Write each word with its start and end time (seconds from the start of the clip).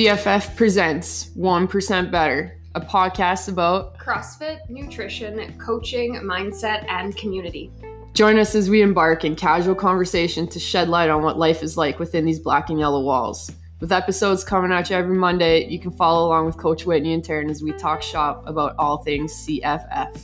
CFF 0.00 0.56
presents 0.56 1.28
1% 1.36 2.10
Better, 2.10 2.58
a 2.74 2.80
podcast 2.80 3.50
about 3.50 3.98
CrossFit, 3.98 4.60
nutrition, 4.70 5.58
coaching, 5.58 6.14
mindset, 6.22 6.88
and 6.88 7.14
community. 7.18 7.70
Join 8.14 8.38
us 8.38 8.54
as 8.54 8.70
we 8.70 8.80
embark 8.80 9.26
in 9.26 9.36
casual 9.36 9.74
conversation 9.74 10.48
to 10.48 10.58
shed 10.58 10.88
light 10.88 11.10
on 11.10 11.22
what 11.22 11.38
life 11.38 11.62
is 11.62 11.76
like 11.76 11.98
within 11.98 12.24
these 12.24 12.38
black 12.38 12.70
and 12.70 12.80
yellow 12.80 13.02
walls. 13.02 13.52
With 13.80 13.92
episodes 13.92 14.42
coming 14.42 14.72
at 14.72 14.88
you 14.88 14.96
every 14.96 15.18
Monday, 15.18 15.68
you 15.68 15.78
can 15.78 15.90
follow 15.90 16.28
along 16.28 16.46
with 16.46 16.56
Coach 16.56 16.86
Whitney 16.86 17.12
and 17.12 17.22
Taryn 17.22 17.50
as 17.50 17.62
we 17.62 17.72
talk 17.72 18.00
shop 18.00 18.42
about 18.46 18.74
all 18.78 19.02
things 19.02 19.34
CFF. 19.46 20.18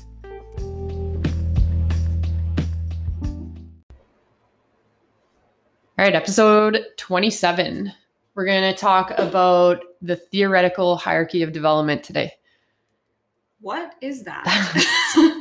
All 5.98 6.04
right, 6.04 6.14
episode 6.14 6.82
27. 6.96 7.92
We're 8.36 8.44
going 8.44 8.70
to 8.70 8.78
talk 8.78 9.18
about 9.18 9.82
the 10.02 10.16
theoretical 10.16 10.96
hierarchy 10.96 11.42
of 11.42 11.52
development 11.52 12.04
today. 12.04 12.34
What 13.62 13.94
is 14.02 14.24
that? 14.24 14.44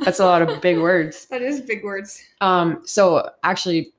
That's 0.02 0.18
a 0.18 0.24
lot 0.24 0.40
of 0.40 0.62
big 0.62 0.78
words. 0.78 1.26
that 1.30 1.42
is 1.42 1.60
big 1.60 1.84
words. 1.84 2.22
Um, 2.40 2.80
so 2.86 3.28
actually, 3.44 3.92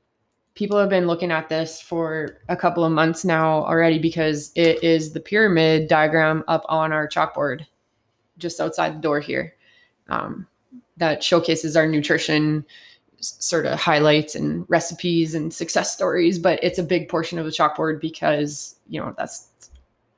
people 0.56 0.80
have 0.80 0.90
been 0.90 1.06
looking 1.06 1.32
at 1.32 1.48
this 1.48 1.80
for 1.80 2.40
a 2.50 2.58
couple 2.58 2.84
of 2.84 2.92
months 2.92 3.23
now 3.23 3.64
already 3.66 4.00
because 4.00 4.52
it 4.56 4.84
is 4.84 5.14
the 5.14 5.20
pyramid 5.20 5.88
diagram 5.88 6.44
up 6.48 6.66
on 6.68 6.92
our 6.92 7.08
chalkboard 7.08 7.68
just 8.40 8.59
outside 8.59 8.95
the 8.95 9.02
door 9.02 9.20
here 9.20 9.54
um, 10.09 10.48
that 10.98 11.23
showcases 11.23 11.78
our 11.78 11.86
nutrition 11.86 12.66
sort 13.20 13.66
of 13.66 13.80
highlights 13.80 14.36
and 14.36 14.66
recipes 14.70 15.34
and 15.34 15.54
success 15.54 15.94
stories 15.94 16.38
but 16.38 16.60
it's 16.64 16.78
a 16.78 16.84
big 16.84 17.10
portion 17.10 17.40
of 17.40 17.46
the 17.46 17.52
chalkboard 17.52 18.00
because 18.00 18.76
you 18.88 19.00
know 19.00 19.14
that's 19.18 19.48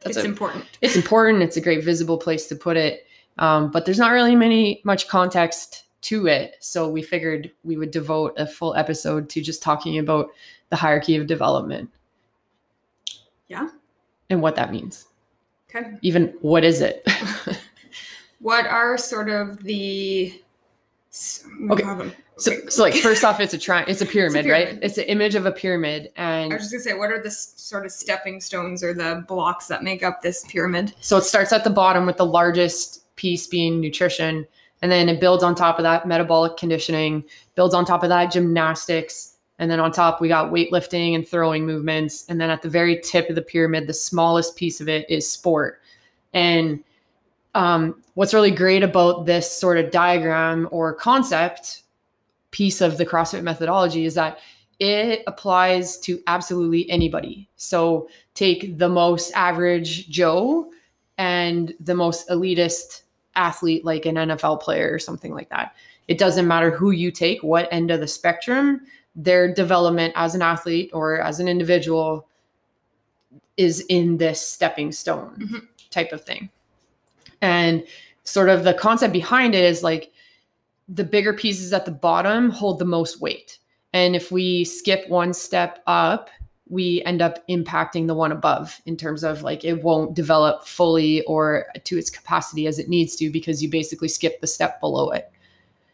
that's 0.02 0.18
it's 0.18 0.26
a, 0.26 0.28
important. 0.28 0.66
it's 0.82 0.96
important 0.96 1.42
it's 1.44 1.58
a 1.58 1.62
great 1.62 1.84
visible 1.84 2.18
place 2.18 2.48
to 2.48 2.56
put 2.56 2.76
it 2.78 3.06
um, 3.38 3.72
but 3.72 3.86
there's 3.86 4.00
not 4.00 4.12
really 4.12 4.36
many 4.36 4.82
much 4.84 5.08
context 5.08 5.86
to 6.02 6.28
it 6.28 6.56
so 6.60 6.90
we 6.90 7.02
figured 7.02 7.52
we 7.64 7.78
would 7.78 7.92
devote 7.92 8.34
a 8.38 8.46
full 8.46 8.76
episode 8.76 9.30
to 9.30 9.42
just 9.42 9.62
talking 9.62 9.98
about 9.98 10.30
the 10.70 10.76
hierarchy 10.76 11.16
of 11.16 11.26
development 11.28 11.90
Yeah. 13.48 13.70
and 14.30 14.42
what 14.42 14.56
that 14.56 14.72
means 14.72 15.06
Okay. 15.74 15.92
even 16.02 16.34
what 16.42 16.64
is 16.64 16.82
it 16.82 17.08
What 18.42 18.66
are 18.68 18.98
sort 18.98 19.30
of 19.30 19.64
the 19.64 20.42
s- 21.12 21.44
Okay. 21.72 22.12
So, 22.38 22.54
so 22.70 22.84
like 22.84 22.94
first 22.96 23.24
off 23.26 23.40
it's 23.42 23.54
a 23.54 23.58
tri- 23.58 23.84
it's 23.88 24.02
a 24.02 24.06
pyramid, 24.06 24.46
right 24.46 24.66
pyramid. 24.68 24.84
it's 24.84 24.98
an 24.98 25.04
image 25.06 25.36
of 25.36 25.46
a 25.46 25.52
pyramid 25.52 26.10
and 26.16 26.54
I 26.54 26.56
was 26.56 26.64
just 26.70 26.72
gonna 26.72 26.84
say, 26.84 26.94
what 26.94 27.12
are 27.12 27.22
the 27.22 27.28
s- 27.28 27.54
sort 27.58 27.86
of 27.86 27.92
stepping 27.92 28.40
stones 28.40 28.82
or 28.84 28.94
the 28.94 29.26
blocks 29.28 29.68
that 29.68 29.84
make 29.84 30.04
up 30.04 30.22
this 30.22 30.46
pyramid? 30.48 30.94
So 31.02 31.18
it 31.18 31.24
starts 31.24 31.52
at 31.52 31.64
the 31.66 31.70
bottom 31.70 32.06
with 32.06 32.16
the 32.18 32.26
largest 32.26 33.14
piece 33.18 33.46
being 33.48 33.82
nutrition, 33.82 34.48
and 34.82 34.90
then 34.90 35.10
it 35.10 35.20
builds 35.20 35.44
on 35.44 35.54
top 35.54 35.80
of 35.80 35.84
that 35.84 36.08
metabolic 36.08 36.56
conditioning, 36.56 37.26
builds 37.56 37.74
on 37.76 37.84
top 37.84 38.04
of 38.04 38.10
that 38.10 38.32
gymnastics, 38.32 39.36
and 39.58 39.70
then 39.70 39.82
on 39.82 39.92
top 39.92 40.22
we 40.22 40.30
got 40.30 40.54
weightlifting 40.54 41.16
and 41.16 41.28
throwing 41.28 41.66
movements, 41.66 42.26
and 42.30 42.40
then 42.40 42.50
at 42.50 42.62
the 42.62 42.70
very 42.70 43.02
tip 43.02 43.28
of 43.30 43.36
the 43.36 43.42
pyramid, 43.42 43.88
the 43.88 43.94
smallest 43.94 44.56
piece 44.56 44.80
of 44.80 44.88
it 44.88 45.06
is 45.10 45.30
sport. 45.30 45.82
And 46.34 46.82
um, 47.56 48.02
what's 48.14 48.34
really 48.34 48.52
great 48.52 48.84
about 48.84 49.26
this 49.26 49.52
sort 49.52 49.78
of 49.78 49.92
diagram 49.92 50.68
or 50.72 50.94
concept 50.94 51.84
piece 52.52 52.82
of 52.82 52.98
the 52.98 53.06
CrossFit 53.06 53.44
methodology 53.44 54.06
is 54.06 54.16
that 54.16 54.40
it 54.80 55.24
applies 55.28 55.98
to 56.00 56.22
absolutely 56.28 56.90
anybody. 56.90 57.50
So 57.58 58.08
take 58.34 58.78
the 58.78 58.90
most 58.90 59.32
average 59.34 60.10
Joe 60.10 60.72
and 61.18 61.74
the 61.80 61.96
most 61.96 62.30
elitist 62.30 63.02
athlete, 63.36 63.84
like 63.84 64.06
an 64.06 64.16
NFL 64.16 64.62
player 64.62 64.90
or 64.92 65.00
something 65.00 65.34
like 65.34 65.50
that. 65.50 65.76
It 66.08 66.18
doesn't 66.18 66.48
matter 66.48 66.72
who 66.72 66.92
you 66.92 67.12
take, 67.12 67.44
what 67.44 67.68
end 67.72 67.92
of 67.92 68.00
the 68.00 68.08
spectrum, 68.08 68.82
their 69.16 69.54
development 69.54 70.14
as 70.16 70.34
an 70.34 70.42
athlete 70.42 70.90
or 70.94 71.20
as 71.22 71.40
an 71.40 71.48
individual 71.48 72.28
is 73.58 73.82
in 73.90 74.18
this 74.18 74.40
stepping 74.40 74.92
stone 74.92 75.36
Mhm. 75.40 75.68
type 75.90 76.14
of 76.14 76.24
thing. 76.24 76.50
And 77.42 77.86
sort 78.24 78.50
of 78.50 78.64
the 78.64 78.74
concept 78.74 79.14
behind 79.14 79.56
it 79.56 79.64
is 79.64 79.84
like 79.84 80.12
the 80.88 81.04
bigger 81.04 81.34
pieces 81.34 81.72
at 81.74 81.86
the 81.86 81.92
bottom 81.92 82.50
hold 82.50 82.80
the 82.80 82.86
most 82.86 83.22
weight. 83.22 83.60
And 83.94 84.16
if 84.16 84.32
we 84.32 84.66
skip 84.66 85.08
one 85.10 85.34
step 85.34 85.82
up, 85.88 86.30
we 86.68 87.02
end 87.04 87.22
up 87.22 87.48
impacting 87.48 88.06
the 88.06 88.14
one 88.14 88.32
above 88.32 88.80
in 88.86 88.96
terms 88.96 89.24
of 89.24 89.42
like 89.42 89.66
it 89.66 89.82
won't 89.84 90.14
develop 90.14 90.66
fully 90.66 91.24
or 91.24 91.66
to 91.84 91.98
its 91.98 92.12
capacity 92.12 92.68
as 92.68 92.78
it 92.78 92.90
needs 92.90 93.16
to 93.16 93.32
because 93.32 93.64
you 93.64 93.70
basically 93.70 94.08
skip 94.08 94.40
the 94.40 94.48
step 94.48 94.80
below 94.80 95.10
it. 95.10 95.32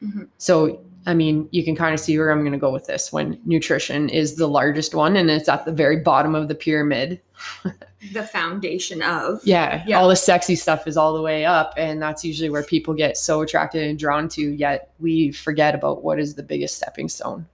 Mhm. 0.04 0.28
So, 0.38 0.82
I 1.08 1.14
mean, 1.14 1.48
you 1.52 1.64
can 1.64 1.76
kind 1.76 1.94
of 1.94 2.00
see 2.00 2.18
where 2.18 2.32
I'm 2.32 2.40
going 2.42 2.52
to 2.54 2.58
go 2.58 2.72
with 2.72 2.88
this 2.88 3.14
when 3.14 3.40
nutrition 3.46 4.10
is 4.10 4.36
the 4.36 4.48
largest 4.48 4.96
one 4.96 5.16
and 5.16 5.30
it's 5.30 5.48
at 5.48 5.66
the 5.66 5.72
very 5.72 5.98
bottom 5.98 6.34
of 6.36 6.48
the 6.48 6.56
pyramid. 6.56 7.22
The 8.14 8.22
foundation 8.24 9.02
of. 9.02 9.42
Yeah, 9.44 9.84
Yeah. 9.88 10.00
all 10.00 10.08
the 10.08 10.16
sexy 10.16 10.56
stuff 10.56 10.86
is 10.86 10.96
all 10.96 11.16
the 11.16 11.24
way 11.24 11.44
up. 11.44 11.74
And 11.76 12.00
that's 12.00 12.24
usually 12.24 12.52
where 12.52 12.62
people 12.62 12.94
get 12.94 13.18
so 13.18 13.42
attracted 13.42 13.82
and 13.82 13.98
drawn 13.98 14.30
to, 14.30 14.42
yet 14.44 14.92
we 15.00 15.32
forget 15.32 15.74
about 15.74 16.04
what 16.04 16.20
is 16.20 16.36
the 16.36 16.44
biggest 16.44 16.78
stepping 16.78 17.10
stone 17.10 17.48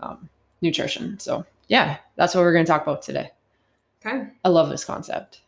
um, 0.00 0.30
nutrition. 0.62 1.18
So, 1.18 1.44
yeah, 1.68 1.98
that's 2.16 2.34
what 2.34 2.40
we're 2.40 2.54
going 2.54 2.64
to 2.64 2.72
talk 2.72 2.82
about 2.82 3.02
today. 3.02 3.30
Okay. 4.04 4.26
I 4.42 4.48
love 4.48 4.70
this 4.70 4.86
concept. 4.86 5.42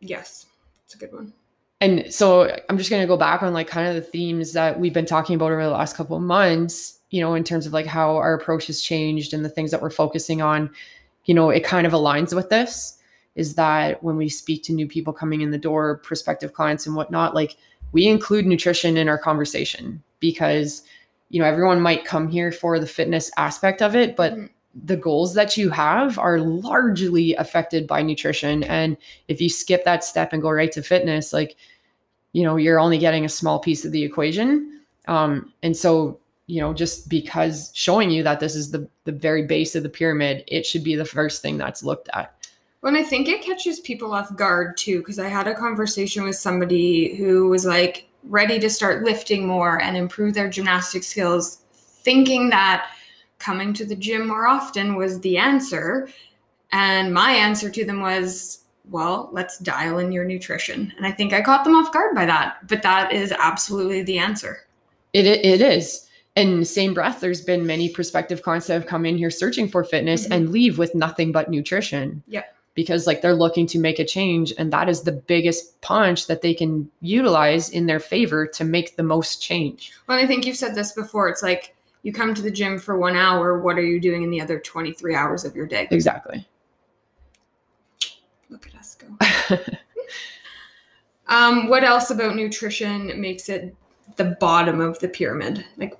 Yes. 0.00 0.46
It's 0.84 0.96
a 0.96 0.98
good 0.98 1.12
one. 1.12 1.32
And 1.80 2.12
so 2.12 2.50
I'm 2.68 2.78
just 2.78 2.88
going 2.88 3.02
to 3.02 3.06
go 3.06 3.16
back 3.16 3.42
on 3.42 3.52
like 3.52 3.68
kind 3.68 3.86
of 3.88 3.94
the 3.94 4.00
themes 4.00 4.52
that 4.54 4.80
we've 4.80 4.94
been 4.94 5.06
talking 5.06 5.36
about 5.36 5.52
over 5.52 5.62
the 5.62 5.70
last 5.70 5.96
couple 5.96 6.16
of 6.16 6.22
months, 6.22 7.00
you 7.10 7.20
know, 7.20 7.34
in 7.34 7.44
terms 7.44 7.66
of 7.66 7.72
like 7.72 7.86
how 7.86 8.16
our 8.16 8.34
approach 8.34 8.66
has 8.68 8.80
changed 8.80 9.34
and 9.34 9.44
the 9.44 9.50
things 9.50 9.70
that 9.70 9.82
we're 9.82 9.90
focusing 9.90 10.40
on. 10.40 10.70
You 11.26 11.34
know, 11.34 11.50
it 11.50 11.64
kind 11.64 11.86
of 11.86 11.92
aligns 11.92 12.34
with 12.34 12.48
this 12.48 12.98
is 13.34 13.54
that 13.56 14.02
when 14.02 14.16
we 14.16 14.28
speak 14.30 14.62
to 14.64 14.72
new 14.72 14.86
people 14.88 15.12
coming 15.12 15.42
in 15.42 15.50
the 15.50 15.58
door, 15.58 15.98
prospective 15.98 16.54
clients 16.54 16.86
and 16.86 16.96
whatnot, 16.96 17.34
like 17.34 17.56
we 17.92 18.06
include 18.06 18.46
nutrition 18.46 18.96
in 18.96 19.08
our 19.08 19.18
conversation 19.18 20.02
because, 20.20 20.82
you 21.28 21.40
know, 21.40 21.46
everyone 21.46 21.80
might 21.80 22.06
come 22.06 22.28
here 22.28 22.50
for 22.50 22.78
the 22.78 22.86
fitness 22.86 23.30
aspect 23.36 23.82
of 23.82 23.94
it, 23.94 24.16
but 24.16 24.32
Mhm. 24.34 24.48
The 24.84 24.96
goals 24.96 25.34
that 25.34 25.56
you 25.56 25.70
have 25.70 26.18
are 26.18 26.38
largely 26.38 27.34
affected 27.36 27.86
by 27.86 28.02
nutrition. 28.02 28.62
And 28.64 28.96
if 29.28 29.40
you 29.40 29.48
skip 29.48 29.84
that 29.84 30.04
step 30.04 30.32
and 30.32 30.42
go 30.42 30.50
right 30.50 30.70
to 30.72 30.82
fitness, 30.82 31.32
like, 31.32 31.56
you 32.32 32.42
know, 32.42 32.56
you're 32.56 32.78
only 32.78 32.98
getting 32.98 33.24
a 33.24 33.30
small 33.30 33.58
piece 33.58 33.84
of 33.84 33.92
the 33.92 34.02
equation. 34.02 34.82
Um, 35.08 35.52
and 35.62 35.74
so, 35.74 36.18
you 36.46 36.60
know, 36.60 36.74
just 36.74 37.08
because 37.08 37.70
showing 37.74 38.10
you 38.10 38.22
that 38.22 38.40
this 38.40 38.54
is 38.54 38.70
the 38.70 38.88
the 39.04 39.12
very 39.12 39.46
base 39.46 39.74
of 39.74 39.82
the 39.82 39.88
pyramid, 39.88 40.44
it 40.46 40.66
should 40.66 40.84
be 40.84 40.94
the 40.94 41.04
first 41.04 41.40
thing 41.40 41.56
that's 41.56 41.82
looked 41.82 42.08
at. 42.12 42.34
And 42.82 42.96
I 42.96 43.02
think 43.02 43.28
it 43.28 43.42
catches 43.42 43.80
people 43.80 44.12
off 44.12 44.36
guard 44.36 44.76
too, 44.76 44.98
because 44.98 45.18
I 45.18 45.28
had 45.28 45.48
a 45.48 45.54
conversation 45.54 46.22
with 46.22 46.36
somebody 46.36 47.16
who 47.16 47.48
was 47.48 47.64
like 47.64 48.06
ready 48.24 48.60
to 48.60 48.70
start 48.70 49.02
lifting 49.02 49.46
more 49.46 49.80
and 49.80 49.96
improve 49.96 50.34
their 50.34 50.48
gymnastic 50.48 51.02
skills, 51.02 51.62
thinking 51.72 52.50
that 52.50 52.88
coming 53.46 53.72
to 53.72 53.86
the 53.86 53.94
gym 53.94 54.26
more 54.26 54.48
often 54.48 54.96
was 54.96 55.20
the 55.20 55.38
answer. 55.38 56.08
And 56.72 57.14
my 57.14 57.30
answer 57.30 57.70
to 57.70 57.84
them 57.84 58.00
was, 58.00 58.64
well, 58.90 59.28
let's 59.32 59.58
dial 59.58 59.98
in 59.98 60.10
your 60.10 60.24
nutrition. 60.24 60.92
And 60.96 61.06
I 61.06 61.12
think 61.12 61.32
I 61.32 61.42
caught 61.42 61.62
them 61.64 61.76
off 61.76 61.92
guard 61.92 62.14
by 62.14 62.26
that, 62.26 62.66
but 62.66 62.82
that 62.82 63.12
is 63.12 63.32
absolutely 63.38 64.02
the 64.02 64.18
answer. 64.18 64.58
It 65.12 65.26
it, 65.26 65.60
is. 65.60 66.08
The 66.34 66.64
same 66.64 66.92
breath, 66.92 67.20
there's 67.20 67.40
been 67.40 67.66
many 67.66 67.88
prospective 67.88 68.42
clients 68.42 68.66
that 68.66 68.74
have 68.74 68.86
come 68.86 69.06
in 69.06 69.16
here 69.16 69.30
searching 69.30 69.68
for 69.68 69.84
fitness 69.84 70.26
Mhm. 70.26 70.34
and 70.34 70.50
leave 70.50 70.76
with 70.76 70.94
nothing 70.94 71.30
but 71.32 71.48
nutrition. 71.48 72.22
Yeah. 72.26 72.42
Because 72.74 73.06
like 73.06 73.22
they're 73.22 73.34
looking 73.34 73.66
to 73.68 73.78
make 73.78 73.98
a 74.00 74.04
change, 74.04 74.52
and 74.58 74.72
that 74.72 74.88
is 74.88 75.02
the 75.02 75.12
biggest 75.12 75.80
punch 75.80 76.26
that 76.26 76.42
they 76.42 76.52
can 76.52 76.90
utilize 77.00 77.70
in 77.70 77.86
their 77.86 78.00
favor 78.00 78.46
to 78.48 78.64
make 78.64 78.96
the 78.96 79.02
most 79.02 79.40
change. 79.40 79.92
Well, 80.08 80.18
I 80.18 80.26
think 80.26 80.44
you've 80.44 80.58
said 80.58 80.74
this 80.74 80.92
before. 80.92 81.28
It's 81.28 81.42
like 81.42 81.75
you 82.06 82.12
come 82.12 82.34
to 82.34 82.40
the 82.40 82.52
gym 82.52 82.78
for 82.78 82.96
one 82.96 83.16
hour. 83.16 83.58
What 83.58 83.76
are 83.78 83.84
you 83.84 84.00
doing 84.00 84.22
in 84.22 84.30
the 84.30 84.40
other 84.40 84.60
23 84.60 85.16
hours 85.16 85.44
of 85.44 85.56
your 85.56 85.66
day? 85.66 85.88
Exactly. 85.90 86.46
Look 88.48 88.68
at 88.68 88.76
us 88.76 88.96
go. 88.96 89.58
Um, 91.28 91.68
what 91.68 91.82
else 91.82 92.10
about 92.10 92.36
nutrition 92.36 93.20
makes 93.20 93.48
it 93.48 93.74
the 94.14 94.36
bottom 94.38 94.80
of 94.80 94.96
the 95.00 95.08
pyramid? 95.08 95.64
Like, 95.76 95.94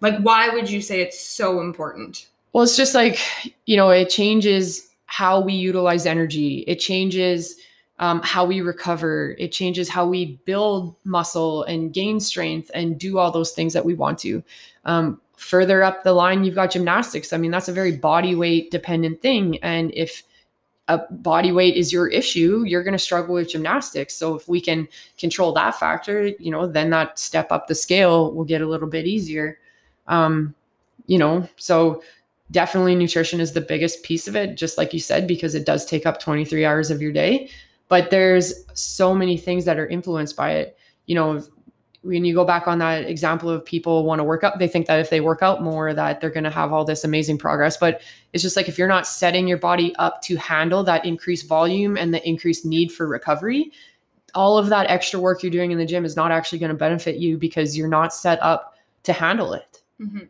like 0.00 0.20
why 0.20 0.50
would 0.50 0.70
you 0.70 0.80
say 0.80 1.00
it's 1.00 1.20
so 1.20 1.60
important? 1.60 2.28
Well, 2.52 2.62
it's 2.62 2.76
just 2.76 2.94
like, 2.94 3.18
you 3.66 3.76
know, 3.76 3.90
it 3.90 4.08
changes 4.08 4.88
how 5.06 5.40
we 5.40 5.54
utilize 5.54 6.06
energy. 6.06 6.58
It 6.68 6.76
changes 6.76 7.56
um, 7.98 8.22
how 8.22 8.44
we 8.44 8.60
recover. 8.60 9.34
It 9.36 9.50
changes 9.50 9.88
how 9.88 10.06
we 10.06 10.38
build 10.44 10.94
muscle 11.02 11.64
and 11.64 11.92
gain 11.92 12.20
strength 12.20 12.70
and 12.72 12.98
do 12.98 13.18
all 13.18 13.32
those 13.32 13.50
things 13.50 13.72
that 13.72 13.84
we 13.84 13.94
want 13.94 14.20
to. 14.20 14.44
Um, 14.84 15.20
further 15.38 15.82
up 15.82 16.02
the 16.02 16.12
line, 16.12 16.44
you've 16.44 16.56
got 16.56 16.72
gymnastics. 16.72 17.32
I 17.32 17.36
mean, 17.36 17.50
that's 17.50 17.68
a 17.68 17.72
very 17.72 17.96
body 17.96 18.34
weight 18.34 18.70
dependent 18.70 19.22
thing. 19.22 19.58
And 19.62 19.92
if 19.94 20.24
a 20.88 20.98
body 21.10 21.52
weight 21.52 21.76
is 21.76 21.92
your 21.92 22.08
issue, 22.08 22.64
you're 22.66 22.82
going 22.82 22.92
to 22.92 22.98
struggle 22.98 23.34
with 23.34 23.50
gymnastics. 23.50 24.14
So 24.14 24.34
if 24.34 24.48
we 24.48 24.60
can 24.60 24.88
control 25.16 25.52
that 25.52 25.78
factor, 25.78 26.26
you 26.26 26.50
know, 26.50 26.66
then 26.66 26.90
that 26.90 27.18
step 27.18 27.52
up 27.52 27.68
the 27.68 27.74
scale 27.74 28.32
will 28.34 28.44
get 28.44 28.62
a 28.62 28.66
little 28.66 28.88
bit 28.88 29.06
easier. 29.06 29.58
Um, 30.06 30.54
you 31.06 31.18
know, 31.18 31.48
so 31.56 32.02
definitely 32.50 32.94
nutrition 32.94 33.40
is 33.40 33.52
the 33.52 33.60
biggest 33.60 34.02
piece 34.02 34.26
of 34.26 34.34
it, 34.34 34.56
just 34.56 34.76
like 34.76 34.92
you 34.92 35.00
said, 35.00 35.28
because 35.28 35.54
it 35.54 35.66
does 35.66 35.86
take 35.86 36.04
up 36.04 36.18
23 36.18 36.64
hours 36.64 36.90
of 36.90 37.00
your 37.00 37.12
day. 37.12 37.50
But 37.88 38.10
there's 38.10 38.64
so 38.74 39.14
many 39.14 39.36
things 39.36 39.64
that 39.66 39.78
are 39.78 39.86
influenced 39.86 40.36
by 40.36 40.52
it. 40.52 40.76
You 41.06 41.14
know, 41.14 41.42
when 42.02 42.24
you 42.24 42.34
go 42.34 42.44
back 42.44 42.68
on 42.68 42.78
that 42.78 43.08
example 43.08 43.50
of 43.50 43.64
people 43.64 44.04
want 44.04 44.20
to 44.20 44.24
work 44.24 44.44
out, 44.44 44.58
they 44.58 44.68
think 44.68 44.86
that 44.86 45.00
if 45.00 45.10
they 45.10 45.20
work 45.20 45.42
out 45.42 45.62
more, 45.62 45.92
that 45.92 46.20
they're 46.20 46.30
going 46.30 46.44
to 46.44 46.50
have 46.50 46.72
all 46.72 46.84
this 46.84 47.04
amazing 47.04 47.38
progress. 47.38 47.76
But 47.76 48.00
it's 48.32 48.42
just 48.42 48.56
like 48.56 48.68
if 48.68 48.78
you're 48.78 48.88
not 48.88 49.06
setting 49.06 49.48
your 49.48 49.58
body 49.58 49.94
up 49.96 50.22
to 50.22 50.36
handle 50.36 50.84
that 50.84 51.04
increased 51.04 51.48
volume 51.48 51.96
and 51.96 52.14
the 52.14 52.26
increased 52.26 52.64
need 52.64 52.92
for 52.92 53.08
recovery, 53.08 53.72
all 54.34 54.58
of 54.58 54.68
that 54.68 54.88
extra 54.88 55.18
work 55.18 55.42
you're 55.42 55.50
doing 55.50 55.72
in 55.72 55.78
the 55.78 55.86
gym 55.86 56.04
is 56.04 56.14
not 56.14 56.30
actually 56.30 56.58
going 56.58 56.70
to 56.70 56.76
benefit 56.76 57.16
you 57.16 57.36
because 57.36 57.76
you're 57.76 57.88
not 57.88 58.14
set 58.14 58.40
up 58.42 58.74
to 59.02 59.12
handle 59.12 59.52
it. 59.52 59.82
Mm-hmm. 60.00 60.24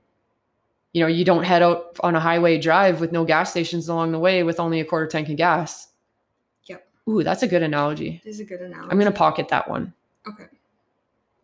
You 0.94 1.02
know, 1.02 1.08
you 1.08 1.24
don't 1.24 1.44
head 1.44 1.62
out 1.62 1.98
on 2.00 2.14
a 2.14 2.20
highway 2.20 2.58
drive 2.58 3.00
with 3.00 3.12
no 3.12 3.24
gas 3.24 3.50
stations 3.50 3.88
along 3.88 4.12
the 4.12 4.18
way 4.18 4.42
with 4.42 4.58
only 4.58 4.80
a 4.80 4.84
quarter 4.86 5.06
tank 5.06 5.28
of 5.28 5.36
gas. 5.36 5.88
Yep. 6.64 6.88
Ooh, 7.08 7.22
that's 7.22 7.42
a 7.42 7.46
good 7.46 7.62
analogy. 7.62 8.22
It 8.24 8.28
is 8.28 8.40
a 8.40 8.44
good 8.44 8.62
analogy. 8.62 8.90
I'm 8.90 8.98
going 8.98 9.12
to 9.12 9.16
pocket 9.16 9.48
that 9.48 9.68
one. 9.68 9.92
Okay 10.26 10.46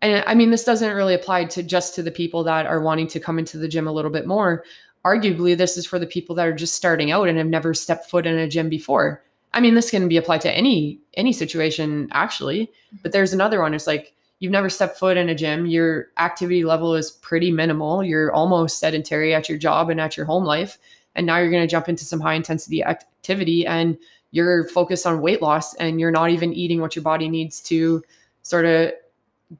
and 0.04 0.24
I 0.26 0.34
mean, 0.34 0.50
this 0.50 0.64
doesn't 0.64 0.94
really 0.94 1.14
apply 1.14 1.46
to 1.46 1.62
just 1.62 1.94
to 1.94 2.02
the 2.02 2.10
people 2.10 2.44
that 2.44 2.66
are 2.66 2.80
wanting 2.80 3.06
to 3.08 3.20
come 3.20 3.38
into 3.38 3.56
the 3.56 3.68
gym 3.68 3.86
a 3.86 3.92
little 3.92 4.10
bit 4.10 4.26
more. 4.26 4.64
Arguably, 5.04 5.56
this 5.56 5.78
is 5.78 5.86
for 5.86 5.98
the 5.98 6.06
people 6.06 6.34
that 6.36 6.46
are 6.46 6.52
just 6.52 6.74
starting 6.74 7.10
out 7.10 7.28
and 7.28 7.38
have 7.38 7.46
never 7.46 7.72
stepped 7.72 8.10
foot 8.10 8.26
in 8.26 8.38
a 8.38 8.48
gym 8.48 8.68
before. 8.68 9.22
I 9.54 9.60
mean, 9.60 9.74
this 9.74 9.90
can 9.90 10.06
be 10.06 10.18
applied 10.18 10.42
to 10.42 10.52
any 10.52 10.98
any 11.14 11.32
situation 11.32 12.08
actually, 12.12 12.70
but 13.02 13.12
there's 13.12 13.32
another 13.32 13.62
one. 13.62 13.72
It's 13.72 13.86
like 13.86 14.12
you've 14.40 14.52
never 14.52 14.68
stepped 14.68 14.98
foot 14.98 15.16
in 15.16 15.30
a 15.30 15.34
gym. 15.34 15.64
Your 15.66 16.08
activity 16.18 16.64
level 16.64 16.94
is 16.94 17.10
pretty 17.10 17.50
minimal. 17.50 18.04
You're 18.04 18.32
almost 18.32 18.80
sedentary 18.80 19.34
at 19.34 19.48
your 19.48 19.56
job 19.56 19.88
and 19.88 20.00
at 20.00 20.18
your 20.18 20.26
home 20.26 20.44
life, 20.44 20.76
and 21.14 21.26
now 21.26 21.38
you're 21.38 21.50
going 21.50 21.66
to 21.66 21.70
jump 21.70 21.88
into 21.88 22.04
some 22.04 22.20
high 22.20 22.34
intensity 22.34 22.82
activity 22.84 23.66
and 23.66 23.96
you're 24.32 24.68
focused 24.68 25.06
on 25.06 25.22
weight 25.22 25.40
loss 25.40 25.74
and 25.76 25.98
you're 25.98 26.10
not 26.10 26.28
even 26.28 26.52
eating 26.52 26.80
what 26.80 26.94
your 26.94 27.04
body 27.04 27.28
needs 27.28 27.60
to 27.62 28.02
sort 28.42 28.66
of 28.66 28.92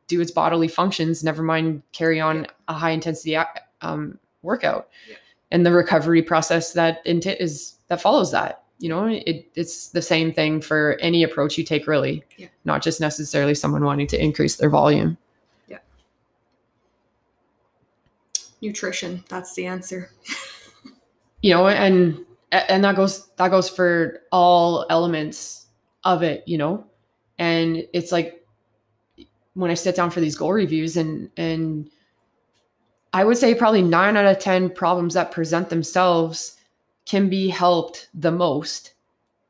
do 0.06 0.20
its 0.20 0.31
bodily 0.31 0.69
functions, 0.69 1.22
never 1.22 1.42
mind 1.42 1.82
carry 1.92 2.20
on 2.20 2.46
a 2.69 2.75
high 2.75 2.90
intensity 2.90 3.36
um, 3.82 4.19
workout. 4.42 4.88
Yeah. 5.08 5.16
And 5.50 5.64
the 5.64 5.72
recovery 5.72 6.22
process 6.22 6.72
that 6.72 7.00
is 7.04 7.75
that 7.88 8.00
follows 8.00 8.32
that. 8.32 8.62
You 8.78 8.88
know, 8.88 9.06
it, 9.06 9.48
it's 9.54 9.88
the 9.88 10.02
same 10.02 10.32
thing 10.32 10.60
for 10.60 10.98
any 11.00 11.22
approach 11.22 11.56
you 11.56 11.64
take, 11.64 11.86
really, 11.86 12.25
yeah. 12.36 12.48
not 12.64 12.82
just 12.82 13.00
necessarily 13.00 13.54
someone 13.54 13.84
wanting 13.84 14.08
to 14.08 14.22
increase 14.22 14.56
their 14.56 14.69
volume. 14.69 15.16
Yeah. 15.69 15.78
Nutrition, 18.60 19.22
that's 19.28 19.54
the 19.54 19.66
answer. 19.66 20.10
you 21.40 21.54
know, 21.54 21.69
and 21.69 22.25
and 22.50 22.84
that 22.84 22.96
goes 22.96 23.28
that 23.36 23.50
goes 23.50 23.69
for 23.69 24.22
all 24.32 24.86
elements 24.90 25.66
of 26.02 26.22
it, 26.22 26.42
you 26.46 26.58
know. 26.58 26.84
And 27.38 27.86
it's 27.92 28.12
like 28.12 28.44
when 29.55 29.71
I 29.71 29.75
sit 29.75 29.97
down 29.97 30.11
for 30.11 30.21
these 30.21 30.37
goal 30.37 30.53
reviews 30.53 30.97
and 30.97 31.31
and 31.37 31.91
I 33.12 33.25
would 33.25 33.39
say 33.39 33.55
probably 33.55 33.83
9 33.83 34.17
out 34.17 34.27
of 34.27 34.41
10 34.41 34.71
problems 34.71 35.15
that 35.15 35.31
present 35.31 35.71
themselves 35.71 36.56
can 37.06 37.29
be 37.29 37.49
helped 37.49 38.09
the 38.12 38.33
most 38.33 38.95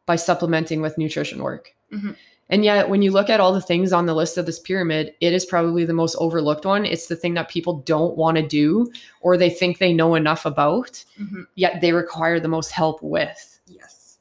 by 0.05 0.17
supplementing 0.17 0.83
with 0.83 0.99
nutrition 0.99 1.43
work. 1.43 1.75
Mm-hmm. 1.91 2.11
And 2.51 2.63
yet, 2.63 2.91
when 2.91 3.01
you 3.01 3.11
look 3.11 3.31
at 3.31 3.41
all 3.41 3.55
the 3.55 3.61
things 3.63 3.93
on 3.93 4.05
the 4.05 4.15
list 4.15 4.37
of 4.37 4.45
this 4.45 4.61
pyramid, 4.61 5.15
it 5.21 5.33
is 5.33 5.47
probably 5.47 5.87
the 5.87 5.95
most 5.95 6.15
overlooked 6.19 6.67
one. 6.67 6.85
It's 6.85 7.07
the 7.07 7.17
thing 7.17 7.33
that 7.35 7.49
people 7.49 7.79
don't 7.81 8.17
want 8.19 8.37
to 8.37 8.47
do 8.47 8.93
or 9.23 9.39
they 9.39 9.49
think 9.49 9.79
they 9.79 9.95
know 9.95 10.15
enough 10.15 10.45
about, 10.45 11.03
mm-hmm. 11.19 11.43
yet 11.55 11.81
they 11.81 11.93
require 11.93 12.39
the 12.39 12.49
most 12.49 12.71
help 12.71 13.03
with. 13.03 13.61
Yes. 13.67 14.19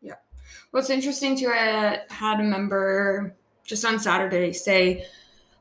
Yeah. 0.00 0.14
What's 0.70 0.90
interesting 0.90 1.36
too, 1.36 1.48
I 1.48 2.02
had 2.08 2.38
a 2.38 2.44
member 2.44 3.34
just 3.66 3.84
on 3.84 3.98
Saturday 3.98 4.52
say, 4.52 5.06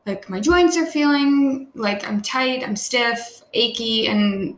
like, 0.05 0.29
my 0.29 0.39
joints 0.39 0.77
are 0.77 0.85
feeling 0.85 1.69
like 1.73 2.07
I'm 2.07 2.21
tight, 2.21 2.63
I'm 2.63 2.75
stiff, 2.75 3.41
achy, 3.53 4.07
and 4.07 4.57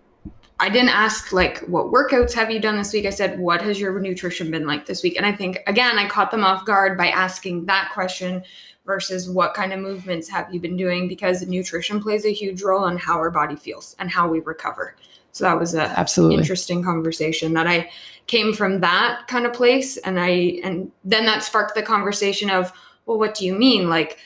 I 0.59 0.69
didn't 0.69 0.89
ask 0.89 1.31
like 1.31 1.59
what 1.67 1.91
workouts 1.91 2.33
have 2.33 2.49
you 2.49 2.59
done 2.59 2.77
this 2.77 2.91
week. 2.91 3.05
I 3.05 3.11
said, 3.11 3.39
what 3.39 3.61
has 3.61 3.79
your 3.79 3.97
nutrition 3.99 4.49
been 4.49 4.65
like 4.65 4.85
this 4.85 5.03
week? 5.03 5.15
And 5.15 5.25
I 5.25 5.31
think 5.31 5.59
again, 5.67 5.99
I 5.99 6.09
caught 6.09 6.31
them 6.31 6.43
off 6.43 6.65
guard 6.65 6.97
by 6.97 7.09
asking 7.09 7.65
that 7.67 7.91
question 7.93 8.43
versus 8.85 9.29
what 9.29 9.53
kind 9.53 9.71
of 9.71 9.79
movements 9.79 10.27
have 10.29 10.51
you 10.51 10.59
been 10.59 10.77
doing 10.77 11.07
because 11.07 11.45
nutrition 11.45 12.01
plays 12.01 12.25
a 12.25 12.33
huge 12.33 12.63
role 12.63 12.87
in 12.87 12.97
how 12.97 13.17
our 13.17 13.29
body 13.29 13.55
feels 13.55 13.95
and 13.99 14.09
how 14.09 14.27
we 14.27 14.39
recover. 14.39 14.95
So 15.31 15.43
that 15.43 15.59
was 15.59 15.75
a 15.75 15.83
absolutely 15.83 16.37
interesting 16.37 16.83
conversation 16.83 17.53
that 17.53 17.67
I 17.67 17.91
came 18.25 18.53
from 18.53 18.79
that 18.79 19.27
kind 19.27 19.45
of 19.45 19.53
place 19.53 19.97
and 19.97 20.19
I 20.19 20.59
and 20.63 20.91
then 21.03 21.25
that 21.27 21.43
sparked 21.43 21.75
the 21.75 21.83
conversation 21.83 22.49
of 22.49 22.73
well, 23.07 23.17
what 23.17 23.33
do 23.33 23.45
you 23.45 23.55
mean? 23.55 23.89
Like, 23.89 24.19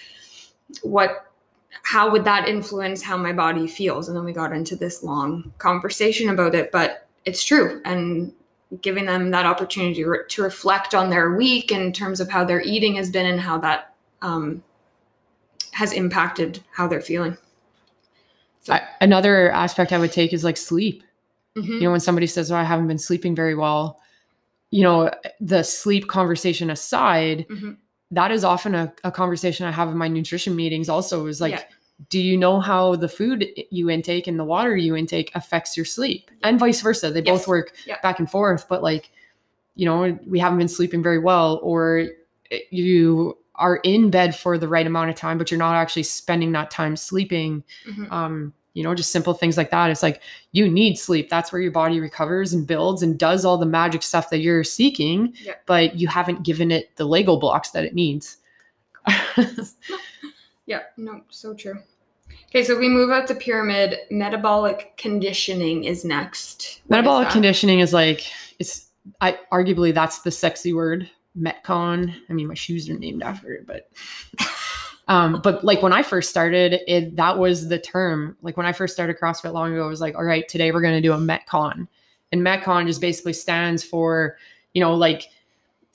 what, 0.82 1.32
how 1.84 2.12
would 2.12 2.26
that 2.26 2.48
influence 2.50 3.02
how 3.04 3.16
my 3.16 3.32
body 3.32 3.68
feels? 3.68 4.10
And 4.10 4.18
then 4.18 4.26
we 4.26 4.34
got 4.34 4.52
into 4.52 4.76
this 4.76 5.04
long 5.04 5.54
conversation 5.60 6.30
about 6.30 6.56
it, 6.56 6.72
but 6.72 7.08
it's 7.24 7.44
true. 7.44 7.82
And 7.86 8.34
giving 8.82 9.06
them 9.06 9.30
that 9.32 9.46
opportunity 9.46 10.04
to 10.30 10.42
reflect 10.42 10.96
on 10.96 11.10
their 11.10 11.36
week 11.36 11.72
in 11.72 11.94
terms 11.94 12.20
of 12.20 12.30
how 12.30 12.44
their 12.44 12.62
eating 12.62 12.96
has 12.96 13.10
been 13.10 13.26
and 13.26 13.40
how 13.40 13.58
that 13.60 13.94
um, 14.22 14.64
has 15.74 15.94
impacted 15.94 16.64
how 16.74 16.88
they're 16.88 17.02
feeling. 17.02 17.38
So. 18.62 18.74
I, 18.74 18.88
another 19.00 19.52
aspect 19.52 19.92
I 19.92 19.98
would 19.98 20.12
take 20.12 20.34
is 20.34 20.44
like 20.44 20.58
sleep. 20.58 21.04
Mm-hmm. 21.56 21.74
You 21.74 21.82
know, 21.82 21.92
when 21.92 22.00
somebody 22.00 22.28
says, 22.28 22.50
"Oh, 22.50 22.56
I 22.56 22.64
haven't 22.64 22.88
been 22.88 23.00
sleeping 23.00 23.36
very 23.36 23.56
well," 23.56 24.00
you 24.70 24.84
know, 24.84 25.12
the 25.42 25.64
sleep 25.64 26.08
conversation 26.08 26.70
aside, 26.70 27.46
mm-hmm 27.50 27.72
that 28.12 28.32
is 28.32 28.44
often 28.44 28.76
a, 28.76 28.94
a 29.04 29.12
conversation 29.12 29.66
I 29.66 29.72
have 29.72 29.90
in 29.90 29.98
my 29.98 30.08
nutrition 30.08 30.56
meetings 30.56 30.90
also 30.90 31.26
is 31.28 31.40
like, 31.40 31.54
yeah. 31.54 31.64
do 32.10 32.20
you 32.20 32.38
know 32.38 32.60
how 32.60 32.96
the 32.96 33.08
food 33.08 33.48
you 33.70 33.90
intake 33.90 34.28
and 34.28 34.38
the 34.38 34.44
water 34.44 34.76
you 34.76 34.96
intake 34.96 35.32
affects 35.34 35.78
your 35.78 35.86
sleep 35.86 36.30
and 36.44 36.60
vice 36.60 36.82
versa? 36.82 37.10
They 37.10 37.22
yes. 37.22 37.40
both 37.40 37.48
work 37.48 37.74
yeah. 37.86 38.00
back 38.02 38.20
and 38.20 38.30
forth, 38.30 38.68
but 38.68 38.84
like, 38.84 39.12
you 39.76 39.86
know, 39.86 40.20
we 40.28 40.40
haven't 40.40 40.58
been 40.58 40.68
sleeping 40.68 41.02
very 41.02 41.20
well 41.20 41.60
or 41.64 42.08
you 42.70 43.38
are 43.56 43.78
in 43.78 44.10
bed 44.10 44.36
for 44.36 44.58
the 44.58 44.68
right 44.68 44.86
amount 44.88 45.10
of 45.10 45.16
time, 45.16 45.38
but 45.38 45.50
you're 45.50 45.58
not 45.58 45.76
actually 45.76 46.04
spending 46.04 46.52
that 46.52 46.72
time 46.72 46.96
sleeping. 46.96 47.64
Mm-hmm. 47.88 48.12
Um, 48.12 48.54
you 48.74 48.84
know, 48.84 48.96
just 48.96 49.12
simple 49.12 49.34
things 49.34 49.58
like 49.58 49.70
that. 49.72 49.90
It's 49.90 50.04
like 50.04 50.22
you 50.52 50.70
need 50.70 50.98
sleep. 50.98 51.30
That's 51.30 51.52
where 51.52 51.62
your 51.62 51.72
body 51.72 52.00
recovers 52.00 52.54
and 52.54 52.66
builds 52.66 53.04
and 53.04 53.18
does 53.18 53.44
all 53.44 53.58
the 53.58 53.66
magic 53.66 54.02
stuff 54.04 54.30
that 54.30 54.40
you're 54.40 54.64
seeking, 54.64 55.34
yeah. 55.44 55.54
but 55.66 55.98
you 55.98 56.08
haven't 56.08 56.44
given 56.44 56.72
it 56.72 56.96
the 56.96 57.06
Lego 57.06 57.38
blocks 57.38 57.72
that 57.72 57.84
it 57.84 57.94
needs. 57.94 58.38
yeah, 60.66 60.82
no, 60.98 61.22
so 61.30 61.54
true. 61.54 61.80
Okay, 62.50 62.64
so 62.64 62.78
we 62.78 62.90
move 62.90 63.12
up 63.12 63.28
the 63.28 63.36
pyramid. 63.36 63.98
Metabolic 64.10 64.94
conditioning 64.98 65.86
is 65.86 66.04
next. 66.06 66.82
What 66.88 66.98
metabolic 66.98 67.28
is 67.28 67.34
conditioning 67.34 67.80
is 67.80 67.94
like 67.94 68.30
it's 68.60 68.90
I 69.20 69.40
arguably 69.52 69.94
that's 69.94 70.20
the 70.20 70.32
sexy 70.32 70.74
word. 70.74 71.10
Metcon. 71.38 72.14
I 72.30 72.34
mean, 72.34 72.48
my 72.48 72.54
shoes 72.54 72.90
are 72.90 72.98
named 72.98 73.24
after 73.24 73.54
it, 73.54 73.66
but 73.66 73.90
Um, 75.08 75.42
but 75.44 75.64
like 75.64 75.82
when 75.82 75.94
I 75.94 76.04
first 76.04 76.30
started, 76.30 76.80
it 76.88 77.16
that 77.16 77.38
was 77.38 77.68
the 77.68 77.80
term. 77.80 78.38
Like 78.42 78.56
when 78.56 78.66
I 78.66 78.72
first 78.72 78.94
started 78.94 79.18
CrossFit 79.18 79.54
long 79.54 79.74
ago, 79.74 79.86
it 79.86 79.90
was 79.90 80.02
like, 80.02 80.16
all 80.16 80.24
right, 80.24 80.48
today 80.48 80.72
we're 80.72 80.82
going 80.82 80.96
to 80.96 81.02
do 81.02 81.14
a 81.14 81.18
Metcon, 81.18 81.88
and 82.32 82.42
Metcon 82.42 82.88
just 82.88 83.02
basically 83.02 83.34
stands 83.34 83.84
for, 83.84 84.38
you 84.74 84.82
know, 84.82 84.94
like 84.94 85.30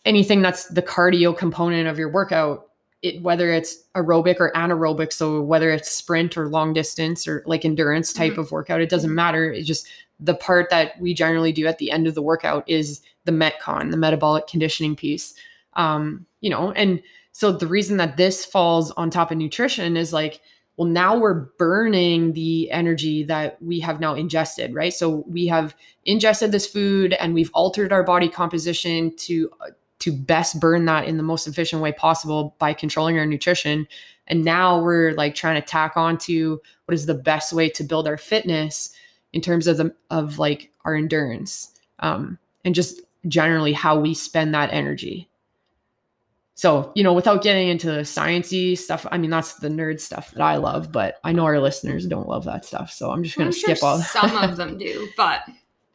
anything 0.04 0.42
that's 0.42 0.66
the 0.66 0.82
cardio 0.82 1.36
component 1.36 1.88
of 1.88 1.98
your 1.98 2.10
workout. 2.10 2.64
It, 3.02 3.22
whether 3.22 3.52
it's 3.52 3.84
aerobic 3.94 4.36
or 4.40 4.50
anaerobic, 4.52 5.12
so 5.12 5.42
whether 5.42 5.70
it's 5.70 5.90
sprint 5.90 6.36
or 6.36 6.48
long 6.48 6.72
distance 6.72 7.28
or 7.28 7.42
like 7.46 7.64
endurance 7.64 8.12
type 8.12 8.32
mm-hmm. 8.32 8.40
of 8.40 8.50
workout, 8.50 8.80
it 8.80 8.88
doesn't 8.88 9.14
matter. 9.14 9.52
It's 9.52 9.66
just 9.66 9.86
the 10.18 10.34
part 10.34 10.70
that 10.70 10.98
we 10.98 11.12
generally 11.12 11.52
do 11.52 11.66
at 11.66 11.76
the 11.78 11.90
end 11.90 12.06
of 12.06 12.14
the 12.14 12.22
workout 12.22 12.64
is 12.66 13.02
the 13.24 13.32
Metcon, 13.32 13.90
the 13.90 13.98
metabolic 13.98 14.46
conditioning 14.46 14.96
piece. 14.96 15.34
Um, 15.74 16.24
you 16.40 16.48
know, 16.48 16.72
and 16.72 17.02
so 17.36 17.52
the 17.52 17.66
reason 17.66 17.98
that 17.98 18.16
this 18.16 18.46
falls 18.46 18.92
on 18.92 19.10
top 19.10 19.30
of 19.30 19.36
nutrition 19.36 19.98
is 19.98 20.10
like, 20.10 20.40
well, 20.78 20.88
now 20.88 21.18
we're 21.18 21.48
burning 21.58 22.32
the 22.32 22.70
energy 22.70 23.24
that 23.24 23.60
we 23.62 23.78
have 23.80 24.00
now 24.00 24.14
ingested, 24.14 24.72
right? 24.72 24.94
So 24.94 25.22
we 25.28 25.46
have 25.48 25.76
ingested 26.06 26.50
this 26.50 26.66
food 26.66 27.12
and 27.12 27.34
we've 27.34 27.50
altered 27.52 27.92
our 27.92 28.02
body 28.02 28.30
composition 28.30 29.14
to 29.16 29.50
to 29.98 30.12
best 30.12 30.58
burn 30.60 30.86
that 30.86 31.08
in 31.08 31.18
the 31.18 31.22
most 31.22 31.46
efficient 31.46 31.82
way 31.82 31.92
possible 31.92 32.56
by 32.58 32.72
controlling 32.72 33.18
our 33.18 33.26
nutrition. 33.26 33.86
And 34.28 34.42
now 34.42 34.80
we're 34.80 35.12
like 35.12 35.34
trying 35.34 35.60
to 35.60 35.66
tack 35.66 35.94
on 35.94 36.16
to 36.20 36.58
what 36.86 36.94
is 36.94 37.04
the 37.04 37.12
best 37.12 37.52
way 37.52 37.68
to 37.68 37.84
build 37.84 38.08
our 38.08 38.16
fitness 38.16 38.94
in 39.34 39.42
terms 39.42 39.66
of 39.66 39.76
the 39.76 39.94
of 40.08 40.38
like 40.38 40.72
our 40.86 40.94
endurance. 40.94 41.70
Um, 41.98 42.38
and 42.64 42.74
just 42.74 43.02
generally 43.28 43.74
how 43.74 44.00
we 44.00 44.14
spend 44.14 44.54
that 44.54 44.72
energy. 44.72 45.28
So, 46.56 46.90
you 46.94 47.02
know, 47.04 47.12
without 47.12 47.42
getting 47.42 47.68
into 47.68 47.88
the 47.88 48.00
sciencey 48.00 48.78
stuff, 48.78 49.06
I 49.12 49.18
mean, 49.18 49.30
that's 49.30 49.54
the 49.54 49.68
nerd 49.68 50.00
stuff 50.00 50.30
that 50.30 50.40
I 50.40 50.56
love, 50.56 50.90
but 50.90 51.16
I 51.22 51.32
know 51.32 51.44
our 51.44 51.60
listeners 51.60 52.06
don't 52.06 52.28
love 52.28 52.46
that 52.46 52.64
stuff. 52.64 52.90
So 52.90 53.10
I'm 53.10 53.22
just 53.22 53.36
going 53.36 53.50
to 53.50 53.56
skip 53.56 53.76
sure 53.76 53.88
all 53.88 53.98
that. 53.98 54.08
Some 54.08 54.34
of 54.38 54.56
them 54.56 54.78
do, 54.78 55.06
but 55.18 55.42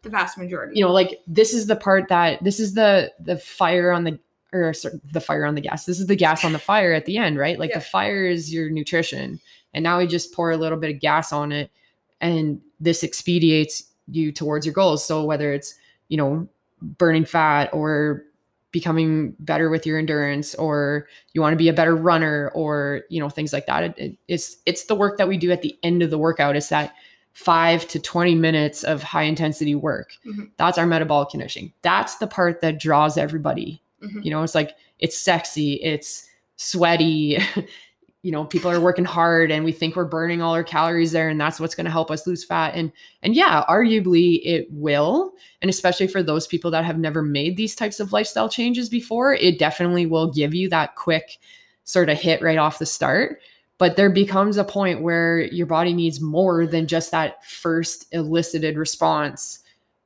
the 0.04 0.12
vast 0.12 0.38
majority. 0.38 0.74
You 0.78 0.86
know, 0.86 0.92
like 0.92 1.20
this 1.26 1.56
is 1.56 1.66
the 1.66 1.76
part 1.76 2.10
that 2.10 2.44
this 2.44 2.60
is 2.60 2.76
the 2.76 3.12
the 3.20 3.38
fire 3.38 3.92
on 3.92 4.04
the 4.04 4.20
or 4.54 4.72
sorry, 4.74 5.02
the 5.12 5.20
fire 5.20 5.46
on 5.46 5.56
the 5.56 5.62
gas. 5.62 5.86
This 5.86 6.00
is 6.00 6.06
the 6.06 6.16
gas 6.16 6.46
on 6.46 6.54
the 6.54 6.60
fire 6.60 6.94
at 6.94 7.06
the 7.06 7.18
end, 7.18 7.40
right? 7.40 7.58
Like 7.58 7.72
Yeah. 7.72 7.80
the 7.80 7.86
fire 7.86 8.26
is 8.26 8.54
your 8.54 8.70
nutrition. 8.70 9.40
And 9.74 9.84
now 9.84 9.98
we 9.98 10.06
just 10.06 10.32
pour 10.32 10.52
a 10.52 10.58
little 10.58 10.78
bit 10.78 10.94
of 10.94 11.02
gas 11.02 11.34
on 11.34 11.52
it 11.52 11.72
and 12.20 12.62
this 12.80 13.04
expedites 13.04 13.84
you 14.08 14.32
towards 14.32 14.66
your 14.66 14.74
goals. 14.74 15.04
So 15.04 15.24
whether 15.24 15.54
it's, 15.54 15.74
you 16.10 16.18
know, 16.18 16.48
burning 16.82 17.26
fat 17.26 17.70
or 17.74 18.26
becoming 18.72 19.36
better 19.40 19.70
with 19.70 19.86
your 19.86 19.98
endurance 20.00 20.56
or 20.56 21.08
you 21.34 21.42
want 21.42 21.54
to 21.54 21.58
be 21.58 21.68
a 21.70 21.74
better 21.74 21.96
runner 21.96 22.52
or, 22.56 23.02
you 23.10 23.20
know, 23.20 23.30
things 23.30 23.52
like 23.54 23.66
that. 23.66 23.84
It, 23.84 23.94
it- 23.98 24.18
it's 24.28 24.58
it's 24.66 24.86
the 24.86 24.96
work 24.96 25.18
that 25.18 25.28
we 25.28 25.38
do 25.38 25.52
at 25.52 25.62
the 25.62 25.78
end 25.84 26.02
of 26.04 26.10
the 26.10 26.18
workout. 26.18 26.56
It's 26.56 26.70
that 26.70 26.94
5 27.34 27.88
to 27.90 28.00
20 28.00 28.36
minutes 28.36 28.84
of 28.84 29.04
high 29.04 29.24
intensity 29.24 29.74
work. 29.76 30.12
Mhm. 30.26 30.50
That's 30.58 30.78
our 30.78 30.86
metabolic 30.86 31.30
conditioning. 31.30 31.72
That's 31.82 32.16
the 32.18 32.28
part 32.28 32.62
that 32.62 32.80
draws 32.80 33.18
everybody 33.18 33.82
Mhm. 34.04 34.24
you 34.26 34.32
know, 34.32 34.42
it's 34.44 34.56
like 34.56 34.76
it's 35.00 35.18
sexy, 35.18 35.74
it's 35.76 36.28
sweaty. 36.58 37.38
you 38.24 38.32
know, 38.32 38.46
people 38.46 38.70
are 38.70 38.80
working 38.80 39.06
hard 39.06 39.52
and 39.52 39.66
we 39.66 39.72
think 39.72 39.96
we're 39.96 40.06
burning 40.06 40.42
all 40.42 40.54
our 40.54 40.64
calories 40.64 41.12
there 41.12 41.30
and 41.30 41.42
that's 41.42 41.60
what's 41.60 41.74
going 41.74 41.86
to 41.86 41.92
help 41.92 42.12
us 42.12 42.28
lose 42.28 42.44
fat. 42.44 42.76
And 42.76 42.92
and 43.24 43.34
yeah, 43.36 43.64
arguably 43.68 44.42
it 44.44 44.68
will. 44.70 45.32
And 45.62 45.70
especially 45.70 46.08
for 46.08 46.22
those 46.22 46.46
people 46.46 46.70
that 46.72 46.86
have 46.86 47.00
never 47.00 47.24
made 47.24 47.58
these 47.58 47.76
types 47.76 48.00
of 48.00 48.14
lifestyle 48.14 48.48
changes 48.48 48.90
before, 48.90 49.34
it 49.34 49.58
definitely 49.58 50.06
will 50.06 50.32
give 50.32 50.54
you 50.54 50.70
that 50.70 50.96
quick 50.96 51.40
sort 51.84 52.10
of 52.10 52.18
hit 52.20 52.44
right 52.44 52.60
off 52.60 52.78
the 52.80 52.86
start. 52.86 53.40
But 53.80 53.96
there 53.96 54.12
becomes 54.12 54.58
a 54.58 54.64
point 54.64 55.02
where 55.02 55.40
your 55.46 55.66
body 55.66 55.92
needs 55.92 56.22
more 56.22 56.68
than 56.68 56.86
just 56.86 57.10
that 57.10 57.44
first 57.44 58.06
elicited 58.12 58.78
response, 58.78 59.64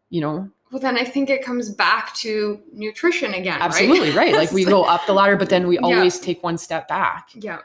you 0.10 0.22
know, 0.22 0.50
Well, 0.72 0.82
then 0.82 0.98
I 0.98 1.04
think 1.04 1.30
it 1.30 1.44
comes 1.44 1.70
back 1.70 2.16
to 2.16 2.62
nutrition 2.72 3.34
again. 3.34 3.58
Absolutely 3.62 4.12
right. 4.12 4.34
Like 4.34 4.54
we 4.54 4.64
go 4.76 4.84
up 4.86 5.06
the 5.06 5.12
ladder, 5.14 5.36
but 5.36 5.50
then 5.50 5.68
we 5.68 5.76
Yeah. 5.76 5.82
always 5.98 6.18
take 6.18 6.42
one 6.42 6.58
step 6.58 6.88
back. 6.88 7.28
Yeah. 7.34 7.60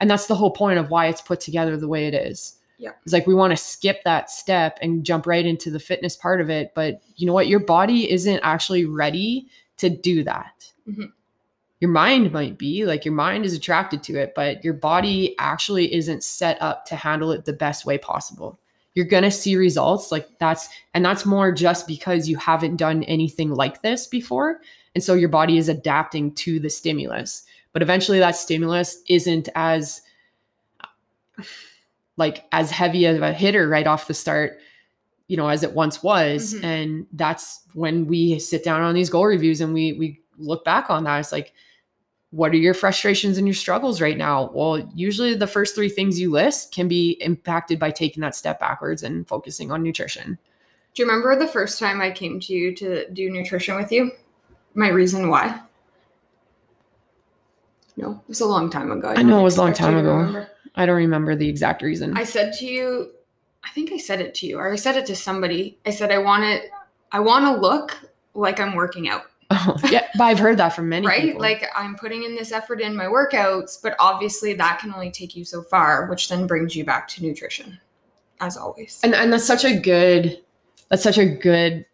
And 0.00 0.10
that's 0.10 0.26
the 0.26 0.34
whole 0.34 0.50
point 0.50 0.78
of 0.78 0.90
why 0.90 1.06
it's 1.06 1.22
put 1.22 1.40
together 1.40 1.76
the 1.76 1.88
way 1.88 2.06
it 2.06 2.14
is. 2.14 2.56
Yeah. 2.78 2.92
It's 3.04 3.12
like 3.12 3.26
we 3.26 3.34
want 3.34 3.50
to 3.50 3.56
skip 3.56 4.02
that 4.04 4.30
step 4.30 4.78
and 4.80 5.04
jump 5.04 5.26
right 5.26 5.44
into 5.44 5.70
the 5.70 5.78
fitness 5.78 6.16
part 6.16 6.40
of 6.40 6.48
it. 6.48 6.72
But 6.74 7.02
you 7.16 7.26
know 7.26 7.34
what? 7.34 7.46
Your 7.46 7.60
body 7.60 8.10
isn't 8.10 8.40
actually 8.42 8.86
ready 8.86 9.48
to 9.76 9.90
do 9.90 10.24
that. 10.24 10.72
Mhm. 10.88 11.12
Your 11.80 11.90
mind 11.90 12.32
might 12.32 12.58
be 12.58 12.84
like 12.84 13.04
your 13.04 13.14
mind 13.14 13.44
is 13.44 13.54
attracted 13.54 14.02
to 14.04 14.16
it, 14.18 14.34
but 14.34 14.62
your 14.64 14.74
body 14.74 15.34
actually 15.38 15.92
isn't 15.94 16.24
set 16.24 16.60
up 16.60 16.84
to 16.86 16.96
handle 16.96 17.32
it 17.32 17.44
the 17.44 17.52
best 17.52 17.86
way 17.86 17.96
possible. 17.96 18.58
You're 18.94 19.06
going 19.06 19.22
to 19.22 19.30
see 19.30 19.56
results 19.56 20.10
like 20.10 20.28
that's, 20.38 20.68
and 20.92 21.04
that's 21.04 21.24
more 21.24 21.52
just 21.52 21.86
because 21.86 22.28
you 22.28 22.36
haven't 22.36 22.76
done 22.76 23.02
anything 23.04 23.50
like 23.50 23.82
this 23.82 24.06
before. 24.06 24.60
And 24.94 25.02
so 25.04 25.14
your 25.14 25.28
body 25.28 25.56
is 25.56 25.68
adapting 25.68 26.34
to 26.34 26.58
the 26.60 26.68
stimulus. 26.68 27.44
But 27.72 27.82
eventually 27.82 28.18
that 28.18 28.36
stimulus 28.36 29.02
isn't 29.08 29.48
as 29.54 30.02
like 32.16 32.44
as 32.52 32.70
heavy 32.70 33.06
of 33.06 33.22
a 33.22 33.32
hitter 33.32 33.68
right 33.68 33.86
off 33.86 34.08
the 34.08 34.14
start, 34.14 34.58
you 35.28 35.36
know, 35.36 35.48
as 35.48 35.62
it 35.62 35.72
once 35.72 36.02
was. 36.02 36.54
Mhm. 36.54 36.64
And 36.64 37.06
that's 37.12 37.62
when 37.74 38.06
we 38.06 38.38
sit 38.38 38.64
down 38.64 38.82
on 38.82 38.94
these 38.94 39.10
goal 39.10 39.26
reviews 39.26 39.60
and 39.60 39.72
we 39.72 39.92
we 39.94 40.20
look 40.36 40.64
back 40.64 40.90
on 40.90 41.04
that. 41.04 41.18
It's 41.20 41.32
like, 41.32 41.52
what 42.30 42.52
are 42.52 42.56
your 42.56 42.74
frustrations 42.74 43.38
and 43.38 43.46
your 43.46 43.54
struggles 43.54 44.00
right 44.00 44.16
now? 44.16 44.50
Well, 44.52 44.88
usually 44.94 45.34
the 45.34 45.46
first 45.46 45.74
three 45.74 45.88
things 45.88 46.20
you 46.20 46.30
list 46.30 46.72
can 46.72 46.88
be 46.88 47.12
impacted 47.20 47.78
by 47.78 47.90
taking 47.90 48.20
that 48.22 48.34
step 48.34 48.60
backwards 48.60 49.02
and 49.02 49.26
focusing 49.26 49.70
on 49.70 49.82
nutrition. 49.82 50.38
Do 50.94 51.02
you 51.02 51.08
remember 51.08 51.36
the 51.36 51.50
first 51.50 51.78
time 51.78 52.00
I 52.00 52.10
came 52.10 52.40
to 52.40 52.52
you 52.52 52.74
to 52.76 53.08
do 53.10 53.30
nutrition 53.30 53.76
with 53.76 53.92
you? 53.92 54.12
My 54.74 54.88
reason 54.88 55.28
why? 55.28 55.60
No, 58.00 58.12
it 58.12 58.28
was 58.28 58.40
a 58.40 58.46
long 58.46 58.70
time 58.70 58.90
ago. 58.90 59.10
I 59.10 59.14
don't 59.14 59.28
know 59.28 59.40
it 59.40 59.44
was 59.44 59.56
a 59.56 59.62
long 59.62 59.72
time 59.72 59.96
ago. 59.96 60.14
remember. 60.16 60.50
I 60.74 60.86
don't 60.86 60.96
remember 60.96 61.34
the 61.34 61.48
exact 61.48 61.82
reason. 61.82 62.16
I 62.16 62.24
said 62.24 62.52
to 62.54 62.66
you, 62.66 63.10
I 63.64 63.70
think 63.70 63.92
I 63.92 63.98
said 63.98 64.20
it 64.20 64.34
to 64.36 64.46
you, 64.46 64.58
or 64.58 64.72
I 64.72 64.76
said 64.76 64.96
it 64.96 65.06
to 65.06 65.16
somebody. 65.16 65.78
I 65.84 65.90
said 65.90 66.10
I 66.10 66.18
want 66.18 66.44
it. 66.44 66.70
I 67.12 67.20
want 67.20 67.44
to 67.44 67.60
look 67.60 67.96
like 68.34 68.60
I'm 68.60 68.74
working 68.74 69.08
out, 69.08 69.24
oh, 69.50 69.76
yeah, 69.90 70.06
but 70.16 70.24
I've 70.24 70.38
heard 70.38 70.58
that 70.58 70.70
from 70.70 70.88
many 70.88 71.06
right? 71.06 71.22
people. 71.22 71.40
Like 71.40 71.68
I'm 71.74 71.96
putting 71.96 72.22
in 72.22 72.36
this 72.36 72.52
effort 72.52 72.80
in 72.80 72.94
my 72.94 73.06
workouts, 73.06 73.82
but 73.82 73.96
obviously 73.98 74.54
that 74.54 74.78
can 74.78 74.94
only 74.94 75.10
take 75.10 75.34
you 75.34 75.44
so 75.44 75.62
far, 75.62 76.06
which 76.06 76.28
then 76.28 76.46
brings 76.46 76.76
you 76.76 76.84
back 76.84 77.08
to 77.08 77.22
nutrition, 77.22 77.80
as 78.40 78.56
always. 78.56 79.00
and 79.02 79.12
and 79.12 79.32
that's 79.32 79.44
such 79.46 79.64
a 79.64 79.76
good 79.76 80.40
that's 80.88 81.02
such 81.02 81.18
a 81.18 81.26
good 81.26 81.84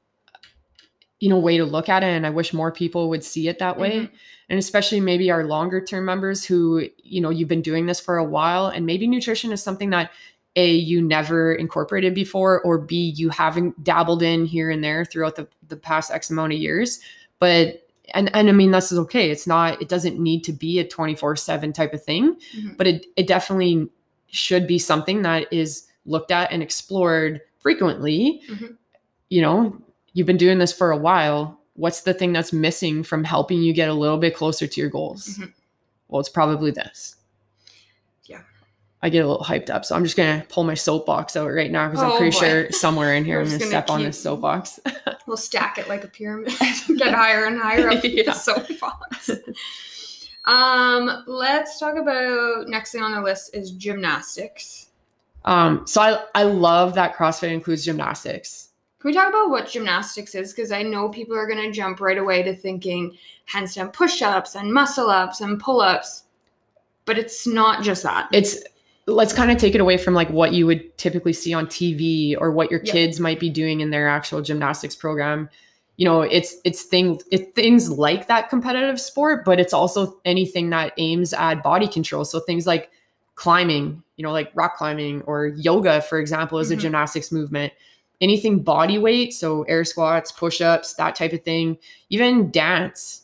you 1.21 1.29
know 1.29 1.39
way 1.39 1.57
to 1.57 1.65
look 1.65 1.89
at 1.89 2.03
it 2.03 2.07
and 2.07 2.27
i 2.27 2.31
wish 2.31 2.53
more 2.53 2.71
people 2.71 3.09
would 3.09 3.25
see 3.25 3.49
it 3.49 3.59
that 3.59 3.79
way 3.79 4.01
Mhm. 4.01 4.11
and 4.51 4.59
especially 4.59 5.01
maybe 5.01 5.31
our 5.31 5.45
longer 5.45 5.81
term 5.85 6.05
members 6.05 6.45
who 6.45 6.89
you 7.03 7.21
know 7.21 7.31
you've 7.31 7.49
been 7.49 7.63
doing 7.63 7.87
this 7.87 8.01
for 8.01 8.19
a 8.19 8.25
while 8.25 8.67
and 8.69 8.85
maybe 8.85 9.07
nutrition 9.07 9.51
is 9.53 9.63
something 9.63 9.91
that 9.91 10.11
a 10.57 10.73
you 10.75 11.01
never 11.03 11.55
incorporated 11.55 12.15
before 12.15 12.61
or 12.63 12.79
b 12.79 13.13
you 13.17 13.29
haven't 13.31 13.83
dabbled 13.83 14.23
in 14.23 14.45
here 14.45 14.71
and 14.71 14.83
there 14.85 15.05
throughout 15.05 15.37
the, 15.37 15.47
the 15.69 15.77
past 15.77 16.11
x 16.11 16.29
amount 16.31 16.53
of 16.53 16.59
years 16.59 17.01
but 17.39 17.87
and 18.15 18.31
and 18.37 18.49
i 18.49 18.53
mean 18.53 18.71
this 18.71 18.93
is 18.93 18.99
okay 18.99 19.31
it's 19.31 19.47
not 19.47 19.81
it 19.81 19.89
doesn't 19.89 20.19
need 20.21 20.45
to 20.45 20.53
be 20.53 20.79
a 20.79 20.87
24 20.87 21.35
7 21.37 21.73
type 21.73 21.93
of 21.95 22.03
thing 22.05 22.37
Mhm. 22.59 22.77
but 22.77 22.87
it, 22.87 23.07
it 23.17 23.27
definitely 23.27 23.89
should 24.29 24.67
be 24.67 24.79
something 24.79 25.23
that 25.23 25.51
is 25.53 25.87
looked 26.05 26.31
at 26.31 26.53
and 26.53 26.63
explored 26.63 27.41
frequently 27.59 28.43
Mhm. 28.51 28.77
you 29.31 29.41
know 29.43 29.77
you've 30.17 30.27
been 30.27 30.37
doing 30.37 30.59
this 30.59 30.73
for 30.73 30.91
a 30.91 30.97
while 30.97 31.61
what's 31.75 32.01
the 32.03 32.15
thing 32.15 32.33
that's 32.33 32.53
missing 32.55 33.03
from 33.03 33.23
helping 33.23 33.61
you 33.63 33.73
get 33.75 33.89
a 33.91 33.93
little 33.95 34.17
bit 34.17 34.35
closer 34.35 34.67
to 34.67 34.81
your 34.81 34.89
goals 34.89 35.37
Mhm. 35.39 35.53
well 36.09 36.21
it's 36.21 36.29
probably 36.31 36.71
this 36.71 37.17
Yeah. 38.25 38.41
i 39.03 39.11
get 39.11 39.25
a 39.25 39.29
little 39.29 39.45
hyped 39.45 39.69
up 39.69 39.85
so 39.85 39.95
i'm 39.95 40.03
just 40.05 40.17
gonna 40.17 40.45
pull 40.49 40.65
my 40.65 40.73
soapbox 40.75 41.37
out 41.37 41.49
right 41.53 41.71
now 41.71 41.89
because 41.89 42.03
i'm 42.03 42.13
Oh, 42.13 42.17
pretty 42.19 42.35
boy. 42.37 42.41
sure 42.47 42.73
somewhere 42.73 43.15
in 43.15 43.25
here 43.29 43.41
i'm 43.41 43.47
gonna 43.47 43.59
gonna 43.59 43.69
step 43.69 43.91
on 43.91 44.03
this 44.03 44.21
soapbox 44.21 44.81
We'll 45.27 45.37
stack 45.37 45.77
it 45.77 45.89
like 45.89 46.05
a 46.05 46.07
pyramid, 46.09 46.53
get 46.99 47.13
higher 47.13 47.47
and 47.47 47.59
higher 47.61 47.91
up 47.91 48.05
Yeah. 48.05 48.23
the 48.27 48.33
soapbox. 48.33 49.29
Um, 50.45 51.25
let's 51.27 51.81
talk 51.81 51.97
about 51.97 52.69
next 52.69 52.93
thing 52.93 53.03
on 53.03 53.11
the 53.13 53.21
list 53.21 53.53
is 53.53 53.73
gymnastics. 53.73 54.87
um 55.45 55.85
so 55.87 56.01
i 56.01 56.25
i 56.37 56.43
love 56.45 56.95
that 56.95 57.17
crossfit 57.17 57.51
includes 57.53 57.85
gymnastics 57.85 58.66
Can 58.99 59.11
we 59.11 59.15
talk 59.15 59.29
about 59.29 59.51
what 59.51 59.69
gymnastics 59.69 60.35
is? 60.35 60.53
Because 60.53 60.73
I 60.73 60.83
know 60.83 61.09
people 61.09 61.37
are 61.37 61.47
going 61.47 61.63
to 61.63 61.71
jump 61.71 62.01
right 62.01 62.17
away 62.19 62.43
to 62.43 62.55
thinking 62.55 63.17
handstand 63.53 63.93
push 63.93 64.23
ups 64.23 64.55
and 64.57 64.73
muscle 64.73 65.11
ups 65.11 65.41
and 65.41 65.61
pull 65.61 65.81
ups, 65.81 66.25
but 67.05 67.19
it's 67.19 67.47
not 67.47 67.83
just 67.85 68.03
that. 68.05 68.29
it's 68.33 68.63
let's 69.09 69.33
kind 69.33 69.53
of 69.53 69.57
take 69.59 69.73
it 69.77 69.81
away 69.81 69.97
from 69.97 70.15
like 70.15 70.29
what 70.31 70.53
you 70.53 70.67
would 70.67 70.97
typically 70.99 71.33
see 71.33 71.55
on 71.55 71.67
TV 71.67 72.35
or 72.41 72.51
what 72.51 72.71
your 72.73 72.81
Yeah. 72.83 72.93
kids 72.93 73.21
might 73.21 73.39
be 73.39 73.49
doing 73.49 73.81
in 73.81 73.91
their 73.91 74.09
actual 74.09 74.43
gymnastics 74.43 74.97
program. 74.97 75.49
You 75.97 76.07
know, 76.07 76.23
it's 76.23 76.57
it's 76.65 76.83
things 76.83 77.23
it's 77.31 77.53
things 77.55 77.89
like 77.91 78.27
that 78.27 78.49
competitive 78.51 79.01
sport, 79.01 79.45
but 79.45 79.61
it's 79.61 79.73
also 79.73 80.19
anything 80.25 80.71
that 80.71 80.93
aims 80.97 81.33
at 81.33 81.63
body 81.63 81.87
control. 81.87 82.25
So 82.25 82.41
things 82.41 82.67
like 82.67 82.91
climbing, 83.37 84.03
you 84.17 84.25
know, 84.25 84.33
like 84.33 84.51
rock 84.55 84.77
climbing 84.77 85.23
or 85.23 85.47
yoga, 85.49 86.01
for 86.03 86.19
example, 86.19 86.59
is 86.59 86.71
a 86.73 86.77
Mhm. 86.77 86.81
gymnastics 86.81 87.31
movement. 87.31 87.73
Anything 88.21 88.63
body 88.63 88.99
weight, 88.99 89.35
so 89.35 89.63
air 89.65 89.85
squats, 89.85 90.33
push-ups, 90.33 90.95
that 90.95 91.15
type 91.15 91.33
of 91.35 91.43
thing, 91.43 91.77
even 92.09 92.51
dance. 92.51 93.23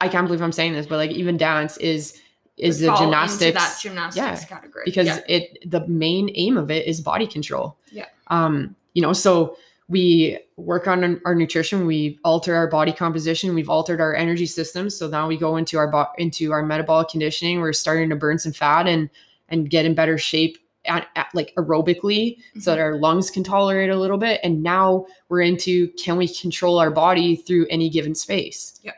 I 0.00 0.08
can't 0.08 0.26
believe 0.26 0.42
I'm 0.42 0.52
saying 0.52 0.72
this, 0.74 0.86
but 0.86 0.96
like 0.96 1.10
even 1.10 1.36
dance 1.36 1.76
is 1.78 2.20
is 2.58 2.80
the 2.80 2.94
gymnastics 2.96 3.58
that 3.58 3.78
gymnastics 3.80 4.44
category 4.44 4.82
because 4.84 5.06
Yeah. 5.06 5.20
it 5.26 5.58
the 5.70 5.86
main 5.88 6.30
aim 6.34 6.56
of 6.56 6.70
it 6.70 6.86
is 6.86 7.00
body 7.00 7.26
control. 7.26 7.76
Yeah. 7.90 8.06
Um, 8.28 8.76
you 8.94 9.02
know, 9.02 9.12
so 9.12 9.56
we 9.88 10.38
work 10.56 10.86
on 10.86 11.20
our 11.24 11.34
nutrition, 11.34 11.86
we 11.86 12.18
alter 12.24 12.54
our 12.54 12.68
body 12.68 12.92
composition, 12.92 13.54
we've 13.54 13.68
altered 13.70 14.00
our 14.00 14.14
energy 14.14 14.46
system. 14.46 14.88
So 14.90 15.08
now 15.08 15.26
we 15.26 15.36
go 15.36 15.56
into 15.56 15.78
our 15.78 15.88
bo- 15.90 16.12
into 16.18 16.52
our 16.52 16.62
metabolic 16.62 17.08
conditioning. 17.08 17.60
We're 17.60 17.72
starting 17.72 18.08
to 18.10 18.16
burn 18.16 18.38
some 18.38 18.52
fat 18.52 18.86
and 18.86 19.08
and 19.48 19.68
get 19.68 19.84
in 19.84 19.94
better 19.94 20.16
shape 20.18 20.58
at, 20.86 21.06
at 21.16 21.28
like 21.34 21.52
aerobically 21.56 22.36
so 22.60 22.70
that 22.72 22.78
Mm-hmm. 22.78 22.80
our 22.94 22.96
lungs 22.98 23.30
can 23.30 23.44
tolerate 23.44 23.90
a 23.90 23.96
little 23.98 24.18
bit. 24.18 24.40
And 24.42 24.62
now 24.62 25.06
we're 25.28 25.42
into 25.42 25.88
can 25.92 26.16
we 26.16 26.26
control 26.28 26.78
our 26.78 26.90
body 26.90 27.36
through 27.36 27.66
any 27.70 27.88
given 27.88 28.14
space? 28.14 28.80
Yeah. 28.82 28.92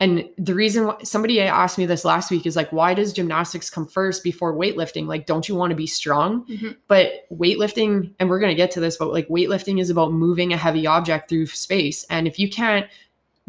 and 0.00 0.28
the 0.38 0.54
reason 0.54 0.86
why 0.86 0.96
somebody 1.02 1.40
asked 1.42 1.76
me 1.76 1.84
this 1.84 2.04
last 2.06 2.30
week 2.30 2.46
is 2.46 2.56
like, 2.56 2.72
why 2.72 2.94
does 2.94 3.12
gymnastics 3.12 3.68
come 3.68 3.86
first 3.86 4.24
before 4.24 4.54
weightlifting? 4.54 5.06
Like, 5.06 5.26
don't 5.26 5.46
you 5.46 5.54
want 5.54 5.70
to 5.72 5.76
be 5.76 5.86
strong? 5.86 6.46
Mhm. 6.46 6.76
But 6.88 7.26
weightlifting, 7.30 8.14
and 8.18 8.30
we're 8.30 8.38
going 8.40 8.50
to 8.50 8.56
get 8.56 8.70
to 8.72 8.80
this, 8.80 8.96
but 8.96 9.12
like 9.12 9.28
weightlifting 9.28 9.78
is 9.80 9.90
about 9.90 10.12
moving 10.12 10.52
a 10.52 10.56
heavy 10.56 10.86
object 10.86 11.28
through 11.28 11.46
space. 11.46 12.04
And 12.08 12.26
if 12.26 12.38
you 12.38 12.48
can't 12.48 12.86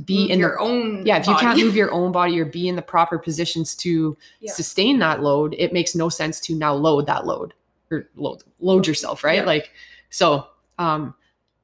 be 0.05 0.24
Move 0.24 0.31
in 0.31 0.39
your 0.39 0.51
the, 0.51 0.60
own 0.60 1.05
yeah, 1.05 1.17
if 1.17 1.27
you 1.27 1.36
can't 1.36 1.60
move 1.60 1.75
your 1.75 1.91
own 1.91 2.12
body 2.12 2.39
or 2.39 2.46
be 2.46 2.67
in 2.67 2.75
the 2.75 2.81
proper 2.81 3.17
positions 3.20 3.75
to 3.75 4.17
Yeah. 4.39 4.51
sustain 4.53 5.00
that 5.00 5.22
load, 5.22 5.55
it 5.58 5.74
makes 5.74 5.96
no 5.96 6.10
sense 6.10 6.39
to 6.41 6.55
now 6.55 6.74
load 6.74 7.05
that 7.08 7.25
load 7.25 7.53
or 7.91 8.08
load, 8.15 8.43
load 8.60 8.88
yourself, 8.88 9.24
right? 9.24 9.38
Yeah. 9.39 9.46
Like, 9.46 9.72
so, 10.10 10.48
um, 10.79 11.13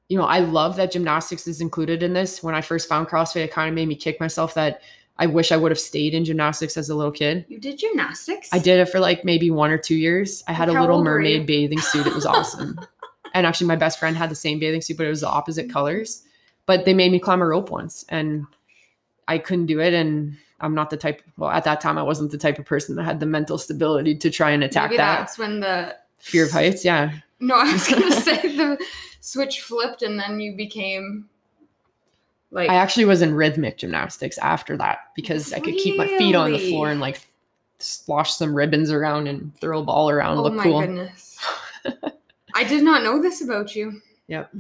you 0.10 0.18
know, 0.18 0.26
I 0.26 0.40
love 0.40 0.76
that 0.78 0.92
gymnastics 0.92 1.48
is 1.48 1.62
included 1.62 2.04
in 2.04 2.14
this. 2.14 2.42
When 2.44 2.56
I 2.56 2.62
first 2.62 2.88
found 2.88 3.08
CrossFit, 3.08 3.44
it 3.44 3.52
kind 3.52 3.70
of 3.70 3.76
made 3.76 3.88
me 3.88 3.96
kick 3.96 4.20
myself 4.20 4.54
that 4.54 4.82
I 5.18 5.26
wish 5.26 5.52
I 5.52 5.58
would 5.58 5.72
have 5.72 5.80
stayed 5.80 6.14
in 6.14 6.24
gymnastics 6.26 6.78
as 6.78 6.90
a 6.90 6.96
little 6.96 7.12
kid. 7.12 7.46
you 7.50 7.60
did 7.60 7.80
gymnastics. 7.80 8.50
I 8.52 8.60
did 8.60 8.80
it 8.80 8.86
for 8.90 9.00
like 9.00 9.26
maybe 9.26 9.50
one 9.52 9.72
or 9.72 9.78
two 9.78 9.96
years. 9.96 10.44
I 10.48 10.54
had 10.54 10.70
Like, 10.70 10.78
a 10.78 10.82
little 10.82 11.04
mermaid 11.04 11.46
bathing 11.48 11.80
suit. 11.80 12.06
It 12.08 12.14
was 12.14 12.26
awesome. 12.26 12.80
and 13.34 13.48
actually, 13.48 13.68
my 13.68 13.76
best 13.76 13.98
friend 14.00 14.16
had 14.16 14.30
the 14.30 14.36
same 14.36 14.60
bathing 14.60 14.82
suit, 14.82 14.96
but 14.98 15.06
it 15.08 15.10
was 15.10 15.22
the 15.22 15.28
opposite 15.30 15.70
colors. 15.72 16.24
But 16.68 16.86
they 16.86 16.94
made 16.94 17.12
me 17.12 17.20
climb 17.20 17.42
a 17.42 17.48
rope 17.48 17.72
once, 17.72 18.06
and 18.10 18.46
I 19.28 19.40
couldn't 19.40 19.66
do 19.66 19.80
it. 19.80 19.94
And 19.94 20.38
I'm 20.60 20.76
not 20.76 20.92
the 20.92 20.98
type. 20.98 21.24
Well, 21.38 21.50
at 21.50 21.64
that 21.64 21.82
time, 21.82 21.98
I 21.98 22.04
wasn't 22.04 22.32
the 22.32 22.38
type 22.38 22.60
of 22.60 22.66
person 22.66 22.96
that 22.96 23.04
had 23.04 23.20
the 23.20 23.26
mental 23.26 23.58
stability 23.58 24.16
to 24.16 24.30
try 24.30 24.52
and 24.52 24.64
attack 24.64 24.92
Maybe 24.92 24.98
that 24.98 25.18
that's 25.20 25.38
when 25.40 25.62
the 25.62 25.96
fear 26.20 26.46
of 26.46 26.52
heights. 26.52 26.86
Yeah, 26.86 27.12
No, 27.40 27.56
I 27.56 27.72
was 27.74 27.88
gonna 27.88 28.12
say 28.22 28.56
the 28.56 28.78
switch 29.22 29.62
flipped 29.62 30.04
and 30.04 30.20
then 30.20 30.40
you 30.40 30.56
became 30.56 31.28
like 32.52 32.70
I 32.70 32.76
actually 32.76 33.06
was 33.06 33.22
in 33.22 33.34
rhythmic 33.34 33.78
gymnastics 33.78 34.38
after 34.38 34.78
that 34.78 35.00
because 35.16 35.54
I 35.54 35.60
could 35.60 35.76
keep 35.76 35.98
my 35.98 36.08
feet 36.08 36.36
on 36.36 36.52
the 36.52 36.70
floor 36.70 36.90
and 36.90 37.02
like 37.02 37.20
slosh 37.80 38.34
some 38.34 38.54
ribbons 38.54 38.92
around 38.92 39.28
and 39.28 39.56
throw 39.60 39.80
a 39.80 39.84
ball 39.84 40.10
around. 40.10 40.38
oh 40.38 40.44
look 40.44 40.54
my 40.54 40.64
cool. 40.64 40.82
goodness. 40.82 41.38
I 42.56 42.64
did 42.64 42.84
not 42.84 43.04
know 43.04 43.22
this 43.22 43.42
about 43.42 43.76
you. 43.76 44.02
Yep. 44.28 44.54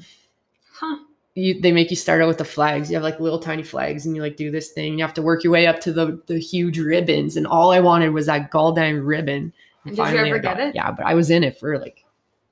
Huh. 0.73 0.97
You 1.37 1.61
they 1.61 1.71
make 1.71 1.91
you 1.91 1.95
start 1.95 2.21
out 2.21 2.27
with 2.27 2.39
the 2.39 2.45
flags. 2.45 2.89
You 2.89 2.95
have 2.95 3.03
like 3.03 3.19
little 3.19 3.39
tiny 3.39 3.61
flags 3.61 4.05
and 4.05 4.15
you 4.15 4.21
like 4.23 4.37
do 4.37 4.49
this 4.49 4.71
thing. 4.71 4.97
You 4.97 5.05
have 5.05 5.13
to 5.13 5.21
work 5.21 5.43
your 5.43 5.53
way 5.53 5.67
up 5.67 5.79
to 5.81 5.93
the 5.93 6.19
the 6.25 6.39
huge 6.39 6.79
ribbons. 6.79 7.37
And 7.37 7.45
all 7.45 7.71
I 7.71 7.79
wanted 7.79 8.09
was 8.09 8.25
that 8.25 8.49
goddamn 8.49 9.05
ribbon. 9.05 9.53
And 9.85 9.95
did 9.95 10.07
you 10.09 10.17
ever 10.17 10.39
got- 10.39 10.57
get 10.57 10.69
it? 10.69 10.75
Yeah, 10.75 10.91
but 10.91 11.05
I 11.05 11.13
was 11.13 11.29
in 11.29 11.43
it 11.43 11.59
for 11.59 11.77
like 11.77 12.03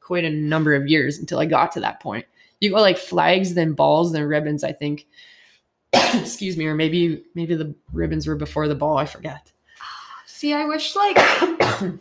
quite 0.01 0.23
a 0.23 0.29
number 0.29 0.75
of 0.75 0.87
years 0.87 1.17
until 1.17 1.39
I 1.39 1.45
got 1.45 1.71
to 1.73 1.79
that 1.79 1.99
point. 1.99 2.25
You 2.59 2.69
go 2.69 2.75
like 2.75 2.97
flags, 2.97 3.55
then 3.55 3.73
balls, 3.73 4.13
then 4.13 4.23
ribbons, 4.23 4.63
I 4.63 4.71
think. 4.71 5.07
Excuse 5.93 6.55
me, 6.55 6.67
or 6.67 6.75
maybe 6.75 7.23
maybe 7.33 7.55
the 7.55 7.73
ribbons 7.91 8.27
were 8.27 8.35
before 8.35 8.67
the 8.67 8.75
ball, 8.75 8.97
I 8.97 9.05
forget. 9.05 9.51
See, 10.27 10.53
I 10.53 10.65
wish 10.65 10.95
like 10.95 11.17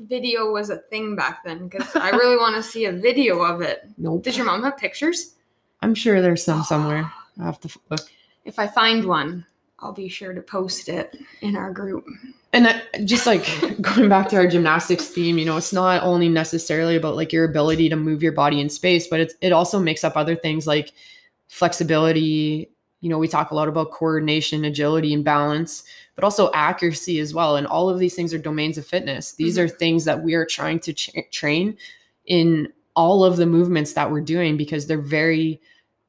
video 0.00 0.52
was 0.52 0.70
a 0.70 0.76
thing 0.76 1.16
back 1.16 1.42
then 1.44 1.66
because 1.66 1.96
I 1.96 2.10
really 2.10 2.36
want 2.36 2.54
to 2.54 2.62
see 2.62 2.84
a 2.84 2.92
video 2.92 3.42
of 3.42 3.62
it. 3.62 3.88
Nope. 3.98 4.22
Did 4.22 4.36
your 4.36 4.46
mom 4.46 4.62
have 4.62 4.76
pictures? 4.76 5.34
I'm 5.82 5.94
sure 5.94 6.20
there's 6.20 6.44
some 6.44 6.62
somewhere. 6.62 7.10
I 7.40 7.44
have 7.44 7.60
to 7.60 7.78
look. 7.90 8.00
If 8.44 8.58
I 8.58 8.66
find 8.66 9.04
one, 9.04 9.46
I'll 9.78 9.92
be 9.92 10.08
sure 10.08 10.32
to 10.32 10.40
post 10.40 10.88
it 10.88 11.18
in 11.40 11.56
our 11.56 11.72
group. 11.72 12.06
and 12.52 12.64
that, 12.66 13.04
just 13.04 13.26
like 13.26 13.46
going 13.80 14.08
back 14.08 14.28
to 14.28 14.36
our 14.36 14.46
gymnastics 14.46 15.08
theme 15.08 15.38
you 15.38 15.44
know 15.44 15.56
it's 15.56 15.72
not 15.72 16.02
only 16.02 16.28
necessarily 16.28 16.96
about 16.96 17.16
like 17.16 17.32
your 17.32 17.44
ability 17.44 17.88
to 17.88 17.96
move 17.96 18.22
your 18.22 18.32
body 18.32 18.60
in 18.60 18.68
space 18.68 19.06
but 19.06 19.20
it's, 19.20 19.34
it 19.40 19.52
also 19.52 19.78
makes 19.78 20.04
up 20.04 20.16
other 20.16 20.34
things 20.34 20.66
like 20.66 20.92
flexibility 21.46 22.68
you 23.00 23.08
know 23.08 23.18
we 23.18 23.28
talk 23.28 23.50
a 23.50 23.54
lot 23.54 23.68
about 23.68 23.92
coordination 23.92 24.64
agility 24.64 25.14
and 25.14 25.24
balance 25.24 25.84
but 26.14 26.24
also 26.24 26.50
accuracy 26.52 27.18
as 27.20 27.32
well 27.32 27.56
and 27.56 27.66
all 27.66 27.88
of 27.88 27.98
these 27.98 28.14
things 28.14 28.34
are 28.34 28.38
domains 28.38 28.76
of 28.76 28.86
fitness 28.86 29.32
these 29.32 29.56
mm-hmm. 29.56 29.66
are 29.66 29.68
things 29.68 30.04
that 30.04 30.22
we 30.22 30.34
are 30.34 30.46
trying 30.46 30.80
to 30.80 30.92
train 31.30 31.76
in 32.26 32.68
all 33.00 33.24
of 33.24 33.38
the 33.38 33.46
movements 33.46 33.94
that 33.94 34.10
we're 34.10 34.20
doing 34.20 34.58
because 34.58 34.86
they're 34.86 35.00
very 35.00 35.58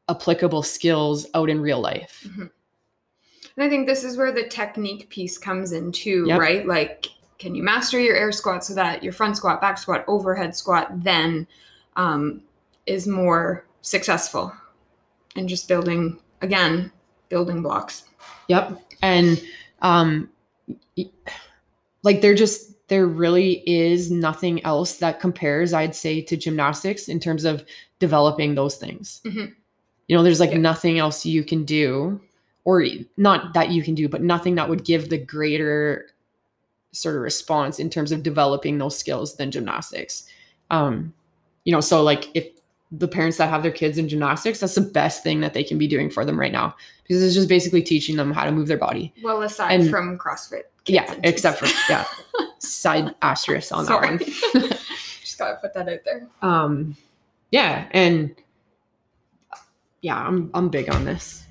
applicable 0.10 0.62
skills 0.62 1.25
out 1.33 1.50
in 1.50 1.62
real 1.62 1.79
life 1.79 2.27
And 2.38 3.63
I 3.66 3.70
think 3.70 3.87
this 3.87 4.03
is 4.03 4.18
where 4.18 4.33
the 4.33 4.48
technique 4.48 5.09
piece 5.09 5.37
comes 5.37 5.72
in 5.72 5.92
too, 5.94 6.25
Yep. 6.27 6.39
right? 6.39 6.66
Like, 6.68 7.07
can 7.37 7.55
you 7.55 7.63
master 7.63 7.98
your 8.00 8.16
air 8.16 8.31
squat 8.31 8.66
so 8.66 8.74
that 8.75 9.03
your 9.03 9.13
front 9.13 9.37
squat, 9.37 9.61
back 9.61 9.77
squat, 9.77 10.03
overhead 10.07 10.53
squat 10.55 10.87
then 11.03 11.48
um, 11.96 12.42
is 12.85 13.07
more 13.07 13.66
successful? 13.81 14.51
And 15.37 15.48
just 15.48 15.68
building, 15.68 16.20
again, 16.42 16.92
building 17.29 17.61
blocks. 17.61 18.03
Yep. 18.48 18.81
And 19.01 19.42
um 19.81 20.29
like 22.03 22.22
there 22.22 22.35
just 22.35 22.71
there 22.92 23.08
really 23.08 23.64
is 23.66 24.12
nothing 24.12 24.62
else 24.66 24.98
that 24.98 25.22
compares, 25.22 25.72
I'd 25.72 25.96
say, 25.96 26.22
to 26.24 26.36
gymnastics 26.36 27.08
in 27.08 27.22
terms 27.22 27.46
of 27.46 27.64
developing 28.00 28.54
those 28.56 28.75
things. 28.75 29.22
Mhm. 29.24 29.54
You 30.10 30.18
know, 30.18 30.24
there's 30.24 30.42
like 30.42 30.51
Yeah. 30.51 30.58
nothing 30.58 31.00
else 31.00 31.25
you 31.25 31.42
can 31.46 31.64
do, 31.64 32.20
or 32.66 32.86
not 33.16 33.54
that 33.54 33.70
you 33.70 33.82
can 33.82 33.96
do, 33.96 34.10
but 34.10 34.22
nothing 34.22 34.56
that 34.56 34.68
would 34.68 34.84
give 34.84 35.08
the 35.08 35.18
greater 35.18 36.08
sort 36.92 37.16
of 37.16 37.22
response 37.22 37.80
in 37.80 37.90
terms 37.90 38.12
of 38.12 38.24
developing 38.24 38.77
those 38.77 38.98
skills 38.98 39.38
than 39.38 39.51
gymnastics. 39.51 40.27
Um, 40.70 41.14
you 41.64 41.72
know, 41.72 41.80
so 41.80 42.04
like 42.04 42.27
if 42.34 42.50
the 42.92 43.08
parents 43.08 43.38
that 43.38 43.50
have 43.50 43.64
their 43.64 43.72
kids 43.72 43.98
in 43.98 44.10
gymnastics, 44.10 44.60
that's 44.60 44.75
the 44.75 44.82
best 44.82 45.24
thing 45.24 45.40
that 45.40 45.54
they 45.54 45.64
can 45.64 45.77
be 45.77 45.88
doing 45.88 46.10
for 46.10 46.25
them 46.25 46.38
right 46.38 46.51
now 46.51 46.75
because 47.08 47.24
it's 47.24 47.36
just 47.36 47.48
basically 47.48 47.82
teaching 47.82 48.18
them 48.18 48.34
how 48.34 48.44
to 48.44 48.51
move 48.51 48.68
their 48.68 48.77
body. 48.77 49.14
Well, 49.24 49.42
aside 49.44 49.80
And- 49.80 49.90
from 49.90 50.18
CrossFit. 50.18 50.64
yeah, 50.88 51.16
except 51.24 51.60
for 51.60 51.68
yeah, 51.90 52.04
side 52.61 53.13
asterisk 53.21 53.71
on 53.74 53.85
Sorry. 53.85 54.17
that 54.17 54.27
one. 54.53 54.69
just 55.21 55.37
gotta 55.37 55.57
put 55.61 55.74
that 55.74 55.89
out 55.89 56.00
there. 56.05 56.27
um, 56.41 56.95
yeah, 57.51 57.87
and 57.91 58.35
yeah, 60.01 60.17
I'm 60.25 60.50
I'm 60.53 60.69
big 60.69 60.89
on 60.93 61.05
this. 61.05 61.45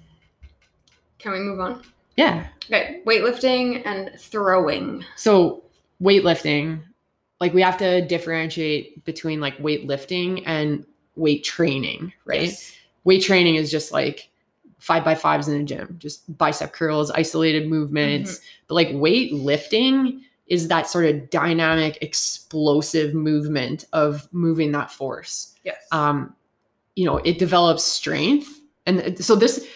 Can 1.19 1.33
we 1.33 1.39
move 1.41 1.61
on? 1.61 1.83
Yeah, 2.17 2.47
Okay, 2.67 3.01
weightlifting 3.07 3.83
and 3.87 4.11
throwing. 4.19 5.05
so 5.17 5.63
weightlifting, 6.03 6.81
like 7.41 7.53
we 7.55 7.63
have 7.63 7.77
to 7.79 8.07
differentiate 8.07 9.05
between 9.05 9.41
like 9.41 9.57
weightlifting 9.59 10.43
and 10.47 10.85
weight 11.17 11.45
training, 11.45 12.13
right? 12.25 12.43
Yes. 12.49 12.75
weight 13.05 13.23
training 13.23 13.55
is 13.57 13.71
just 13.71 13.93
like 13.93 14.31
five 14.79 15.05
by 15.05 15.15
fives 15.15 15.49
in 15.49 15.61
a 15.61 15.65
gym, 15.65 15.97
just 15.99 16.37
bicep 16.39 16.73
curls, 16.73 17.11
isolated 17.11 17.69
movements. 17.69 18.41
But 18.67 18.75
like 18.75 18.89
weight 18.93 19.33
lifting 19.33 20.25
is 20.51 20.69
that 20.69 20.89
sort 20.89 21.07
of 21.07 21.31
dynamic, 21.31 21.97
explosive 22.03 23.15
movement 23.15 23.87
of 23.93 24.29
moving 24.33 24.73
that 24.73 24.91
force. 24.91 25.55
Yes. 25.65 25.87
Um, 25.93 26.35
you 26.97 27.07
know, 27.07 27.19
it 27.19 27.39
develops 27.39 27.85
strength. 27.85 28.61
And 28.85 29.25
so 29.25 29.37
this, 29.37 29.67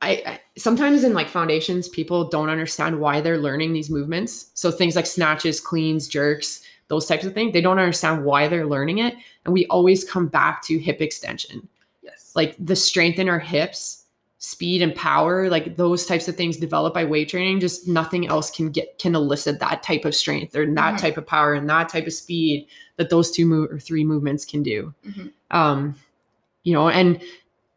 I, 0.00 0.22
I 0.26 0.40
sometimes 0.56 1.04
in 1.04 1.12
like 1.12 1.28
foundations, 1.28 1.88
people 1.88 2.28
don't 2.28 2.48
understand 2.48 2.98
why 2.98 3.20
they're 3.20 3.38
learning 3.38 3.74
these 3.74 3.90
movements. 3.90 4.50
So 4.54 4.70
things 4.70 4.96
like 4.96 5.06
snatches, 5.06 5.60
cleans, 5.60 6.08
jerks, 6.08 6.62
those 6.88 7.06
types 7.06 7.24
of 7.24 7.34
things, 7.34 7.52
they 7.52 7.60
don't 7.60 7.78
understand 7.78 8.24
why 8.24 8.48
they're 8.48 8.66
learning 8.66 8.98
it. 8.98 9.14
And 9.44 9.52
we 9.52 9.66
always 9.66 10.02
come 10.02 10.26
back 10.26 10.62
to 10.64 10.78
hip 10.78 11.00
extension 11.00 11.68
yes. 12.02 12.32
like 12.34 12.56
the 12.58 12.74
strength 12.74 13.18
in 13.18 13.28
our 13.28 13.38
hips 13.38 13.99
speed 14.42 14.80
and 14.80 14.94
power 14.94 15.50
like 15.50 15.76
those 15.76 16.06
types 16.06 16.26
of 16.26 16.34
things 16.34 16.56
developed 16.56 16.94
by 16.94 17.04
weight 17.04 17.28
training 17.28 17.60
just 17.60 17.86
nothing 17.86 18.26
else 18.26 18.50
can 18.50 18.70
get 18.70 18.98
can 18.98 19.14
elicit 19.14 19.60
that 19.60 19.82
type 19.82 20.06
of 20.06 20.14
strength 20.14 20.56
or 20.56 20.64
that 20.64 20.94
Mhm. 20.94 20.98
type 20.98 21.18
of 21.18 21.26
power 21.26 21.52
and 21.52 21.68
that 21.68 21.90
type 21.90 22.06
of 22.06 22.12
speed 22.14 22.66
that 22.96 23.10
those 23.10 23.30
two 23.30 23.44
move 23.44 23.70
or 23.70 23.78
three 23.78 24.02
movements 24.02 24.46
can 24.46 24.62
do 24.62 24.94
Mhm. 25.06 25.30
um 25.50 25.94
you 26.64 26.72
know 26.72 26.88
and 26.88 27.20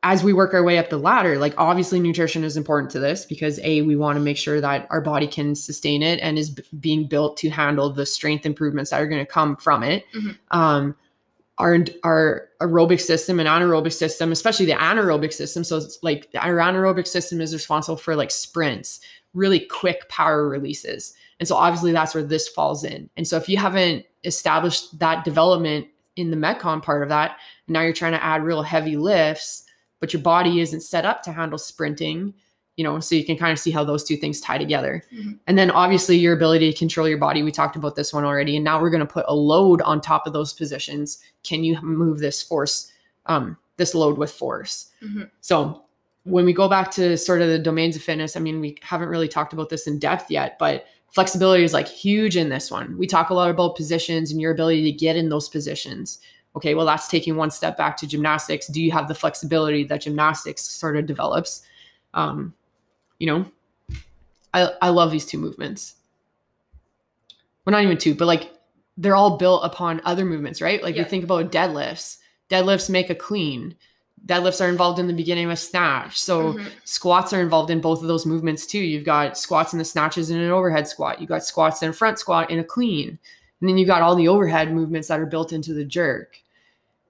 as 0.03 0.23
we 0.23 0.31
work 0.31 0.53
our 0.53 0.63
way 0.63 0.77
up 0.77 0.89
the 0.89 0.97
ladder 0.97 1.37
like 1.37 1.53
obviously 1.57 1.99
nutrition 1.99 2.45
is 2.45 2.55
important 2.55 2.89
to 2.91 2.99
this 2.99 3.25
because 3.25 3.59
a 3.61 3.81
we 3.81 3.97
want 3.97 4.15
to 4.15 4.23
make 4.23 4.37
sure 4.37 4.61
that 4.61 4.87
our 4.89 5.01
body 5.01 5.27
can 5.27 5.55
sustain 5.55 6.01
it 6.01 6.17
and 6.21 6.37
is 6.39 6.49
b- 6.49 6.63
being 6.79 7.05
built 7.07 7.35
to 7.35 7.49
handle 7.49 7.89
the 7.89 8.05
strength 8.05 8.45
improvements 8.45 8.91
that 8.91 9.01
are 9.01 9.07
going 9.07 9.19
to 9.25 9.29
come 9.29 9.57
from 9.57 9.83
it 9.83 10.05
Mhm. 10.15 10.37
um 10.51 10.95
our 11.63 11.77
our 12.03 12.49
aerobic 12.61 12.99
system 12.99 13.39
and 13.39 13.47
anaerobic 13.47 13.93
system, 13.93 14.33
especially 14.33 14.65
the 14.65 14.73
anaerobic 14.73 15.31
system. 15.31 15.63
So 15.63 15.77
it's 15.77 15.97
like 16.03 16.27
our 16.35 16.57
anaerobic 16.57 17.07
system 17.07 17.39
is 17.39 17.53
responsible 17.53 17.95
for 17.95 18.17
like 18.17 18.31
sprints, 18.31 18.99
really 19.33 19.61
quick 19.61 20.09
power 20.09 20.47
releases. 20.47 21.13
And 21.39 21.47
so 21.47 21.55
obviously 21.55 21.93
that's 21.93 22.13
where 22.13 22.23
this 22.23 22.49
falls 22.49 22.83
in. 22.83 23.09
And 23.15 23.25
so 23.25 23.37
if 23.37 23.47
you 23.47 23.57
haven't 23.57 24.05
established 24.25 24.99
that 24.99 25.23
development 25.23 25.87
in 26.17 26.31
the 26.31 26.37
Metcon 26.37 26.83
part 26.83 27.01
of 27.01 27.09
that, 27.09 27.37
now 27.69 27.81
you're 27.81 27.93
trying 27.93 28.11
to 28.11 28.23
add 28.23 28.43
real 28.43 28.61
heavy 28.61 28.97
lifts, 28.97 29.63
but 30.01 30.11
your 30.11 30.21
body 30.21 30.59
isn't 30.59 30.81
set 30.81 31.05
up 31.05 31.23
to 31.23 31.31
handle 31.31 31.57
sprinting, 31.57 32.33
you 32.75 32.83
know, 32.83 32.99
so 32.99 33.15
you 33.15 33.23
can 33.23 33.37
kind 33.37 33.51
of 33.51 33.59
see 33.59 33.71
how 33.71 33.83
those 33.83 34.03
two 34.03 34.17
things 34.17 34.41
tie 34.41 34.57
together. 34.57 35.03
Mhm. 35.13 35.37
And 35.45 35.57
then 35.57 35.69
obviously 35.69 36.17
your 36.17 36.33
ability 36.33 36.71
to 36.71 36.77
control 36.77 37.07
your 37.07 37.19
body. 37.19 37.43
We 37.43 37.51
talked 37.51 37.75
about 37.75 37.95
this 37.95 38.11
one 38.11 38.25
already. 38.25 38.55
And 38.55 38.65
now 38.65 38.81
we're 38.81 38.89
going 38.89 39.05
to 39.05 39.05
put 39.05 39.25
a 39.27 39.35
load 39.35 39.81
on 39.83 40.01
top 40.01 40.25
of 40.25 40.33
those 40.33 40.53
positions. 40.53 41.19
Can 41.43 41.63
you 41.63 41.79
move 41.81 42.19
this 42.19 42.41
force, 42.41 42.91
um, 43.27 43.57
this 43.77 43.93
load 43.93 44.17
with 44.17 44.31
force? 44.31 44.89
Mhm. 45.03 45.29
So 45.41 45.83
when 46.23 46.45
we 46.45 46.53
go 46.53 46.67
back 46.67 46.89
to 46.91 47.15
sort 47.17 47.41
of 47.41 47.49
the 47.49 47.59
domains 47.59 47.95
of 47.95 48.01
fitness, 48.01 48.35
I 48.35 48.39
mean, 48.39 48.59
we 48.59 48.75
haven't 48.81 49.09
really 49.09 49.27
talked 49.27 49.53
about 49.53 49.69
this 49.69 49.85
in 49.85 49.99
depth 49.99 50.31
yet, 50.31 50.57
but 50.57 50.85
flexibility 51.11 51.63
is 51.63 51.73
like 51.73 51.87
huge 51.87 52.37
in 52.37 52.49
this 52.49 52.71
one. 52.71 52.97
We 52.97 53.05
talk 53.05 53.29
a 53.29 53.35
lot 53.35 53.51
about 53.51 53.75
positions 53.75 54.31
and 54.31 54.41
your 54.41 54.51
ability 54.51 54.83
to 54.83 54.91
get 54.91 55.15
in 55.15 55.29
those 55.29 55.47
positions. 55.47 56.19
Okay, 56.55 56.73
well, 56.73 56.85
that's 56.85 57.07
taking 57.07 57.35
one 57.35 57.51
step 57.51 57.77
back 57.77 57.97
to 57.97 58.07
gymnastics. 58.07 58.67
Do 58.67 58.81
you 58.81 58.91
have 58.91 59.07
the 59.07 59.15
flexibility 59.15 59.83
that 59.83 60.01
gymnastics 60.01 60.63
sort 60.63 60.97
of 60.97 61.05
develops? 61.05 61.61
Um, 62.15 62.53
you 63.23 63.27
know, 63.27 63.45
I, 64.53 64.69
I 64.81 64.89
love 64.89 65.09
these 65.09 65.25
two 65.25 65.37
movements. 65.37 65.95
Well, 67.63 67.71
not 67.71 67.81
even 67.83 67.97
two, 67.97 68.15
but 68.15 68.25
like 68.25 68.51
they're 68.97 69.15
all 69.15 69.37
built 69.37 69.63
upon 69.63 70.01
other 70.03 70.25
movements, 70.25 70.61
right? 70.61 70.83
Like 70.83 70.97
Yeah. 70.97 71.03
we 71.03 71.09
think 71.09 71.23
about 71.23 71.49
deadlifts. 71.49 72.17
Deadlifts 72.49 72.89
make 72.89 73.09
a 73.09 73.15
clean. 73.15 73.75
Deadlifts 74.25 74.59
are 74.59 74.67
involved 74.67 74.99
in 74.99 75.07
the 75.07 75.13
beginning 75.13 75.45
of 75.45 75.51
a 75.51 75.55
snatch. 75.55 76.19
So 76.19 76.55
Mhm. 76.55 76.65
squats 76.83 77.31
are 77.31 77.39
involved 77.39 77.69
in 77.69 77.79
both 77.79 78.01
of 78.01 78.09
those 78.09 78.25
movements 78.25 78.65
too. 78.65 78.79
You've 78.79 79.05
got 79.05 79.37
squats 79.37 79.71
and 79.71 79.79
the 79.79 79.85
snatches 79.85 80.29
in 80.29 80.37
an 80.41 80.51
overhead 80.51 80.85
squat. 80.89 81.21
You 81.21 81.25
got 81.25 81.45
squats 81.45 81.81
and 81.81 81.91
a 81.91 81.93
front 81.93 82.19
squat 82.19 82.51
in 82.51 82.59
a 82.59 82.63
clean. 82.63 83.17
And 83.61 83.69
then 83.69 83.77
you've 83.77 83.87
got 83.87 84.01
all 84.01 84.15
the 84.15 84.27
overhead 84.27 84.73
movements 84.73 85.07
that 85.07 85.21
are 85.21 85.25
built 85.25 85.53
into 85.53 85.73
the 85.73 85.85
jerk. 85.85 86.39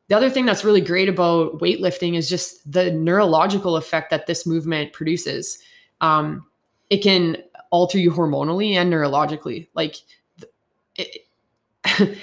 The 0.09 0.15
other 0.17 0.29
thing 0.29 0.45
that's 0.45 0.63
really 0.63 0.81
great 0.81 1.09
about 1.09 1.57
weightlifting 1.57 2.15
is 2.15 2.29
just 2.29 2.71
the 2.71 2.91
neurological 2.91 3.77
effect 3.77 4.11
that 4.11 4.27
this 4.27 4.45
movement 4.45 4.93
produces. 4.93 5.57
Um, 6.03 6.45
it 6.89 6.97
can 6.97 7.37
alter 7.71 7.97
you 7.97 8.11
hormonally 8.11 8.73
and 8.73 8.91
neurologically. 8.91 9.67
Like, 9.73 9.95
it, 10.95 11.25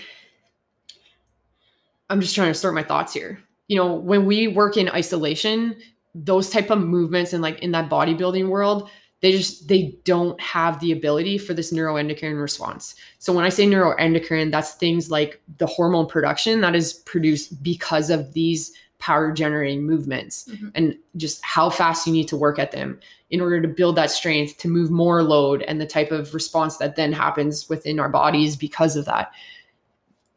I'm 2.11 2.21
just 2.21 2.35
trying 2.35 2.53
to 2.53 2.55
sort 2.55 2.75
my 2.75 2.83
thoughts 2.83 3.14
here. 3.14 3.43
You 3.69 3.77
know, 3.77 3.95
when 3.95 4.27
we 4.27 4.49
work 4.49 4.77
in 4.77 4.90
isolation, 4.90 5.77
those 6.14 6.51
type 6.51 6.71
of 6.71 6.81
movements 6.81 7.33
and 7.33 7.43
like 7.43 7.61
in 7.61 7.71
that 7.73 7.88
bodybuilding 7.88 8.49
world, 8.49 8.90
they 9.21 9.33
just 9.33 9.69
they 9.69 9.97
don't 10.05 10.40
have 10.40 10.81
the 10.81 10.93
ability 10.93 11.38
for 11.38 11.55
this 11.55 11.73
neuroendocrine 11.73 12.40
response. 12.40 12.95
So 13.19 13.33
when 13.33 13.45
I 13.45 13.49
say 13.49 13.66
neuroendocrine, 13.66 14.51
that's 14.51 14.75
things 14.75 15.11
like 15.11 15.40
the 15.59 15.66
hormone 15.66 16.07
production 16.07 16.61
that 16.62 16.75
is 16.75 16.93
produced 16.93 17.62
because 17.62 18.11
of 18.11 18.33
these 18.33 18.73
power 19.00 19.32
generating 19.32 19.82
movements 19.84 20.46
Mhm. 20.50 20.70
and 20.74 20.96
just 21.16 21.42
how 21.44 21.68
fast 21.70 22.06
you 22.06 22.12
need 22.12 22.28
to 22.28 22.36
work 22.36 22.58
at 22.58 22.70
them 22.72 23.00
in 23.30 23.40
order 23.40 23.60
to 23.60 23.68
build 23.68 23.96
that 23.96 24.10
strength 24.10 24.58
to 24.58 24.68
move 24.68 24.90
more 24.90 25.22
load 25.22 25.62
and 25.62 25.80
the 25.80 25.86
type 25.86 26.12
of 26.12 26.32
response 26.34 26.76
that 26.76 26.96
then 26.96 27.12
happens 27.12 27.68
within 27.68 27.98
our 27.98 28.08
bodies 28.08 28.56
because 28.56 28.96
of 28.96 29.04
that 29.06 29.32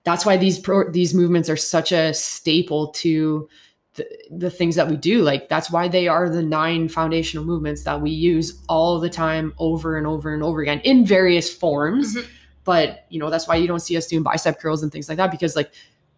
that's 0.04 0.26
why 0.26 0.36
these 0.38 0.60
pro- 0.60 0.90
these 0.92 1.14
movements 1.14 1.50
are 1.50 1.56
such 1.58 1.92
a 1.92 2.14
staple 2.14 2.88
to 2.90 3.48
the, 3.96 4.06
the 4.32 4.50
things 4.50 4.76
that 4.76 4.90
we 4.90 4.98
do 4.98 5.22
like 5.22 5.48
that's 5.50 5.70
why 5.70 5.88
they 5.88 6.08
are 6.08 6.28
the 6.30 6.42
nine 6.44 6.88
foundational 6.90 7.46
movements 7.46 7.84
that 7.84 8.02
we 8.02 8.10
use 8.10 8.62
all 8.68 9.00
the 9.00 9.10
time 9.10 9.54
over 9.60 9.98
and 9.98 10.08
over 10.08 10.34
and 10.34 10.42
over 10.44 10.62
again 10.62 10.80
in 10.84 11.06
various 11.06 11.54
forms 11.54 12.16
Mhm. 12.16 12.26
but 12.64 13.06
you 13.10 13.20
know 13.20 13.30
that's 13.30 13.48
why 13.48 13.56
you 13.56 13.68
don't 13.68 13.82
see 13.82 13.96
us 13.96 14.08
doing 14.08 14.24
bicep 14.24 14.60
curls 14.60 14.82
and 14.84 14.92
things 14.92 15.08
like 15.10 15.18
that 15.18 15.32
because 15.32 15.56
like 15.56 15.72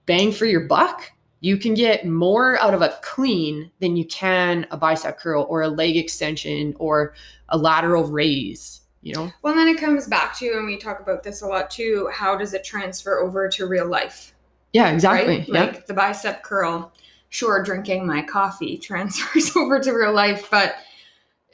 bang 0.06 0.32
for 0.32 0.46
your 0.46 0.62
buck 0.62 1.12
you 1.46 1.58
can 1.58 1.76
get 1.76 2.08
more 2.08 2.60
out 2.60 2.74
of 2.74 2.82
a 2.82 2.98
clean 3.04 3.70
than 3.80 3.96
you 3.96 4.04
can 4.06 4.66
a 4.72 4.78
bicep 4.78 5.20
curl 5.20 5.46
or 5.48 5.62
a 5.62 5.68
leg 5.68 5.96
extension 5.96 6.74
or 6.80 7.14
a 7.50 7.58
lateral 7.58 8.06
raise 8.06 8.82
you 9.04 9.14
know 9.14 9.32
Well, 9.44 9.54
then 9.54 9.68
it 9.68 9.78
comes 9.80 10.08
back 10.08 10.36
to, 10.40 10.54
and 10.54 10.66
we 10.66 10.78
talk 10.78 11.00
about 11.00 11.22
this 11.22 11.44
a 11.44 11.48
lot 11.48 11.70
too. 11.70 12.10
How 12.12 12.36
does 12.36 12.56
it 12.56 12.64
transfer 12.64 13.20
over 13.20 13.48
to 13.50 13.68
real 13.68 13.88
life? 13.88 14.34
yeah 14.74 14.90
exactly 14.90 15.38
Right? 15.38 15.50
Like 15.50 15.86
the 15.86 15.94
bicep 15.94 16.42
curl. 16.42 16.92
Sure, 17.30 17.62
drinking 17.62 18.08
my 18.08 18.24
coffee 18.24 18.78
transfers 18.90 19.56
over 19.56 19.80
to 19.80 19.92
real 19.92 20.14
life, 20.14 20.48
but 20.50 20.76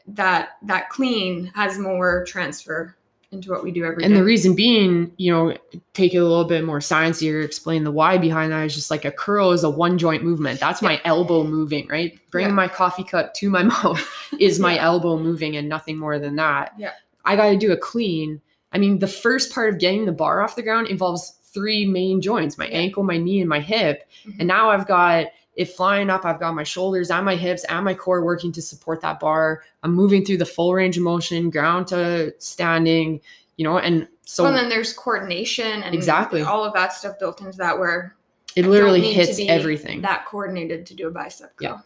that 0.07 0.51
that 0.63 0.89
clean 0.89 1.51
has 1.53 1.77
more 1.77 2.23
transfer 2.25 2.95
into 3.31 3.49
what 3.49 3.63
we 3.63 3.71
do 3.71 3.85
every 3.85 3.97
day. 4.01 4.05
and 4.05 4.15
the 4.15 4.23
reason 4.23 4.53
being 4.55 5.11
you 5.17 5.31
know 5.31 5.55
take 5.93 6.13
it 6.13 6.17
a 6.17 6.23
little 6.23 6.43
bit 6.43 6.65
more 6.65 6.79
sciencey 6.79 7.33
or 7.33 7.39
explain 7.41 7.83
the 7.85 7.91
why 7.91 8.17
behind 8.17 8.51
that 8.51 8.65
is 8.65 8.75
just 8.75 8.91
like 8.91 9.05
a 9.05 9.11
curl 9.11 9.51
is 9.51 9.63
a 9.63 9.69
one 9.69 9.97
joint 9.97 10.21
movement 10.23 10.59
that's 10.59 10.81
my 10.81 10.99
elbow 11.05 11.43
moving 11.43 11.87
right 11.87 12.19
bringing 12.29 12.49
Yeah. 12.49 12.55
my 12.55 12.67
coffee 12.67 13.03
cup 13.05 13.33
to 13.35 13.49
my 13.49 13.63
mouth 13.73 14.05
is 14.37 14.59
my 14.59 14.75
Yeah. 14.75 14.85
elbow 14.85 15.17
moving 15.17 15.55
and 15.55 15.69
nothing 15.69 15.97
more 15.97 16.19
than 16.19 16.35
that 16.35 16.73
Yeah. 16.77 16.91
i 17.23 17.35
got 17.37 17.49
to 17.51 17.57
do 17.57 17.71
a 17.71 17.77
clean 17.77 18.41
i 18.73 18.77
mean 18.77 18.99
the 18.99 19.07
first 19.07 19.53
part 19.53 19.73
of 19.73 19.79
getting 19.79 20.05
the 20.05 20.11
bar 20.11 20.41
off 20.41 20.55
the 20.57 20.63
ground 20.63 20.87
involves 20.87 21.37
three 21.53 21.85
main 21.85 22.21
joints 22.21 22.57
my 22.57 22.67
Yeah. 22.67 22.77
ankle 22.79 23.03
my 23.03 23.17
knee 23.17 23.39
and 23.39 23.47
my 23.49 23.61
hip 23.61 24.03
Mhm. 24.27 24.35
and 24.39 24.47
now 24.49 24.69
i've 24.71 24.87
got 24.87 25.27
it 25.55 25.65
flying 25.65 26.09
up 26.09 26.23
i've 26.25 26.39
got 26.39 26.53
my 26.55 26.63
shoulders 26.63 27.11
and 27.11 27.25
my 27.25 27.35
hips 27.35 27.63
and 27.65 27.83
my 27.83 27.93
core 27.93 28.23
working 28.23 28.51
to 28.51 28.61
support 28.61 29.01
that 29.01 29.19
bar 29.19 29.63
i'm 29.83 29.93
moving 29.93 30.23
through 30.23 30.37
the 30.37 30.45
full 30.45 30.73
range 30.73 30.97
of 30.97 31.03
motion 31.03 31.49
ground 31.49 31.87
to 31.87 32.33
standing 32.39 33.19
you 33.57 33.63
know 33.65 33.77
and 33.77 34.07
so 34.23 34.43
well, 34.45 34.53
then 34.53 34.69
there's 34.69 34.93
coordination 34.93 35.83
and 35.83 35.93
Exactly. 35.93 36.41
all 36.41 36.63
of 36.63 36.73
that 36.73 36.93
stuff 36.93 37.19
built 37.19 37.41
into 37.41 37.57
that 37.57 37.77
where 37.77 38.15
it 38.55 38.65
literally 38.65 39.01
hits 39.11 39.39
everything 39.47 40.01
that 40.01 40.25
coordinated 40.25 40.85
to 40.85 40.93
do 40.93 41.07
a 41.07 41.11
bicep 41.11 41.55
curl. 41.57 41.67
Yeah. 41.67 41.77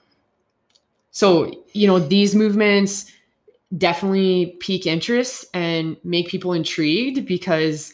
so 1.12 1.52
you 1.74 1.88
know 1.88 1.98
these 2.00 2.36
movements 2.36 3.12
definitely 3.80 4.56
pique 4.60 4.86
interest 4.86 5.46
and 5.56 5.98
make 6.04 6.28
people 6.28 6.54
intrigued 6.54 7.26
because 7.26 7.94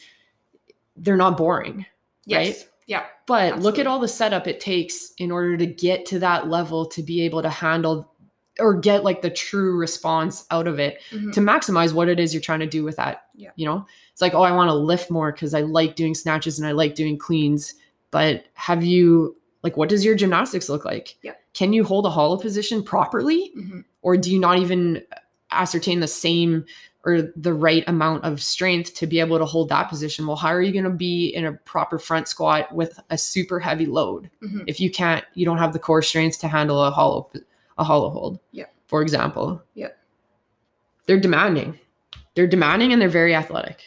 they're 0.98 1.16
not 1.18 1.38
boring 1.38 1.86
Yes. 2.26 2.48
Right? 2.48 2.68
Yeah. 2.92 3.04
but 3.28 3.60
look 3.60 3.80
at 3.80 3.88
all 3.88 4.00
the 4.00 4.08
setup 4.08 4.48
it 4.48 4.60
takes 4.60 5.14
in 5.18 5.32
order 5.32 5.56
to 5.58 5.66
get 5.66 6.06
to 6.08 6.20
that 6.20 6.50
level 6.50 6.86
to 6.88 7.02
be 7.02 7.22
able 7.22 7.42
to 7.42 7.50
handle 7.50 8.12
or 8.60 8.74
get 8.78 9.06
like 9.06 9.22
the 9.22 9.30
true 9.30 9.78
response 9.78 10.46
out 10.52 10.68
of 10.68 10.78
it 10.80 11.00
Mhm. 11.12 11.32
to 11.34 11.40
maximize 11.40 11.94
what 11.94 12.10
it 12.10 12.20
is 12.20 12.34
you're 12.34 12.42
trying 12.42 12.60
to 12.60 12.68
do 12.68 12.84
with 12.84 12.98
that. 12.98 13.24
Yeah. 13.34 13.52
You 13.56 13.66
know, 13.66 13.86
it's 14.12 14.22
like, 14.22 14.34
oh, 14.34 14.42
I 14.44 14.52
want 14.52 14.70
to 14.70 14.76
lift 14.76 15.10
more 15.10 15.32
because 15.32 15.54
I 15.54 15.62
like 15.62 15.96
doing 15.96 16.14
snatches 16.14 16.60
and 16.60 16.68
I 16.68 16.74
like 16.74 16.94
doing 16.96 17.18
cleans. 17.18 17.74
But 18.12 18.44
have 18.56 18.84
you, 18.84 19.38
like, 19.64 19.78
what 19.78 19.88
does 19.88 20.04
your 20.04 20.16
gymnastics 20.16 20.68
look 20.68 20.84
like? 20.84 21.16
Yeah. 21.24 21.36
Can 21.54 21.72
you 21.72 21.86
hold 21.86 22.06
a 22.06 22.10
hollow 22.10 22.36
position 22.38 22.84
properly? 22.84 23.54
Mhm. 23.58 23.86
Or 24.02 24.18
do 24.18 24.30
you 24.30 24.40
not 24.40 24.60
even 24.60 25.02
ascertain 25.52 26.02
the 26.02 26.08
same 26.08 26.66
or 27.04 27.32
the 27.36 27.54
right 27.54 27.84
amount 27.88 28.24
of 28.24 28.42
strength 28.42 28.94
to 28.96 29.08
be 29.08 29.20
able 29.20 29.38
to 29.40 29.46
hold 29.46 29.70
that 29.70 29.90
position? 29.90 30.28
Well, 30.28 30.36
how 30.38 30.50
are 30.50 30.62
you 30.62 30.72
going 30.72 30.84
to 30.84 30.90
be 30.92 31.28
in 31.30 31.46
a 31.46 31.54
proper 31.54 31.98
front 31.98 32.28
squat 32.28 32.72
with 32.74 33.00
a 33.10 33.18
super 33.18 33.60
heavy 33.60 33.86
load? 33.88 34.30
Mhm. 34.44 34.64
if 34.68 34.80
you 34.80 34.92
can't 34.92 35.24
you 35.34 35.46
don't 35.46 35.58
have 35.58 35.74
the 35.74 35.80
core 35.80 36.02
strength 36.02 36.40
to 36.40 36.48
handle 36.48 36.84
a 36.84 36.92
hollow 36.92 37.30
a 37.78 37.84
hollow 37.84 38.10
hold 38.10 38.40
Yeah. 38.52 38.66
for 38.88 39.02
example 39.02 39.62
Yeah. 39.74 39.88
they're 41.06 41.20
demanding 41.20 41.80
they're 42.36 42.48
demanding 42.48 42.94
and 42.94 43.02
they're 43.02 43.10
very 43.10 43.34
athletic 43.36 43.82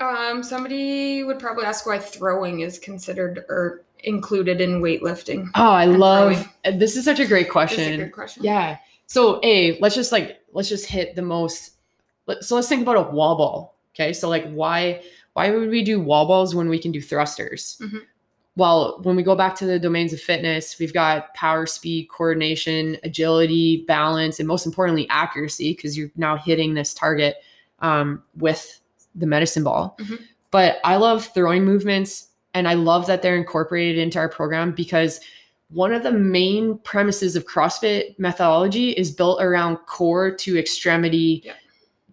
Um, 0.00 0.42
somebody 0.42 1.22
would 1.24 1.38
probably 1.38 1.64
ask 1.64 1.86
why 1.86 1.98
throwing 1.98 2.60
is 2.60 2.78
considered 2.78 3.44
or 3.48 3.84
included 4.00 4.60
in 4.60 4.80
weightlifting. 4.82 5.48
oh 5.54 5.70
i 5.70 5.84
love 5.86 6.46
this 6.74 6.96
is 6.96 7.04
such 7.04 7.20
a 7.20 7.26
great 7.26 7.42
That's 7.46 7.48
a 7.48 7.52
question 7.52 7.96
good 8.00 8.12
question. 8.12 8.44
yeah 8.44 8.76
so 9.06 9.40
a 9.42 9.78
let's 9.80 9.94
just 9.94 10.12
like 10.12 10.40
let's 10.52 10.68
just 10.68 10.86
hit 10.86 11.14
the 11.16 11.22
most 11.22 11.73
so 12.40 12.54
let's 12.54 12.68
think 12.68 12.82
about 12.82 12.96
a 12.96 13.10
wall 13.10 13.36
ball 13.36 13.76
okay 13.94 14.12
so 14.12 14.28
like 14.28 14.48
why 14.52 15.00
why 15.34 15.50
would 15.50 15.68
we 15.70 15.82
do 15.82 16.00
wall 16.00 16.26
balls 16.26 16.54
when 16.54 16.68
we 16.68 16.78
can 16.78 16.92
do 16.92 17.00
thrusters 17.00 17.76
Mhm. 17.80 18.00
well 18.56 19.00
when 19.02 19.16
we 19.16 19.22
go 19.22 19.34
back 19.34 19.54
to 19.56 19.66
the 19.66 19.78
domains 19.78 20.12
of 20.12 20.20
fitness 20.20 20.78
we've 20.78 20.94
got 20.94 21.32
power 21.34 21.66
speed 21.66 22.08
coordination 22.08 22.96
agility 23.02 23.84
balance 23.86 24.38
and 24.38 24.48
most 24.48 24.66
importantly 24.66 25.06
accuracy 25.10 25.72
because 25.74 25.96
you're 25.98 26.10
now 26.16 26.36
hitting 26.36 26.74
this 26.74 26.94
target 26.94 27.36
um, 27.80 28.22
with 28.36 28.80
the 29.14 29.26
medicine 29.26 29.64
ball 29.64 29.96
Mhm. 30.00 30.18
but 30.50 30.76
i 30.84 30.96
love 30.96 31.26
throwing 31.34 31.64
movements 31.64 32.28
and 32.54 32.66
i 32.68 32.74
love 32.74 33.06
that 33.06 33.20
they're 33.22 33.36
incorporated 33.36 33.98
into 33.98 34.18
our 34.18 34.28
program 34.28 34.72
because 34.72 35.20
one 35.70 35.92
of 35.92 36.02
the 36.04 36.12
main 36.12 36.78
premises 36.78 37.34
of 37.36 37.46
CrossFit 37.46 38.16
methodology 38.18 38.90
is 38.90 39.10
built 39.10 39.42
around 39.42 39.76
core 39.86 40.30
to 40.30 40.56
extremity 40.58 41.42
Yeah. 41.44 41.54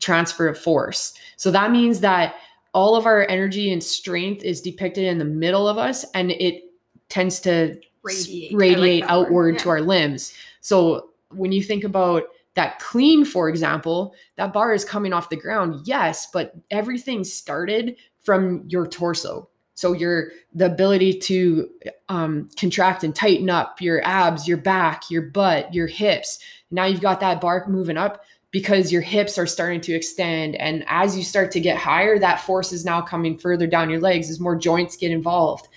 Transfer 0.01 0.47
of 0.47 0.57
force. 0.57 1.13
So 1.37 1.51
that 1.51 1.71
means 1.71 2.01
that 2.01 2.35
all 2.73 2.95
of 2.95 3.05
our 3.05 3.25
energy 3.29 3.71
and 3.71 3.83
strength 3.83 4.43
is 4.43 4.61
depicted 4.61 5.05
in 5.05 5.17
the 5.17 5.25
middle 5.25 5.67
of 5.67 5.77
us 5.77 6.05
and 6.13 6.31
it 6.31 6.63
tends 7.09 7.39
to 7.41 7.79
Radiate. 8.03 8.51
Like 8.51 8.59
radiate 8.59 9.03
word. 9.03 9.09
outward 9.11 9.55
Yeah. 9.55 9.61
to 9.61 9.69
our 9.69 9.81
limbs. 9.81 10.33
So 10.61 11.09
when 11.29 11.51
you 11.51 11.61
think 11.61 11.83
about 11.83 12.23
that 12.55 12.79
clean, 12.79 13.25
for 13.25 13.47
example, 13.47 14.13
that 14.37 14.53
bar 14.53 14.73
is 14.73 14.83
coming 14.83 15.13
off 15.13 15.29
the 15.29 15.35
ground, 15.35 15.81
yes, 15.85 16.27
but 16.33 16.55
everything 16.71 17.23
started 17.23 17.95
from 18.23 18.63
your 18.67 18.87
torso. 18.87 19.47
So 19.75 19.93
your 19.93 20.31
the 20.53 20.65
ability 20.65 21.19
to 21.19 21.69
um, 22.09 22.49
contract 22.57 23.03
and 23.03 23.15
tighten 23.15 23.49
up 23.49 23.81
your 23.81 24.05
abs, 24.05 24.47
your 24.47 24.57
back, 24.57 25.09
your 25.09 25.23
butt, 25.23 25.73
your 25.73 25.87
hips. 25.87 26.39
Now 26.71 26.85
you've 26.85 27.01
got 27.01 27.19
that 27.19 27.39
bar 27.39 27.65
moving 27.67 27.97
up 27.97 28.23
because 28.51 28.91
your 28.91 29.01
hips 29.01 29.37
are 29.37 29.47
starting 29.47 29.81
to 29.81 29.93
extend. 29.93 30.55
And 30.55 30.83
as 30.87 31.17
you 31.17 31.23
start 31.23 31.51
to 31.51 31.59
get 31.59 31.77
higher, 31.77 32.19
that 32.19 32.41
force 32.41 32.71
is 32.73 32.85
now 32.85 33.01
coming 33.01 33.37
further 33.37 33.65
down 33.65 33.89
your 33.89 34.01
legs 34.01 34.29
as 34.29 34.39
more 34.39 34.55
joints 34.55 34.97
get 34.97 35.11
involved. 35.11 35.67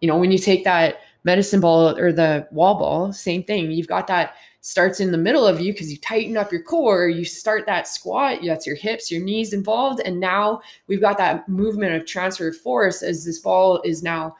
You 0.00 0.08
know, 0.08 0.18
when 0.18 0.30
you 0.30 0.38
take 0.38 0.64
that 0.64 1.00
medicine 1.24 1.60
ball 1.60 1.98
or 1.98 2.12
the 2.12 2.46
wall 2.50 2.74
ball, 2.74 3.12
same 3.12 3.42
thing. 3.42 3.70
You've 3.70 3.88
got 3.88 4.06
that 4.08 4.34
starts 4.60 5.00
in 5.00 5.12
the 5.12 5.18
middle 5.18 5.46
of 5.46 5.60
you 5.60 5.72
because 5.72 5.90
you 5.90 5.96
tighten 5.98 6.36
up 6.36 6.52
your 6.52 6.62
core. 6.62 7.08
You 7.08 7.24
start 7.24 7.64
that 7.66 7.88
squat, 7.88 8.40
that's 8.44 8.66
your 8.66 8.76
hips, 8.76 9.10
your 9.10 9.22
knees 9.22 9.52
involved. 9.52 10.00
And 10.04 10.20
now 10.20 10.60
we've 10.86 11.00
got 11.00 11.16
that 11.18 11.48
movement 11.48 11.94
of 11.94 12.06
transfer 12.06 12.48
of 12.48 12.56
force 12.56 13.02
as 13.02 13.24
this 13.24 13.38
ball 13.38 13.80
is 13.82 14.02
now, 14.02 14.36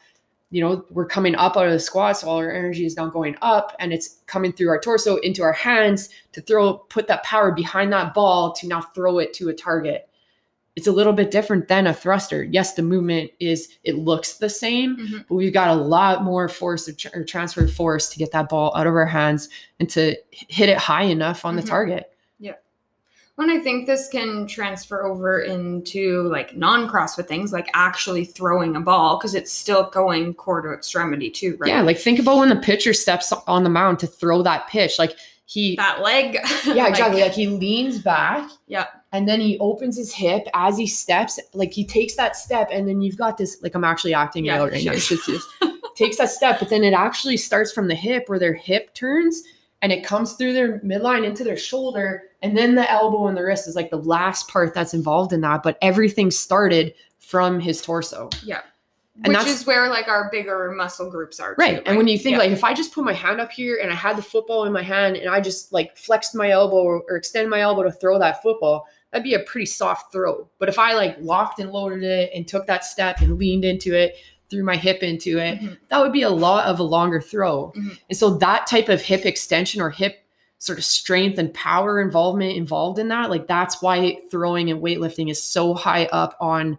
you 0.51 0.63
know, 0.63 0.85
we're 0.91 1.07
coming 1.07 1.35
up 1.35 1.57
out 1.57 1.67
of 1.67 1.73
the 1.73 1.79
squat. 1.79 2.19
So 2.19 2.29
all 2.29 2.39
our 2.39 2.51
energy 2.51 2.87
is 2.87 2.97
now 2.97 3.09
going 3.09 3.37
up 3.43 3.77
and 3.79 3.93
it's 3.93 4.21
coming 4.27 4.53
through 4.53 4.69
our 4.69 4.81
torso 4.81 5.17
into 5.17 5.43
our 5.43 5.53
hands 5.53 6.09
to 6.33 6.41
throw, 6.41 6.75
put 6.75 7.07
that 7.09 7.23
power 7.23 7.53
behind 7.53 7.93
that 7.93 8.15
ball 8.15 8.53
to 8.55 8.67
now 8.67 8.81
throw 8.81 9.19
it 9.19 9.33
to 9.35 9.49
a 9.49 9.55
target 9.55 10.09
it's 10.79 10.87
a 10.87 10.93
little 10.93 11.13
bit 11.13 11.33
different 11.33 11.67
than 11.67 11.89
a 11.89 11.93
thruster. 11.93 12.45
Yes, 12.45 12.75
the 12.75 12.85
movement 12.85 13.33
is 13.41 13.69
it 13.83 13.97
looks 13.97 14.35
the 14.35 14.49
same, 14.49 14.97
mm-hmm. 14.97 15.19
but 15.29 15.35
we've 15.35 15.53
got 15.53 15.77
a 15.77 15.83
lot 15.83 16.23
more 16.23 16.49
force 16.49 16.89
or 17.13 17.25
transfer 17.25 17.67
force 17.67 18.09
to 18.11 18.17
get 18.17 18.31
that 18.31 18.49
ball 18.49 18.73
out 18.77 18.87
of 18.87 18.95
our 18.95 19.05
hands 19.05 19.49
and 19.81 19.91
to 19.91 20.15
hit 20.31 20.69
it 20.69 20.79
high 20.79 21.03
enough 21.03 21.45
on 21.45 21.57
mm-hmm. 21.57 21.63
the 21.63 21.69
target. 21.69 22.13
When 23.39 23.51
I 23.51 23.61
think 23.61 23.87
this 23.87 24.09
can 24.09 24.49
transfer 24.49 25.07
over 25.07 25.43
into 25.43 26.23
like 26.25 26.57
non-CrossFit 26.57 27.29
things, 27.29 27.53
like 27.53 27.69
actually 27.73 28.25
throwing 28.25 28.75
a 28.75 28.81
ball, 28.81 29.17
because 29.17 29.37
it's 29.37 29.53
still 29.53 29.89
going 29.91 30.35
core 30.35 30.61
to 30.61 30.73
extremity 30.73 31.31
too, 31.31 31.57
right? 31.61 31.69
Yeah, 31.69 31.83
like 31.83 31.99
think 31.99 32.19
about 32.19 32.39
when 32.39 32.49
the 32.49 32.57
pitcher 32.57 32.93
steps 32.93 33.33
on 33.47 33.63
the 33.63 33.71
mound 33.71 34.01
to 34.01 34.09
throw 34.09 34.43
that 34.43 34.67
pitch. 34.69 34.99
Like 34.99 35.17
he 35.47 35.77
that 35.77 36.03
leg. 36.03 36.35
yeah, 36.67 36.89
exactly. 36.89 37.21
like 37.21 37.33
he 37.33 37.47
leans 37.47 38.01
back. 38.01 38.51
Yeah 38.67 38.87
and 39.13 39.29
then 39.29 39.41
he 39.41 39.59
opens 39.59 39.97
his 39.97 40.13
hip 40.13 40.47
as 40.55 40.77
he 40.77 40.87
steps 40.87 41.39
like 41.55 41.73
he 41.73 41.85
takes 41.85 42.15
that 42.17 42.37
step 42.37 42.69
and 42.71 42.87
then 42.89 43.01
you've 43.01 43.17
got 43.17 43.39
this 43.39 43.63
like 43.63 43.75
i'm 43.75 43.85
actually 43.85 44.15
acting 44.15 44.45
yeah, 44.45 44.61
out 44.61 44.71
right 44.71 44.85
now 44.85 44.93
it's 44.95 45.09
just, 45.09 45.49
takes 45.95 46.19
that 46.19 46.31
step 46.31 46.59
but 46.59 46.69
then 46.69 46.85
it 46.85 46.93
actually 46.93 47.37
starts 47.37 47.73
from 47.73 47.89
the 47.89 47.95
hip 47.95 48.29
where 48.29 48.39
their 48.39 48.55
hip 48.55 48.95
turns 48.95 49.43
and 49.83 49.93
it 49.93 50.05
comes 50.05 50.35
through 50.35 50.53
their 50.53 50.79
midline 50.81 51.25
into 51.25 51.43
their 51.43 51.57
shoulder 51.57 52.25
and 52.43 52.57
then 52.57 52.75
the 52.75 52.91
elbow 52.91 53.27
and 53.27 53.37
the 53.37 53.43
wrist 53.43 53.69
is 53.69 53.77
like 53.77 53.91
the 53.91 53.97
last 53.97 54.49
part 54.49 54.75
that's 54.75 54.95
involved 54.95 55.33
in 55.33 55.41
that 55.41 55.63
but 55.63 55.79
everything 55.83 56.31
started 56.31 56.95
from 57.19 57.61
his 57.61 57.83
torso 57.83 58.29
yeah 58.45 58.61
and 59.25 59.35
which 59.35 59.47
is 59.47 59.67
where 59.67 59.89
like 59.89 60.07
our 60.07 60.31
bigger 60.31 60.73
muscle 60.77 61.11
groups 61.11 61.41
are 61.41 61.57
right. 61.59 61.71
Too, 61.71 61.75
right? 61.77 61.89
and 61.89 61.97
when 61.97 62.07
you 62.07 62.17
think 62.19 62.35
yeah. 62.35 62.39
like 62.39 62.51
if 62.51 62.63
i 62.63 62.73
just 62.73 62.95
put 62.95 63.05
my 63.05 63.13
hand 63.13 63.41
up 63.41 63.51
here 63.51 63.79
and 63.83 63.91
i 63.91 63.95
had 63.95 64.17
the 64.17 64.23
football 64.23 64.65
in 64.65 64.73
my 64.73 64.83
hand 64.83 65.17
and 65.17 65.29
i 65.29 65.41
just 65.41 65.73
like 65.73 65.97
flexed 65.97 66.35
my 66.35 66.51
elbow 66.51 66.77
or, 66.77 67.03
or 67.09 67.17
extend 67.17 67.51
my 67.51 67.61
elbow 67.61 67.83
to 67.83 67.91
throw 67.93 68.19
that 68.19 68.43
football 68.43 68.87
that'd 69.11 69.25
be 69.25 69.35
a 69.35 69.41
pretty 69.41 69.67
soft 69.67 70.13
throw. 70.13 70.49
But 70.59 70.69
if 70.69 70.79
I 70.79 70.95
like 70.95 71.17
locked 71.21 71.61
and 71.61 71.71
loaded 71.71 72.03
it 72.03 72.31
and 72.35 72.47
took 72.47 72.67
that 72.67 72.85
step 72.85 73.21
and 73.21 73.39
leaned 73.39 73.65
into 73.65 73.95
it, 73.95 74.17
threw 74.51 74.65
my 74.65 74.77
hip 74.77 75.03
into 75.03 75.39
it, 75.39 75.59
mm-hmm. 75.59 75.75
that 75.89 76.01
would 76.01 76.13
be 76.13 76.23
a 76.23 76.31
lot 76.31 76.67
of 76.67 76.79
a 76.79 76.83
longer 76.83 77.21
throw. 77.21 77.73
Mm-hmm. 77.77 77.91
And 78.09 78.19
so 78.19 78.37
that 78.39 78.67
type 78.67 78.89
of 78.89 79.01
hip 79.01 79.27
extension 79.27 79.81
or 79.81 79.91
hip 79.91 80.25
sort 80.59 80.79
of 80.79 80.85
strength 80.85 81.39
and 81.39 81.55
power 81.55 82.01
involvement 82.01 82.57
involved 82.57 82.99
in 82.99 83.09
that, 83.09 83.31
like 83.31 83.47
that's 83.47 83.81
why 83.81 84.19
throwing 84.31 84.71
and 84.71 84.83
weightlifting 84.83 85.31
is 85.31 85.43
so 85.43 85.75
high 85.75 86.07
up 86.07 86.37
on 86.41 86.79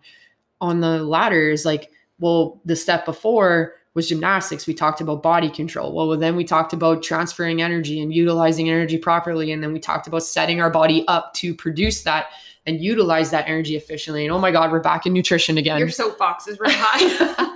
on 0.61 0.81
the 0.81 1.03
ladders. 1.03 1.65
Like, 1.65 1.91
well, 2.19 2.59
the 2.65 2.75
step 2.75 3.05
before 3.05 3.75
was 3.93 4.09
gymnastics. 4.09 4.67
We 4.67 4.73
talked 4.73 5.01
about 5.01 5.23
body 5.23 5.49
control. 5.49 5.93
Well, 5.93 6.17
then 6.17 6.35
we 6.35 6.43
talked 6.43 6.73
about 6.73 7.01
transferring 7.01 7.61
energy 7.61 8.01
and 8.01 8.13
utilizing 8.13 8.69
energy 8.69 8.97
properly. 8.97 9.51
And 9.51 9.63
then 9.63 9.73
we 9.73 9.79
talked 9.79 10.07
about 10.07 10.23
setting 10.23 10.61
our 10.61 10.69
body 10.69 11.05
up 11.07 11.33
to 11.35 11.55
produce 11.55 12.03
that 12.03 12.27
and 12.65 12.81
utilize 12.81 13.31
that 13.31 13.47
energy 13.47 13.75
efficiently. 13.75 14.25
And 14.25 14.33
oh 14.33 14.39
my 14.39 14.51
God, 14.51 14.71
we're 14.71 14.79
back 14.79 15.05
in 15.05 15.13
nutrition 15.13 15.57
again. 15.57 15.79
Your 15.79 15.89
soapbox 15.89 16.47
is 16.47 16.59
really 16.59 16.75
high. 16.77 17.55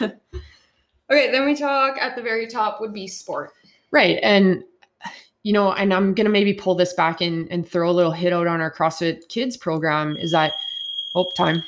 okay, 1.10 1.30
then 1.30 1.46
we 1.46 1.56
talk 1.56 1.96
at 1.98 2.14
the 2.16 2.22
very 2.22 2.46
top 2.46 2.80
would 2.80 2.92
be 2.92 3.06
sport. 3.06 3.52
Right. 3.90 4.18
And 4.22 4.62
you 5.42 5.52
know, 5.52 5.72
and 5.72 5.92
I'm 5.92 6.14
gonna 6.14 6.28
maybe 6.28 6.54
pull 6.54 6.74
this 6.74 6.94
back 6.94 7.20
and 7.20 7.50
and 7.50 7.68
throw 7.68 7.90
a 7.90 7.92
little 7.92 8.12
hit 8.12 8.32
out 8.32 8.46
on 8.46 8.60
our 8.60 8.72
CrossFit 8.72 9.28
Kids 9.28 9.56
program 9.56 10.16
is 10.16 10.32
that 10.32 10.52
oh 11.14 11.30
time. 11.36 11.62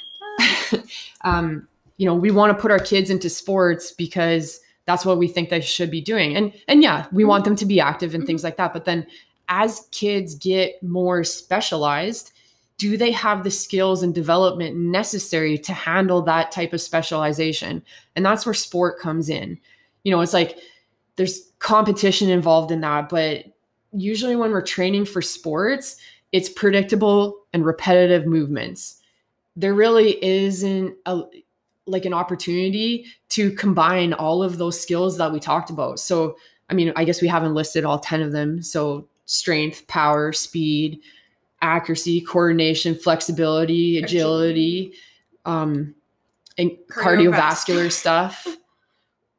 um, 1.22 1.68
you 1.96 2.06
know, 2.06 2.14
we 2.14 2.30
want 2.30 2.56
to 2.56 2.60
put 2.60 2.70
our 2.70 2.78
kids 2.78 3.10
into 3.10 3.30
sports 3.30 3.92
because 3.92 4.60
that's 4.86 5.06
what 5.06 5.18
we 5.18 5.28
think 5.28 5.48
they 5.48 5.60
should 5.60 5.90
be 5.90 6.00
doing. 6.00 6.36
And 6.36 6.52
and 6.68 6.82
yeah, 6.82 7.06
we 7.12 7.24
want 7.24 7.44
them 7.44 7.56
to 7.56 7.66
be 7.66 7.80
active 7.80 8.14
and 8.14 8.22
mm-hmm. 8.22 8.28
things 8.28 8.44
like 8.44 8.56
that. 8.56 8.72
But 8.72 8.84
then 8.84 9.06
as 9.48 9.88
kids 9.90 10.34
get 10.34 10.82
more 10.82 11.24
specialized, 11.24 12.32
do 12.78 12.96
they 12.96 13.12
have 13.12 13.44
the 13.44 13.50
skills 13.50 14.02
and 14.02 14.14
development 14.14 14.76
necessary 14.76 15.58
to 15.58 15.72
handle 15.72 16.22
that 16.22 16.50
type 16.50 16.72
of 16.72 16.80
specialization? 16.80 17.82
And 18.16 18.24
that's 18.24 18.46
where 18.46 18.54
sport 18.54 18.98
comes 18.98 19.28
in. 19.28 19.58
You 20.02 20.12
know, 20.12 20.20
it's 20.20 20.32
like 20.32 20.58
there's 21.16 21.50
competition 21.60 22.28
involved 22.30 22.70
in 22.70 22.80
that, 22.80 23.08
but 23.08 23.44
usually 23.94 24.36
when 24.36 24.50
we're 24.50 24.62
training 24.62 25.06
for 25.06 25.22
sports, 25.22 25.96
it's 26.32 26.48
predictable 26.48 27.44
and 27.52 27.64
repetitive 27.64 28.26
movements. 28.26 29.00
There 29.56 29.74
really 29.74 30.22
isn't 30.24 30.96
a 31.06 31.22
like 31.86 32.06
an 32.06 32.14
opportunity 32.14 33.06
to 33.28 33.50
combine 33.52 34.14
all 34.14 34.42
of 34.42 34.58
those 34.58 34.80
skills 34.80 35.18
that 35.18 35.32
we 35.32 35.38
talked 35.38 35.68
about. 35.68 36.00
So, 36.00 36.36
I 36.70 36.74
mean, 36.74 36.92
I 36.96 37.04
guess 37.04 37.20
we 37.20 37.28
haven't 37.28 37.54
listed 37.54 37.84
all 37.84 37.98
10 37.98 38.22
of 38.22 38.32
them. 38.32 38.62
So, 38.62 39.06
strength, 39.26 39.86
power, 39.86 40.32
speed, 40.32 41.00
accuracy, 41.60 42.22
coordination, 42.22 42.94
flexibility, 42.94 43.98
agility, 43.98 44.94
um, 45.44 45.94
and 46.56 46.70
cardiovascular 46.90 47.92
stuff. 47.92 48.46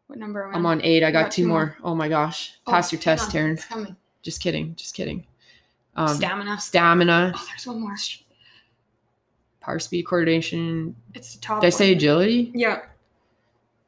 What 0.07 0.19
number 0.19 0.43
am 0.43 0.53
I? 0.53 0.57
I'm 0.59 0.65
on 0.67 0.83
eight. 0.83 1.03
I 1.03 1.09
got, 1.09 1.23
got 1.23 1.31
two, 1.31 1.41
two 1.41 1.47
more. 1.47 1.65
more. 1.65 1.77
Oh 1.83 1.95
my 1.95 2.07
gosh. 2.07 2.53
Oh, 2.67 2.71
Pass 2.71 2.91
your 2.91 3.01
test, 3.01 3.31
Taryn. 3.31 3.95
Just 4.25 4.41
kidding. 4.41 4.75
Just 4.75 4.95
kidding. 4.95 5.25
Um, 5.95 6.17
stamina. 6.17 6.59
Stamina. 6.59 7.31
Oh, 7.33 7.45
there's 7.47 7.67
one 7.67 7.79
more 7.79 7.95
power 9.61 9.77
speed 9.77 10.03
coordination. 10.03 10.95
It's 11.13 11.35
the 11.35 11.41
top. 11.41 11.61
Did 11.61 11.67
I 11.67 11.69
say 11.69 11.91
agility? 11.91 12.51
Yeah. 12.55 12.81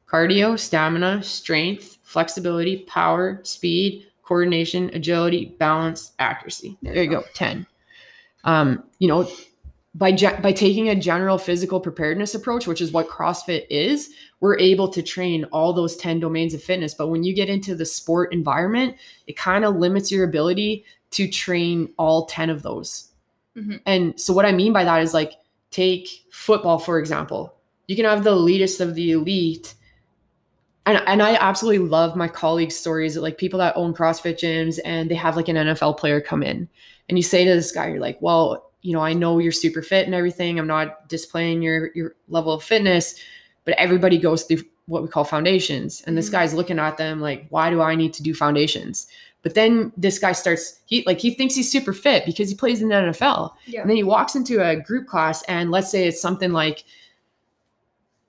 Cardio, 0.08 0.58
stamina, 0.58 1.22
strength, 1.22 1.98
flexibility, 2.02 2.84
power, 2.88 3.40
speed, 3.42 4.06
coordination, 4.22 4.90
agility, 4.94 5.56
balance, 5.58 6.12
accuracy. 6.20 6.78
There, 6.82 6.94
there 6.94 7.02
you 7.02 7.10
go. 7.10 7.20
go. 7.20 7.26
10. 7.34 7.66
Um, 8.44 8.84
you 9.00 9.08
know, 9.08 9.28
by 9.94 10.12
ge- 10.12 10.40
by 10.42 10.52
taking 10.52 10.88
a 10.88 10.94
general 10.94 11.38
physical 11.38 11.80
preparedness 11.80 12.34
approach, 12.34 12.66
which 12.66 12.80
is 12.80 12.92
what 12.92 13.08
CrossFit 13.08 13.66
is, 13.70 14.10
we're 14.40 14.58
able 14.58 14.88
to 14.88 15.02
train 15.02 15.44
all 15.46 15.72
those 15.72 15.96
10 15.96 16.20
domains 16.20 16.54
of 16.54 16.62
fitness. 16.62 16.94
But 16.94 17.08
when 17.08 17.24
you 17.24 17.34
get 17.34 17.48
into 17.48 17.74
the 17.74 17.86
sport 17.86 18.32
environment, 18.32 18.96
it 19.26 19.36
kind 19.36 19.64
of 19.64 19.76
limits 19.76 20.12
your 20.12 20.24
ability 20.24 20.84
to 21.12 21.26
train 21.26 21.92
all 21.98 22.26
10 22.26 22.50
of 22.50 22.62
those. 22.62 23.10
Mm-hmm. 23.56 23.76
And 23.86 24.20
so 24.20 24.32
what 24.32 24.44
I 24.44 24.52
mean 24.52 24.72
by 24.72 24.84
that 24.84 25.02
is 25.02 25.14
like 25.14 25.32
Take 25.70 26.08
football, 26.30 26.78
for 26.78 26.98
example. 26.98 27.54
You 27.86 27.96
can 27.96 28.06
have 28.06 28.24
the 28.24 28.34
elitist 28.34 28.80
of 28.80 28.94
the 28.94 29.12
elite. 29.12 29.74
And, 30.86 31.02
and 31.06 31.22
I 31.22 31.34
absolutely 31.34 31.86
love 31.86 32.16
my 32.16 32.28
colleagues' 32.28 32.76
stories 32.76 33.16
like 33.16 33.36
people 33.36 33.58
that 33.58 33.76
own 33.76 33.92
CrossFit 33.92 34.38
gyms 34.38 34.78
and 34.84 35.10
they 35.10 35.14
have 35.14 35.36
like 35.36 35.48
an 35.48 35.56
NFL 35.56 35.98
player 35.98 36.20
come 36.20 36.42
in. 36.42 36.68
And 37.08 37.18
you 37.18 37.22
say 37.22 37.44
to 37.44 37.54
this 37.54 37.72
guy, 37.72 37.88
you're 37.88 38.00
like, 38.00 38.18
well, 38.20 38.67
you 38.82 38.92
know, 38.92 39.00
I 39.00 39.12
know 39.12 39.38
you're 39.38 39.52
super 39.52 39.82
fit 39.82 40.06
and 40.06 40.14
everything. 40.14 40.58
I'm 40.58 40.66
not 40.66 41.08
displaying 41.08 41.62
your 41.62 41.90
your 41.94 42.14
level 42.28 42.52
of 42.52 42.62
fitness, 42.62 43.16
but 43.64 43.74
everybody 43.74 44.18
goes 44.18 44.44
through 44.44 44.62
what 44.86 45.02
we 45.02 45.08
call 45.08 45.24
foundations. 45.24 46.02
And 46.06 46.16
this 46.16 46.26
mm-hmm. 46.26 46.36
guy's 46.36 46.54
looking 46.54 46.78
at 46.78 46.96
them 46.96 47.20
like, 47.20 47.46
why 47.50 47.70
do 47.70 47.80
I 47.82 47.94
need 47.94 48.14
to 48.14 48.22
do 48.22 48.34
foundations? 48.34 49.06
But 49.42 49.54
then 49.54 49.92
this 49.96 50.18
guy 50.18 50.32
starts 50.32 50.80
he 50.86 51.04
like 51.06 51.18
he 51.20 51.34
thinks 51.34 51.54
he's 51.54 51.70
super 51.70 51.92
fit 51.92 52.24
because 52.26 52.48
he 52.48 52.56
plays 52.56 52.82
in 52.82 52.88
the 52.88 52.94
NFL. 52.94 53.52
Yeah. 53.66 53.82
And 53.82 53.90
then 53.90 53.96
he 53.96 54.02
walks 54.02 54.34
into 54.34 54.66
a 54.66 54.76
group 54.76 55.06
class 55.06 55.42
and 55.44 55.70
let's 55.70 55.90
say 55.90 56.08
it's 56.08 56.20
something 56.20 56.52
like 56.52 56.84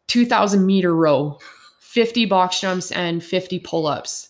2000 0.07 0.65
meter 0.65 0.95
row, 0.95 1.39
50 1.79 2.25
box 2.25 2.61
jumps 2.61 2.91
and 2.91 3.23
50 3.23 3.59
pull-ups. 3.59 4.29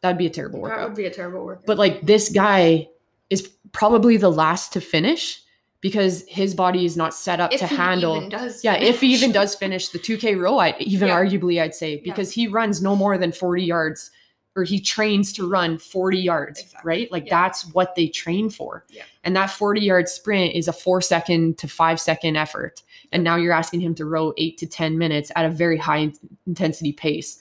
That'd 0.00 0.18
be 0.18 0.26
a 0.26 0.30
terrible 0.30 0.60
workout. 0.60 0.78
That 0.78 0.88
would 0.88 0.96
be 0.96 1.06
a 1.06 1.10
terrible 1.10 1.44
workout. 1.44 1.66
But 1.66 1.78
like 1.78 2.02
this 2.02 2.30
guy 2.30 2.88
is 3.30 3.50
probably 3.72 4.16
the 4.16 4.30
last 4.30 4.72
to 4.74 4.80
finish 4.80 5.43
because 5.84 6.24
his 6.26 6.54
body 6.54 6.86
is 6.86 6.96
not 6.96 7.12
set 7.12 7.40
up 7.40 7.52
if 7.52 7.60
to 7.60 7.66
handle. 7.66 8.26
yeah, 8.62 8.72
if 8.76 9.02
he 9.02 9.08
even 9.08 9.30
does 9.32 9.54
finish 9.54 9.90
the 9.90 9.98
2K 9.98 10.40
row, 10.40 10.56
I 10.56 10.74
even 10.78 11.08
yeah. 11.08 11.14
arguably 11.14 11.60
I'd 11.60 11.74
say 11.74 12.00
because 12.02 12.34
yeah. 12.34 12.46
he 12.46 12.48
runs 12.48 12.80
no 12.80 12.96
more 12.96 13.18
than 13.18 13.32
40 13.32 13.62
yards 13.62 14.10
or 14.56 14.64
he 14.64 14.80
trains 14.80 15.30
to 15.34 15.46
run 15.46 15.76
40 15.76 16.18
yards, 16.18 16.60
exactly. 16.60 16.88
right? 16.88 17.12
Like 17.12 17.26
yeah. 17.26 17.42
that's 17.42 17.66
what 17.74 17.94
they 17.96 18.08
train 18.08 18.48
for. 18.48 18.86
Yeah. 18.88 19.02
And 19.24 19.36
that 19.36 19.50
40 19.50 19.82
yard 19.82 20.08
sprint 20.08 20.54
is 20.54 20.68
a 20.68 20.72
four 20.72 21.02
second 21.02 21.58
to 21.58 21.68
five 21.68 22.00
second 22.00 22.36
effort. 22.36 22.82
And 23.12 23.22
now 23.22 23.36
you're 23.36 23.52
asking 23.52 23.82
him 23.82 23.94
to 23.96 24.06
row 24.06 24.32
eight 24.38 24.56
to 24.58 24.66
10 24.66 24.96
minutes 24.96 25.30
at 25.36 25.44
a 25.44 25.50
very 25.50 25.76
high 25.76 26.10
intensity 26.46 26.94
pace. 26.94 27.38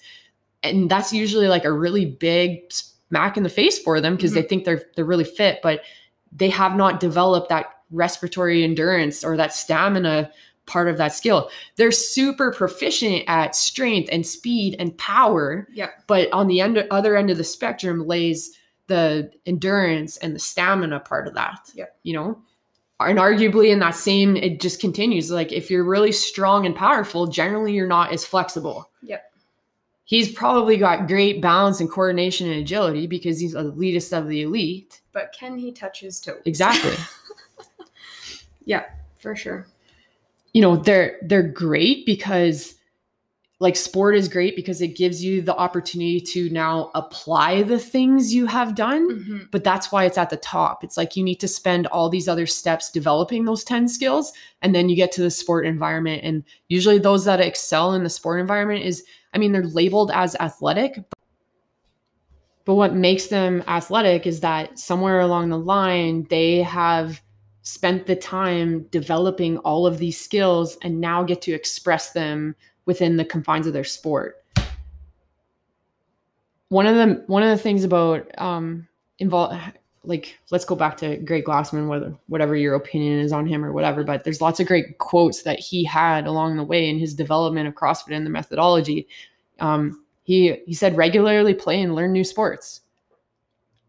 And 0.64 0.92
that's 0.92 1.14
usually 1.14 1.48
like 1.48 1.64
a 1.64 1.72
really 1.72 2.06
big 2.06 2.74
smack 2.74 3.38
in 3.38 3.44
the 3.44 3.50
face 3.50 3.80
for 3.80 4.02
them 4.02 4.18
because 4.18 4.32
mm-hmm. 4.32 4.42
they 4.42 4.48
think 4.50 4.66
they're 4.66 4.84
they're 4.98 5.06
really 5.06 5.24
fit, 5.24 5.60
but 5.64 5.84
they 6.34 6.50
have 6.50 6.76
not 6.76 7.00
developed 7.00 7.48
that 7.48 7.68
respiratory 7.94 8.64
endurance 8.64 9.24
or 9.24 9.38
that 9.38 9.54
stamina 9.54 10.32
part 10.66 10.88
of 10.88 10.98
that 10.98 11.14
skill. 11.14 11.50
They're 11.76 11.92
super 11.92 12.52
proficient 12.52 13.24
at 13.28 13.56
strength 13.56 14.10
and 14.12 14.26
speed 14.26 14.76
and 14.80 14.98
power. 14.98 15.68
Yeah. 15.74 15.90
But 16.08 16.32
on 16.32 16.48
the 16.48 16.62
end, 16.62 16.78
other 16.90 17.16
end 17.16 17.30
of 17.30 17.38
the 17.38 17.44
spectrum 17.44 18.08
lays 18.08 18.58
the 18.88 19.32
endurance 19.46 20.18
and 20.18 20.36
the 20.36 20.40
stamina 20.40 21.02
part 21.02 21.28
of 21.28 21.34
that. 21.36 21.72
Yeah. 21.74 21.86
You 22.04 22.14
know, 22.14 22.42
and 23.00 23.20
arguably 23.20 23.72
in 23.72 23.80
that 23.80 23.96
same, 23.96 24.36
it 24.36 24.62
just 24.62 24.80
continues. 24.80 25.32
Like 25.32 25.52
if 25.52 25.70
you're 25.70 25.84
really 25.84 26.12
strong 26.12 26.66
and 26.66 26.76
powerful, 26.76 27.28
generally 27.28 27.74
you're 27.74 27.88
not 27.88 28.14
as 28.14 28.26
flexible. 28.26 28.90
Yep. 29.02 29.24
He's 30.06 30.32
probably 30.32 30.78
got 30.78 31.08
great 31.08 31.42
balance 31.42 31.80
and 31.80 31.90
coordination 31.90 32.50
and 32.50 32.60
agility 32.60 33.08
because 33.08 33.40
he's 33.40 33.54
the 33.54 33.64
elitist 33.64 34.18
of 34.18 34.28
the 34.28 34.44
elite. 34.44 35.02
But 35.14 35.34
can 35.38 35.58
he 35.58 35.72
touch 35.72 36.02
his 36.02 36.20
toes? 36.20 36.42
Exactly. 36.46 36.96
yeah, 38.66 38.84
for 39.18 39.36
sure. 39.36 39.68
You 40.54 40.62
know, 40.62 40.76
they're 40.76 41.18
they're 41.24 41.48
great 41.48 42.06
because 42.06 42.76
like 43.64 43.78
sport 43.78 44.14
is 44.14 44.28
great 44.28 44.58
because 44.58 44.82
it 44.82 44.90
gives 44.90 45.24
you 45.24 45.42
the 45.42 45.56
opportunity 45.56 46.20
to 46.20 46.50
now 46.50 46.92
apply 46.96 47.64
the 47.64 47.80
things 47.80 48.34
you 48.34 48.46
have 48.46 48.76
done 48.76 49.10
Mm-hmm. 49.10 49.38
but 49.52 49.64
that's 49.64 49.90
why 49.92 50.04
it's 50.04 50.18
at 50.18 50.30
the 50.30 50.38
top 50.38 50.84
it's 50.84 50.98
like 50.98 51.16
you 51.16 51.24
need 51.24 51.40
to 51.40 51.48
spend 51.48 51.88
all 51.88 52.10
these 52.10 52.28
other 52.28 52.46
steps 52.46 52.92
developing 52.92 53.46
those 53.46 53.64
10 53.64 53.88
skills 53.88 54.34
and 54.62 54.76
then 54.76 54.90
you 54.90 54.98
get 54.98 55.14
to 55.14 55.22
the 55.22 55.32
sport 55.32 55.66
environment 55.66 56.22
and 56.24 56.44
usually 56.68 56.98
those 57.00 57.24
that 57.24 57.40
excel 57.40 57.94
in 57.94 58.04
the 58.04 58.10
sport 58.10 58.42
environment 58.42 58.84
is 58.84 59.06
i 59.34 59.38
mean 59.38 59.54
they're 59.54 59.64
labeled 59.64 60.12
as 60.14 60.36
athletic 60.42 61.00
but 62.66 62.76
what 62.76 62.94
makes 62.94 63.28
them 63.28 63.64
athletic 63.68 64.28
is 64.28 64.42
that 64.42 64.78
somewhere 64.78 65.22
along 65.22 65.50
the 65.50 65.60
line 65.60 66.28
they 66.30 66.58
have 66.64 67.22
spent 67.64 68.06
the 68.06 68.16
time 68.16 68.84
developing 68.92 69.58
all 69.60 69.88
of 69.88 69.98
these 69.98 70.20
skills 70.20 70.78
and 70.82 71.00
now 71.00 71.24
get 71.24 71.42
to 71.42 71.54
express 71.54 72.12
them 72.12 72.56
within 72.86 73.18
the 73.18 73.26
confines 73.26 73.66
of 73.66 73.74
their 73.74 73.86
sport. 73.86 74.44
One 76.68 76.86
of 76.86 76.96
the 76.96 77.24
one 77.28 77.44
of 77.44 77.50
the 77.50 77.62
things 77.62 77.84
about 77.84 78.30
um 78.40 78.88
involve 79.20 79.58
like 80.04 80.38
let's 80.52 80.66
go 80.66 80.76
back 80.76 80.98
to 80.98 81.18
Greg 81.18 81.46
Glassman, 81.46 81.88
whether 81.88 82.14
whatever 82.28 82.56
your 82.56 82.76
opinion 82.76 83.20
is 83.20 83.32
on 83.32 83.46
him 83.46 83.64
or 83.64 83.72
whatever, 83.72 84.04
but 84.04 84.24
there's 84.24 84.42
lots 84.42 84.60
of 84.60 84.68
great 84.68 84.98
quotes 84.98 85.44
that 85.44 85.60
he 85.60 85.84
had 85.84 86.28
along 86.28 86.58
the 86.58 86.64
way 86.64 86.90
in 86.90 87.00
his 87.00 87.14
development 87.14 87.68
of 87.68 87.76
CrossFit 87.76 88.16
and 88.16 88.26
the 88.26 88.30
methodology. 88.30 89.08
Um, 89.60 90.04
he 90.24 90.58
he 90.66 90.74
said 90.74 90.98
regularly 90.98 91.54
play 91.54 91.82
and 91.82 91.96
learn 91.96 92.12
new 92.12 92.24
sports. 92.26 92.82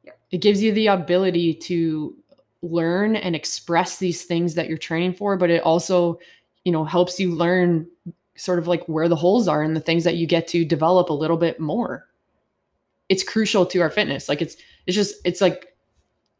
Yep. 0.04 0.18
It 0.30 0.38
gives 0.38 0.62
you 0.62 0.72
the 0.72 0.88
ability 0.88 1.54
to 1.54 2.16
learn 2.64 3.16
and 3.16 3.36
express 3.36 3.98
these 3.98 4.24
things 4.24 4.54
that 4.54 4.68
you're 4.68 4.78
training 4.78 5.14
for, 5.14 5.36
but 5.36 5.50
it 5.50 5.62
also, 5.62 6.18
you 6.64 6.72
know, 6.72 6.84
helps 6.84 7.20
you 7.20 7.34
learn 7.34 7.86
sort 8.36 8.58
of 8.58 8.66
like 8.66 8.84
where 8.86 9.08
the 9.08 9.16
holes 9.16 9.46
are 9.46 9.62
and 9.62 9.76
the 9.76 9.80
things 9.80 10.04
that 10.04 10.16
you 10.16 10.26
get 10.26 10.48
to 10.48 10.64
develop 10.64 11.10
a 11.10 11.14
little 11.14 11.36
bit 11.36 11.60
more. 11.60 12.06
It's 13.08 13.22
crucial 13.22 13.66
to 13.66 13.80
our 13.80 13.90
fitness. 13.90 14.28
Like 14.28 14.42
it's 14.42 14.56
it's 14.86 14.96
just 14.96 15.16
it's 15.24 15.40
like 15.40 15.76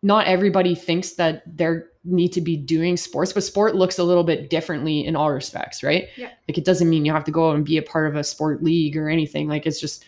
not 0.02 0.26
everybody 0.26 0.74
thinks 0.74 1.12
that 1.12 1.42
they 1.56 1.78
need 2.04 2.30
to 2.30 2.40
be 2.40 2.56
doing 2.56 2.96
sports, 2.96 3.32
but 3.32 3.42
sport 3.42 3.74
looks 3.74 3.98
a 3.98 4.04
little 4.04 4.24
bit 4.24 4.50
differently 4.50 5.06
in 5.06 5.16
all 5.16 5.32
respects, 5.32 5.82
right? 5.82 6.08
Yeah. 6.16 6.30
Like 6.48 6.58
it 6.58 6.64
doesn't 6.64 6.90
mean 6.90 7.04
you 7.04 7.12
have 7.12 7.24
to 7.24 7.30
go 7.30 7.50
out 7.50 7.56
and 7.56 7.64
be 7.64 7.78
a 7.78 7.82
part 7.82 8.08
of 8.08 8.16
a 8.16 8.24
sport 8.24 8.62
league 8.62 8.96
or 8.96 9.08
anything. 9.08 9.48
Like 9.48 9.66
it's 9.66 9.80
just 9.80 10.04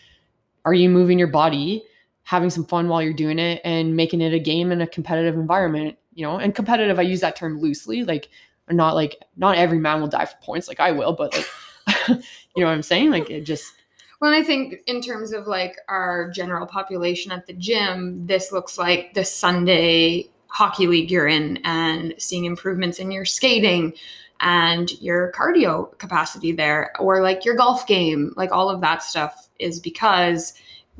are 0.65 0.73
you 0.73 0.89
moving 0.89 1.17
your 1.17 1.29
body, 1.29 1.83
having 2.23 2.49
some 2.49 2.65
fun 2.65 2.89
while 2.89 3.01
you're 3.01 3.13
doing 3.13 3.39
it 3.39 3.61
and 3.63 3.95
making 3.95 4.21
it 4.21 4.33
a 4.33 4.39
game 4.39 4.71
in 4.71 4.81
a 4.81 4.87
competitive 4.87 5.35
environment, 5.35 5.97
you 6.17 6.23
know? 6.25 6.39
And 6.39 6.53
competitive 6.53 6.97
I 6.97 7.03
use 7.03 7.21
that 7.21 7.35
term 7.35 7.61
loosely, 7.61 8.03
like 8.03 8.29
not 8.69 8.95
like 8.95 9.15
not 9.37 9.55
every 9.55 9.77
man 9.77 10.01
will 10.01 10.07
die 10.07 10.25
for 10.25 10.35
points 10.41 10.67
like 10.67 10.79
I 10.79 10.91
will, 10.91 11.13
but 11.13 11.33
like 11.33 11.47
you 12.09 12.15
know 12.57 12.65
what 12.65 12.73
I'm 12.73 12.81
saying? 12.81 13.11
Like 13.11 13.29
it 13.29 13.41
just 13.41 13.71
Well, 14.19 14.33
I 14.33 14.43
think 14.43 14.79
in 14.87 14.99
terms 14.99 15.31
of 15.31 15.45
like 15.45 15.77
our 15.87 16.31
general 16.31 16.65
population 16.65 17.31
at 17.31 17.45
the 17.45 17.53
gym, 17.53 18.25
this 18.25 18.51
looks 18.51 18.79
like 18.79 19.13
the 19.13 19.23
Sunday 19.23 20.29
hockey 20.47 20.87
league 20.87 21.11
you're 21.11 21.27
in 21.27 21.57
and 21.63 22.15
seeing 22.17 22.45
improvements 22.45 22.97
in 22.97 23.11
your 23.11 23.25
skating 23.25 23.93
and 24.39 24.99
your 24.99 25.31
cardio 25.33 25.95
capacity 25.99 26.51
there, 26.51 26.93
or 26.99 27.21
like 27.21 27.45
your 27.45 27.55
golf 27.55 27.85
game, 27.85 28.33
like 28.35 28.51
all 28.51 28.69
of 28.69 28.81
that 28.81 29.03
stuff 29.03 29.49
is 29.59 29.79
because 29.79 30.53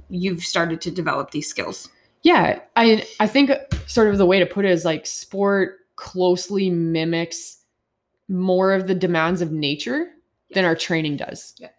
you've 0.10 0.44
started 0.44 0.82
to 0.82 0.92
develop 0.92 1.32
these 1.32 1.48
skills. 1.48 1.90
Yeah, 2.28 2.60
I 2.76 3.08
I 3.22 3.28
think 3.28 3.52
sort 3.86 4.10
of 4.10 4.18
the 4.18 4.26
way 4.26 4.38
to 4.38 4.46
put 4.46 4.66
it 4.66 4.72
is 4.72 4.84
like 4.84 5.06
sport 5.08 5.78
closely 5.96 6.70
mimics 6.70 7.60
more 8.28 8.74
of 8.74 8.86
the 8.86 8.94
demands 8.94 9.42
of 9.42 9.54
nature 9.54 10.10
than 10.52 10.66
our 10.66 10.76
training 10.76 11.16
does. 11.16 11.56
Yeah. 11.58 11.70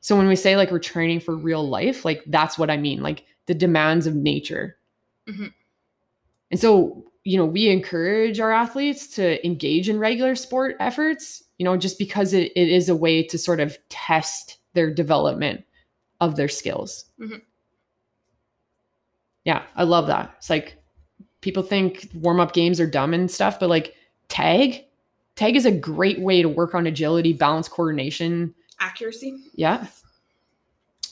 So 0.00 0.16
when 0.16 0.26
we 0.26 0.34
say 0.34 0.56
like 0.56 0.72
we're 0.72 0.80
training 0.80 1.20
for 1.20 1.36
real 1.36 1.68
life, 1.68 2.04
like 2.04 2.24
that's 2.26 2.58
what 2.58 2.68
I 2.68 2.78
mean, 2.78 3.00
like 3.00 3.24
the 3.46 3.54
demands 3.54 4.08
of 4.08 4.16
nature. 4.16 4.76
Mhm. 5.28 5.52
And 6.50 6.58
so, 6.58 7.04
you 7.22 7.36
know, 7.36 7.46
we 7.46 7.68
encourage 7.68 8.40
our 8.40 8.50
athletes 8.50 9.06
to 9.14 9.46
engage 9.46 9.88
in 9.88 10.00
regular 10.00 10.34
sport 10.34 10.74
efforts, 10.80 11.44
you 11.58 11.64
know, 11.64 11.76
just 11.76 11.96
because 11.96 12.32
it, 12.32 12.50
it 12.56 12.68
is 12.68 12.88
a 12.88 12.96
way 12.96 13.22
to 13.22 13.38
sort 13.38 13.60
of 13.60 13.78
test 13.88 14.58
their 14.74 14.92
development 14.92 15.64
of 16.20 16.34
their 16.34 16.48
skills. 16.48 17.04
Mhm. 17.20 17.40
Yeah, 19.44 19.62
I 19.76 19.84
love 19.84 20.06
that. 20.06 20.34
It's 20.38 20.50
like 20.50 20.76
people 21.40 21.62
think 21.62 22.08
warm 22.14 22.40
up 22.40 22.52
games 22.52 22.80
are 22.80 22.86
dumb 22.86 23.12
and 23.14 23.30
stuff, 23.30 23.58
but 23.58 23.68
like 23.68 23.94
tag, 24.28 24.84
tag 25.36 25.56
is 25.56 25.66
a 25.66 25.72
great 25.72 26.20
way 26.20 26.42
to 26.42 26.48
work 26.48 26.74
on 26.74 26.86
agility, 26.86 27.32
balance, 27.32 27.68
coordination. 27.68 28.54
Accuracy. 28.80 29.36
Yeah. 29.54 29.86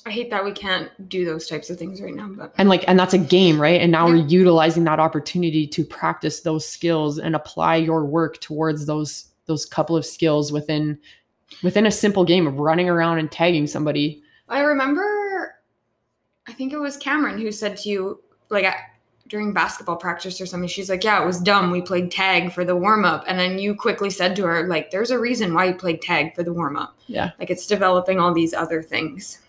I 0.07 0.11
hate 0.11 0.31
that 0.31 0.45
we 0.45 0.53
can't 0.53 0.90
do 1.11 1.25
those 1.27 1.47
types 1.47 1.69
of 1.69 1.79
things 1.79 2.01
right 2.01 2.14
now, 2.14 2.29
but 2.29 2.55
And 2.57 2.69
like, 2.69 2.85
and 2.88 2.99
that's 2.99 3.12
a 3.12 3.19
game, 3.19 3.61
right? 3.61 3.81
And 3.81 3.93
now 3.93 4.07
Yeah. 4.07 4.14
we're 4.14 4.27
utilizing 4.29 4.85
that 4.85 4.99
opportunity 4.99 5.66
to 5.66 5.85
practice 5.85 6.40
those 6.40 6.66
skills 6.66 7.19
and 7.19 7.35
apply 7.37 7.77
your 7.77 8.05
work 8.07 8.40
towards 8.40 8.87
those 8.87 9.27
those 9.47 9.66
couple 9.66 9.97
of 9.97 10.07
skills 10.07 10.53
within 10.53 10.97
within 11.64 11.85
a 11.85 11.90
simple 11.90 12.25
game 12.25 12.47
of 12.47 12.61
running 12.61 12.88
around 12.88 13.19
and 13.19 13.31
tagging 13.33 13.66
somebody. 13.66 14.23
I 14.49 14.61
remember, 14.61 15.03
I 16.48 16.53
think 16.53 16.72
it 16.72 16.79
was 16.79 16.96
Cameron 16.96 17.40
who 17.40 17.53
said 17.53 17.76
to 17.79 17.88
you, 17.88 18.22
like 18.48 18.66
during 19.29 19.53
basketball 19.53 19.96
practice 19.96 20.40
or 20.40 20.46
something, 20.46 20.68
she's 20.68 20.90
like, 20.90 21.05
Yeah, 21.05 21.22
it 21.22 21.26
was 21.26 21.40
dumb. 21.40 21.70
We 21.70 21.81
played 21.81 22.11
tag 22.11 22.53
for 22.53 22.64
the 22.64 22.76
warm 22.76 23.05
up. 23.05 23.24
And 23.26 23.38
then 23.38 23.59
you 23.59 23.74
quickly 23.74 24.11
said 24.11 24.35
to 24.37 24.44
her, 24.44 24.66
like, 24.66 24.90
there's 24.90 25.11
a 25.11 25.18
reason 25.18 25.55
why 25.55 25.66
you 25.66 25.74
played 25.74 26.03
tag 26.03 26.35
for 26.35 26.42
the 26.42 26.53
warm 26.53 26.76
up. 26.76 26.98
Yeah. 27.07 27.31
Like 27.38 27.50
it's 27.50 27.66
developing 27.66 28.18
all 28.18 28.35
these 28.35 28.53
other 28.53 28.83
things. 28.83 29.40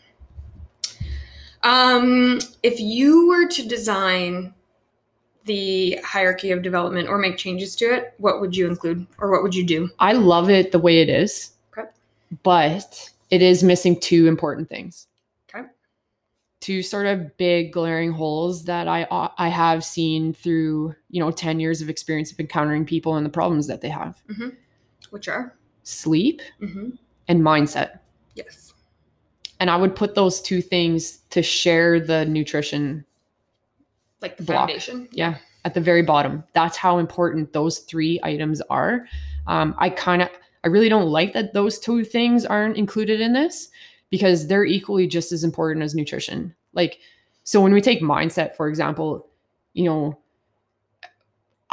Um, 1.63 2.39
if 2.63 2.79
you 2.79 3.27
were 3.27 3.47
to 3.47 3.67
design 3.67 4.53
the 5.45 5.99
hierarchy 6.03 6.51
of 6.51 6.61
development 6.61 7.09
or 7.09 7.17
make 7.17 7.37
changes 7.37 7.75
to 7.77 7.85
it, 7.85 8.13
what 8.17 8.41
would 8.41 8.55
you 8.55 8.67
include 8.67 9.05
or 9.17 9.31
what 9.31 9.43
would 9.43 9.55
you 9.55 9.63
do? 9.63 9.89
I 9.99 10.13
love 10.13 10.49
it 10.49 10.71
the 10.71 10.79
way 10.79 11.01
it 11.01 11.09
is. 11.09 11.51
Okay. 11.75 11.89
But 12.43 13.09
it 13.31 13.41
is 13.41 13.63
missing 13.63 13.99
two 13.99 14.27
important 14.27 14.69
things. 14.69 15.07
Two 16.61 16.81
sort 16.83 17.07
of 17.07 17.35
big 17.37 17.73
glaring 17.73 18.11
holes 18.11 18.63
that 18.65 18.87
I 18.87 19.05
I 19.37 19.49
have 19.49 19.83
seen 19.83 20.33
through, 20.33 20.95
you 21.09 21.19
know, 21.19 21.31
10 21.31 21.59
years 21.59 21.81
of 21.81 21.89
experience 21.89 22.31
of 22.31 22.39
encountering 22.39 22.85
people 22.85 23.15
and 23.15 23.25
the 23.25 23.29
problems 23.31 23.67
that 23.67 23.81
they 23.81 23.89
have. 23.89 24.21
Which 25.09 25.27
are? 25.27 25.55
Sleep 25.83 26.41
Mm-hmm. 26.61 26.91
and 27.27 27.41
mindset. 27.41 27.99
Yes. 28.35 28.73
And 29.59 29.69
I 29.69 29.75
would 29.75 29.95
put 29.95 30.15
those 30.15 30.39
two 30.41 30.61
things 30.61 31.17
to 31.31 31.41
share 31.43 31.99
the 31.99 32.25
nutrition 32.25 33.03
Like 34.21 34.37
the 34.37 34.43
Block. 34.43 34.67
foundation. 34.69 35.07
yeah 35.11 35.37
at 35.65 35.73
the 35.75 35.81
very 35.81 36.01
bottom 36.01 36.43
that's 36.53 36.75
how 36.75 36.97
important 36.97 37.53
those 37.53 37.79
three 37.79 38.19
items 38.23 38.61
are 38.61 39.05
um, 39.45 39.75
i 39.77 39.89
kind 39.91 40.23
of 40.23 40.29
i 40.63 40.67
really 40.67 40.89
don't 40.89 41.07
like 41.09 41.33
that 41.33 41.53
those 41.53 41.77
two 41.77 42.03
things 42.03 42.45
aren't 42.47 42.77
included 42.77 43.21
in 43.21 43.31
this 43.33 43.69
because 44.11 44.47
they're 44.47 44.65
equally 44.65 45.07
just 45.07 45.31
as 45.31 45.43
important 45.43 45.83
as 45.83 45.95
nutrition 45.95 46.53
like 46.73 46.99
so 47.43 47.59
when 47.59 47.73
we 47.73 47.81
take 47.81 48.01
mindset 48.01 48.55
for 48.55 48.67
example 48.67 49.27
you 49.73 49.85
know 49.85 50.17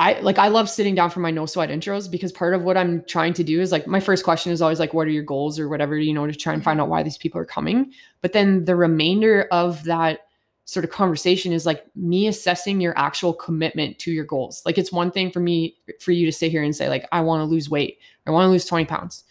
I 0.00 0.20
like 0.20 0.38
I 0.38 0.46
love 0.46 0.70
sitting 0.70 0.94
down 0.94 1.10
for 1.10 1.18
my 1.18 1.32
no 1.32 1.44
sweat 1.44 1.70
intros 1.70 2.08
because 2.08 2.30
part 2.30 2.54
of 2.54 2.62
what 2.62 2.76
I'm 2.76 3.02
trying 3.04 3.34
to 3.34 3.42
do 3.42 3.60
is 3.60 3.72
like 3.72 3.88
my 3.88 3.98
first 3.98 4.24
question 4.24 4.52
is 4.52 4.62
always 4.62 4.78
like 4.78 4.94
what 4.94 5.08
are 5.08 5.10
your 5.10 5.24
goals 5.24 5.58
or 5.58 5.68
whatever 5.68 5.98
you 5.98 6.14
know 6.14 6.26
to 6.26 6.32
try 6.32 6.54
and 6.54 6.62
find 6.62 6.78
mm-hmm. 6.78 6.84
out 6.84 6.88
why 6.88 7.02
these 7.02 7.18
people 7.18 7.40
are 7.40 7.44
coming 7.44 7.92
but 8.22 8.32
then 8.32 8.64
the 8.64 8.76
remainder 8.76 9.48
of 9.50 9.82
that 9.84 10.20
sort 10.68 10.84
of 10.84 10.90
conversation 10.90 11.50
is 11.50 11.64
like 11.64 11.86
me 11.96 12.26
assessing 12.26 12.78
your 12.78 12.92
actual 12.98 13.32
commitment 13.32 13.98
to 13.98 14.12
your 14.12 14.26
goals. 14.26 14.60
Like 14.66 14.76
it's 14.76 14.92
one 14.92 15.10
thing 15.10 15.30
for 15.30 15.40
me 15.40 15.74
for 15.98 16.12
you 16.12 16.26
to 16.26 16.32
sit 16.32 16.50
here 16.50 16.62
and 16.62 16.76
say 16.76 16.90
like 16.90 17.08
I 17.10 17.22
want 17.22 17.40
to 17.40 17.46
lose 17.46 17.70
weight, 17.70 18.00
I 18.26 18.32
want 18.32 18.44
to 18.44 18.50
lose 18.50 18.66
20 18.66 18.84
pounds. 18.84 19.24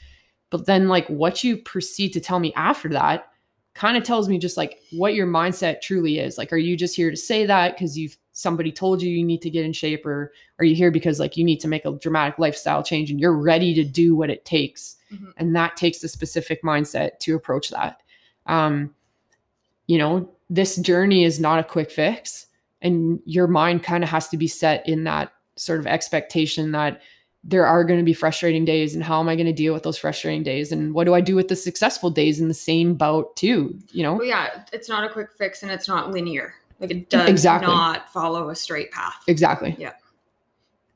But 0.49 0.65
then 0.65 0.87
like 0.87 1.07
what 1.07 1.43
you 1.43 1.57
proceed 1.57 2.13
to 2.13 2.19
tell 2.19 2.39
me 2.39 2.53
after 2.55 2.89
that 2.89 3.29
kind 3.73 3.97
of 3.97 4.03
tells 4.03 4.27
me 4.29 4.39
just 4.39 4.57
like 4.57 4.79
what 4.91 5.13
your 5.13 5.27
mindset 5.27 5.81
truly 5.81 6.19
is. 6.19 6.37
Like 6.37 6.51
are 6.53 6.57
you 6.57 6.75
just 6.77 6.95
here 6.95 7.11
to 7.11 7.17
say 7.17 7.45
that 7.45 7.77
cuz 7.77 7.97
you've 7.97 8.17
somebody 8.31 8.71
told 8.71 9.01
you 9.01 9.09
you 9.09 9.23
need 9.23 9.41
to 9.41 9.49
get 9.49 9.65
in 9.65 9.73
shape 9.73 10.05
or 10.05 10.31
are 10.59 10.65
you 10.65 10.75
here 10.75 10.91
because 10.91 11.19
like 11.19 11.35
you 11.37 11.43
need 11.43 11.59
to 11.59 11.67
make 11.67 11.85
a 11.85 11.91
dramatic 11.93 12.37
lifestyle 12.37 12.83
change 12.83 13.09
and 13.09 13.19
you're 13.19 13.35
ready 13.35 13.73
to 13.73 13.83
do 13.83 14.15
what 14.15 14.29
it 14.29 14.45
takes 14.45 14.95
Mhm. 15.11 15.33
and 15.37 15.55
that 15.55 15.75
takes 15.75 16.03
a 16.03 16.07
specific 16.07 16.61
mindset 16.63 17.17
to 17.19 17.35
approach 17.35 17.69
that 17.71 18.01
um 18.45 18.93
you 19.87 19.97
know 19.97 20.29
this 20.49 20.75
journey 20.75 21.23
is 21.23 21.39
not 21.39 21.57
a 21.59 21.63
quick 21.63 21.89
fix 21.89 22.45
and 22.83 23.19
your 23.25 23.47
mind 23.47 23.81
kind 23.81 24.03
of 24.03 24.09
has 24.09 24.27
to 24.29 24.37
be 24.37 24.47
set 24.47 24.87
in 24.87 25.03
that 25.05 25.31
sort 25.55 25.79
of 25.79 25.87
expectation 25.87 26.71
that 26.73 27.01
there 27.49 27.65
are 27.65 27.83
going 27.85 27.97
to 27.99 28.03
be 28.03 28.13
frustrating 28.13 28.65
days 28.65 28.93
and 28.93 29.03
how 29.03 29.19
am 29.21 29.29
i 29.29 29.35
going 29.35 29.45
to 29.47 29.53
deal 29.53 29.73
with 29.73 29.83
those 29.83 29.97
frustrating 29.97 30.43
days 30.43 30.71
and 30.71 30.93
what 30.93 31.05
do 31.05 31.13
i 31.13 31.21
do 31.21 31.35
with 31.35 31.47
the 31.47 31.55
successful 31.55 32.09
days 32.09 32.39
in 32.41 32.47
the 32.49 32.53
same 32.53 32.93
bout 32.93 33.35
too 33.35 33.77
you 33.91 34.03
know 34.03 34.15
Well, 34.15 34.25
yeah, 34.27 34.63
it's 34.73 34.89
not 34.89 35.03
a 35.03 35.09
quick 35.09 35.29
fix 35.37 35.63
and 35.63 35.71
it's 35.71 35.87
not 35.87 36.11
linear. 36.11 36.53
Like 36.79 36.91
it 36.91 37.09
does 37.09 37.27
Exactly. 37.29 37.67
not 37.73 38.11
follow 38.13 38.49
a 38.49 38.55
straight 38.55 38.91
path. 38.91 39.15
exactly 39.27 39.75
Yeah. 39.79 39.93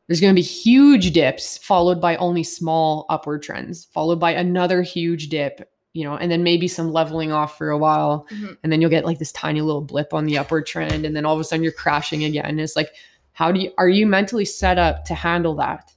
there's 0.07 0.19
going 0.21 0.33
to 0.33 0.39
be 0.39 0.41
huge 0.45 1.11
dips 1.11 1.57
followed 1.57 1.99
by 2.01 2.15
only 2.17 2.43
small 2.43 3.05
upward 3.09 3.41
trends 3.43 3.85
followed 3.93 4.19
by 4.19 4.31
another 4.33 4.81
huge 4.81 5.29
dip 5.29 5.71
you 5.93 6.03
know 6.03 6.15
and 6.17 6.29
then 6.31 6.43
maybe 6.43 6.67
some 6.67 6.91
leveling 6.91 7.31
off 7.31 7.57
for 7.57 7.69
a 7.69 7.77
while 7.77 8.27
Mhm. 8.31 8.57
and 8.63 8.71
then 8.71 8.79
you'll 8.81 8.89
get 8.89 9.05
like 9.05 9.19
this 9.19 9.31
tiny 9.31 9.61
little 9.61 9.81
blip 9.81 10.13
on 10.13 10.25
the 10.25 10.37
upward 10.37 10.65
trend 10.65 11.05
and 11.05 11.15
then 11.15 11.25
all 11.25 11.33
of 11.33 11.39
a 11.39 11.43
sudden 11.43 11.63
you're 11.63 11.71
crashing 11.71 12.23
again 12.25 12.45
and 12.45 12.59
it's 12.61 12.75
like 12.75 12.91
how 13.33 13.51
do 13.51 13.59
you 13.61 13.71
are 13.77 13.89
you 13.89 14.05
mentally 14.05 14.45
set 14.45 14.77
up 14.77 15.05
to 15.05 15.13
handle 15.15 15.55
that 15.55 15.91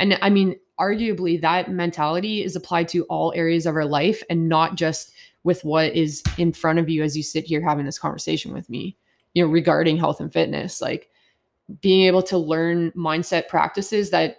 and 0.00 0.18
i 0.22 0.28
mean 0.30 0.56
arguably 0.80 1.40
that 1.40 1.70
mentality 1.70 2.42
is 2.42 2.56
applied 2.56 2.88
to 2.88 3.04
all 3.04 3.32
areas 3.36 3.66
of 3.66 3.76
our 3.76 3.84
life 3.84 4.22
and 4.30 4.48
not 4.48 4.74
just 4.74 5.12
with 5.44 5.62
what 5.64 5.94
is 5.94 6.22
in 6.38 6.52
front 6.52 6.78
of 6.78 6.88
you 6.88 7.02
as 7.02 7.16
you 7.16 7.22
sit 7.22 7.44
here 7.44 7.60
having 7.60 7.84
this 7.84 7.98
conversation 7.98 8.52
with 8.52 8.68
me 8.68 8.96
you 9.34 9.44
know 9.44 9.50
regarding 9.50 9.96
health 9.96 10.20
and 10.20 10.32
fitness 10.32 10.80
like 10.80 11.08
being 11.80 12.06
able 12.06 12.22
to 12.22 12.36
learn 12.36 12.90
mindset 12.92 13.46
practices 13.46 14.10
that 14.10 14.38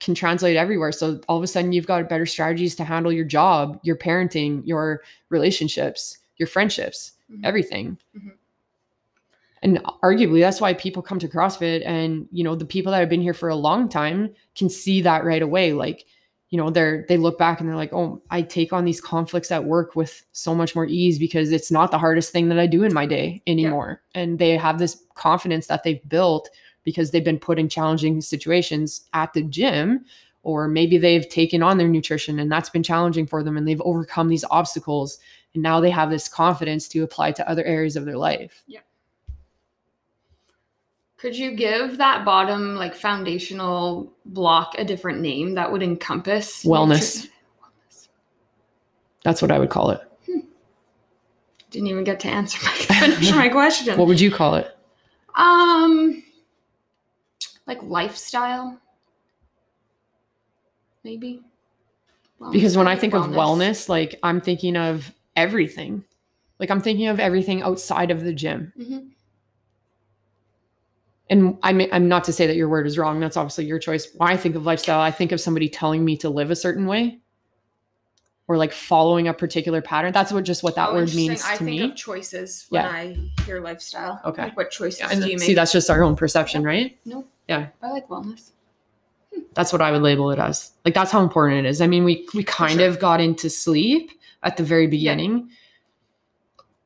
can 0.00 0.14
translate 0.14 0.56
everywhere 0.56 0.90
so 0.90 1.20
all 1.28 1.36
of 1.36 1.42
a 1.42 1.46
sudden 1.46 1.72
you've 1.72 1.86
got 1.86 2.08
better 2.08 2.26
strategies 2.26 2.74
to 2.74 2.82
handle 2.82 3.12
your 3.12 3.24
job 3.26 3.78
your 3.82 3.96
parenting 3.96 4.62
your 4.64 5.02
relationships 5.28 6.18
your 6.38 6.46
friendships 6.46 7.12
Mhm. 7.30 7.40
everything 7.44 7.98
Mhm. 8.16 8.32
And 9.62 9.78
arguably 10.02 10.40
that's 10.40 10.60
why 10.60 10.74
people 10.74 11.02
come 11.02 11.18
to 11.18 11.28
crossfit 11.28 11.82
and 11.86 12.28
you 12.30 12.44
know 12.44 12.54
the 12.54 12.64
people 12.64 12.92
that 12.92 13.00
have 13.00 13.08
been 13.08 13.22
here 13.22 13.34
for 13.34 13.48
a 13.48 13.56
long 13.56 13.88
time 13.88 14.32
can 14.54 14.68
see 14.68 15.00
that 15.02 15.24
right 15.24 15.42
away. 15.42 15.72
Like 15.72 16.04
you 16.50 16.58
know 16.58 16.70
they're 16.70 17.04
they 17.08 17.16
look 17.16 17.38
back 17.38 17.60
and 17.60 17.68
they're 17.68 17.76
like 17.76 17.92
oh 17.92 18.22
i 18.30 18.40
take 18.40 18.72
on 18.72 18.84
these 18.84 19.00
conflicts 19.00 19.50
at 19.50 19.64
work 19.64 19.96
with 19.96 20.22
so 20.32 20.54
much 20.54 20.74
more 20.76 20.86
ease 20.86 21.18
because 21.18 21.50
it's 21.50 21.72
not 21.72 21.90
the 21.90 21.98
hardest 21.98 22.32
thing 22.32 22.48
that 22.48 22.58
i 22.58 22.66
do 22.66 22.84
in 22.84 22.94
my 22.94 23.06
day 23.06 23.42
anymore. 23.46 24.02
And 24.14 24.38
they 24.38 24.56
have 24.56 24.78
this 24.78 25.02
confidence 25.14 25.66
that 25.66 25.82
they've 25.82 26.08
built 26.08 26.48
because 26.84 27.10
they've 27.10 27.24
been 27.24 27.38
put 27.38 27.58
in 27.58 27.68
challenging 27.68 28.20
situations 28.20 29.06
at 29.12 29.32
the 29.32 29.42
gym 29.42 30.04
or 30.42 30.68
maybe 30.68 30.98
they've 30.98 31.28
taken 31.28 31.62
on 31.62 31.78
their 31.78 31.88
nutrition 31.88 32.38
and 32.38 32.50
that's 32.50 32.70
been 32.70 32.84
challenging 32.84 33.26
for 33.26 33.42
them 33.42 33.56
and 33.56 33.66
they've 33.66 33.80
overcome 33.80 34.28
these 34.28 34.44
obstacles. 34.50 35.18
And 35.54 35.62
now 35.62 35.80
they 35.80 35.90
have 35.90 36.10
this 36.10 36.28
confidence 36.28 36.86
to 36.88 37.02
apply 37.02 37.32
to 37.32 37.48
other 37.50 37.64
areas 37.64 37.96
of 37.96 38.04
their 38.04 38.16
life 38.16 38.62
Could 41.18 41.36
you 41.36 41.52
give 41.52 41.96
that 41.98 42.24
bottom 42.24 42.74
like 42.74 42.94
foundational 42.94 44.12
block 44.26 44.74
a 44.78 44.84
different 44.84 45.20
name 45.20 45.54
that 45.54 45.70
would 45.72 45.82
encompass 45.82 46.62
Wellness. 46.64 47.28
that's 49.24 49.40
what 49.40 49.50
i 49.50 49.58
would 49.58 49.70
call 49.70 49.90
it. 49.90 50.00
Didn't 51.70 51.88
even 51.88 52.04
get 52.04 52.20
to 52.20 52.28
answer 52.28 52.58
my 52.64 52.70
finish 53.00 53.30
my 53.32 53.48
question. 53.48 53.98
what 53.98 54.06
would 54.06 54.20
you 54.20 54.30
call 54.30 54.54
it? 54.54 54.74
Um, 55.34 56.22
like 57.66 57.82
lifestyle, 57.82 58.78
maybe. 61.02 61.42
Wellness, 62.40 62.52
because 62.52 62.76
when 62.76 62.86
i 62.88 62.94
think 62.94 63.14
of 63.14 63.26
wellness. 63.28 63.88
like 63.88 64.18
i'm 64.22 64.40
thinking 64.40 64.76
of 64.76 65.10
everything. 65.34 66.04
Like 66.58 66.70
i'm 66.70 66.80
thinking 66.80 67.08
of 67.08 67.18
everything 67.18 67.62
outside 67.62 68.10
of 68.10 68.22
the 68.22 68.32
gym. 68.34 68.72
Mhm. 68.78 69.08
And 71.28 71.58
I'm, 71.62 71.80
I'm 71.92 72.08
not 72.08 72.22
to 72.24 72.32
say 72.32 72.46
that 72.46 72.56
your 72.56 72.68
word 72.68 72.86
is 72.86 72.96
wrong 72.98 73.18
that's 73.20 73.36
obviously 73.36 73.64
your 73.66 73.78
choice 73.78 74.08
when 74.16 74.28
i 74.30 74.36
think 74.36 74.54
of 74.54 74.64
lifestyle 74.66 75.00
i 75.00 75.10
think 75.10 75.32
of 75.32 75.40
somebody 75.40 75.68
telling 75.68 76.04
me 76.04 76.16
to 76.18 76.28
live 76.30 76.50
a 76.50 76.56
certain 76.56 76.86
way 76.86 77.18
or 78.48 78.56
like 78.56 78.72
following 78.72 79.26
a 79.28 79.34
particular 79.34 79.82
pattern 79.82 80.12
that's 80.12 80.30
what 80.32 80.44
just 80.44 80.62
what 80.62 80.74
that 80.76 80.90
Oh, 80.90 80.94
word 80.94 81.12
means 81.14 81.42
I 81.44 81.52
to 81.56 81.64
think 81.64 81.80
me 81.80 81.90
of 81.90 81.96
choices 81.96 82.66
when 82.68 82.82
Yeah. 82.84 82.90
I 82.90 83.16
hear 83.44 83.60
lifestyle. 83.60 84.20
Okay. 84.24 84.44
Like 84.44 84.56
what 84.56 84.70
choices 84.70 85.00
Yeah, 85.00 85.08
do 85.14 85.26
you 85.28 85.36
make? 85.36 85.40
see 85.40 85.54
that's 85.54 85.72
just 85.72 85.90
our 85.90 86.02
own 86.04 86.14
perception 86.14 86.62
right 86.62 86.96
No. 87.04 87.16
Nope. 87.16 87.28
Yeah. 87.48 87.66
I 87.82 87.90
like 87.90 88.06
wellness. 88.08 88.50
that's 89.54 89.72
what 89.72 89.82
i 89.82 89.90
would 89.90 90.02
label 90.02 90.30
it 90.30 90.38
as 90.38 90.70
like 90.84 90.94
that's 90.94 91.10
how 91.10 91.22
important 91.22 91.66
it 91.66 91.68
is 91.68 91.80
i 91.80 91.86
mean 91.88 92.04
we 92.04 92.26
we 92.34 92.42
kind 92.44 92.78
sure. 92.78 92.88
of 92.88 92.98
got 93.00 93.20
into 93.20 93.50
sleep 93.50 94.12
at 94.44 94.56
the 94.56 94.62
very 94.62 94.86
beginning 94.86 95.50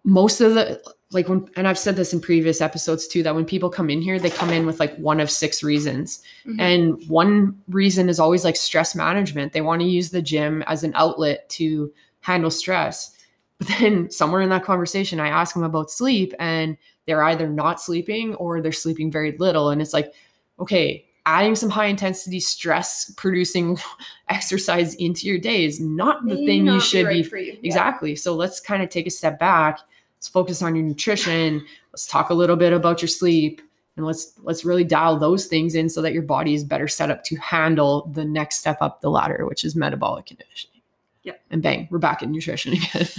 most 0.05 0.41
of 0.41 0.55
the 0.55 0.80
like 1.13 1.29
when 1.29 1.49
and 1.57 1.67
i've 1.67 1.79
said 1.79 1.97
this 1.97 2.13
in 2.13 2.21
previous 2.21 2.61
episodes 2.61 3.07
too 3.09 3.23
that 3.23 3.35
when 3.35 3.45
people 3.45 3.69
come 3.69 3.91
in 3.91 4.01
here 4.01 4.19
they 4.19 4.31
come 4.31 4.51
in 4.51 4.65
with 4.67 4.79
like 4.79 4.95
one 4.97 5.19
of 5.21 5.31
six 5.31 5.63
reasons 5.63 6.23
Mhm. 6.47 6.61
and 6.61 7.09
one 7.09 7.59
reason 7.69 8.09
is 8.09 8.21
always 8.21 8.45
like 8.45 8.57
stress 8.57 8.95
management 8.95 9.53
they 9.53 9.61
want 9.61 9.81
to 9.83 9.89
use 9.89 10.11
the 10.11 10.23
gym 10.23 10.63
as 10.67 10.85
an 10.85 10.93
outlet 10.95 11.49
to 11.51 11.93
handle 12.21 12.51
stress 12.51 13.17
but 13.59 13.69
then 13.79 14.11
somewhere 14.11 14.41
in 14.41 14.51
that 14.51 14.65
conversation 14.65 15.19
i 15.21 15.29
ask 15.29 15.55
them 15.55 15.65
about 15.65 15.91
sleep 15.91 16.33
and 16.39 16.77
they're 17.07 17.25
either 17.25 17.49
not 17.49 17.81
sleeping 17.81 18.35
or 18.37 18.61
they're 18.61 18.71
sleeping 18.73 19.11
very 19.11 19.37
little 19.39 19.71
and 19.71 19.83
it's 19.83 19.93
like 19.93 20.13
okay 20.61 21.05
adding 21.27 21.55
some 21.55 21.71
high 21.71 21.87
intensity 21.87 22.41
stress 22.41 23.11
producing 23.17 23.79
exercise 24.29 24.95
into 24.95 25.27
your 25.27 25.39
day 25.39 25.65
is 25.65 25.79
not 25.81 26.25
the 26.27 26.37
thing 26.47 26.65
not 26.65 26.75
you 26.75 26.79
be 26.81 26.85
should 26.85 27.07
right 27.07 27.31
be 27.31 27.41
you. 27.47 27.53
Yeah. 27.53 27.59
Exactly. 27.63 28.17
So 28.17 28.35
let's 28.35 28.59
kind 28.59 28.83
of 28.83 28.89
take 28.89 29.07
a 29.07 29.11
step 29.11 29.39
back. 29.39 29.81
Let's 30.21 30.29
focus 30.29 30.61
on 30.61 30.77
your 30.77 30.85
nutrition. 30.85 31.64
Let's 31.93 32.07
talk 32.07 32.29
a 32.29 32.35
little 32.35 32.57
bit 32.57 32.75
about 32.75 33.01
your 33.01 33.09
sleep 33.09 33.62
and 33.97 34.05
let's 34.05 34.35
let's 34.43 34.66
really 34.66 34.85
dial 34.85 35.18
those 35.18 35.47
things 35.47 35.75
in 35.75 35.89
so 35.89 36.03
that 36.03 36.12
your 36.12 36.23
body 36.23 36.53
is 36.53 36.62
better 36.62 36.89
set 36.89 37.11
up 37.11 37.25
to 37.25 37.37
handle 37.37 38.07
the 38.12 38.25
next 38.27 38.57
step 38.57 38.77
up 38.83 39.01
the 39.01 39.11
ladder, 39.11 39.47
which 39.47 39.64
is 39.64 39.75
metabolic 39.75 40.27
conditioning. 40.27 40.83
Yep. 41.23 41.41
And 41.51 41.62
bang, 41.62 41.89
we're 41.91 41.99
back 41.99 42.23
in 42.23 42.33
nutrition 42.33 42.75
again. 42.75 43.09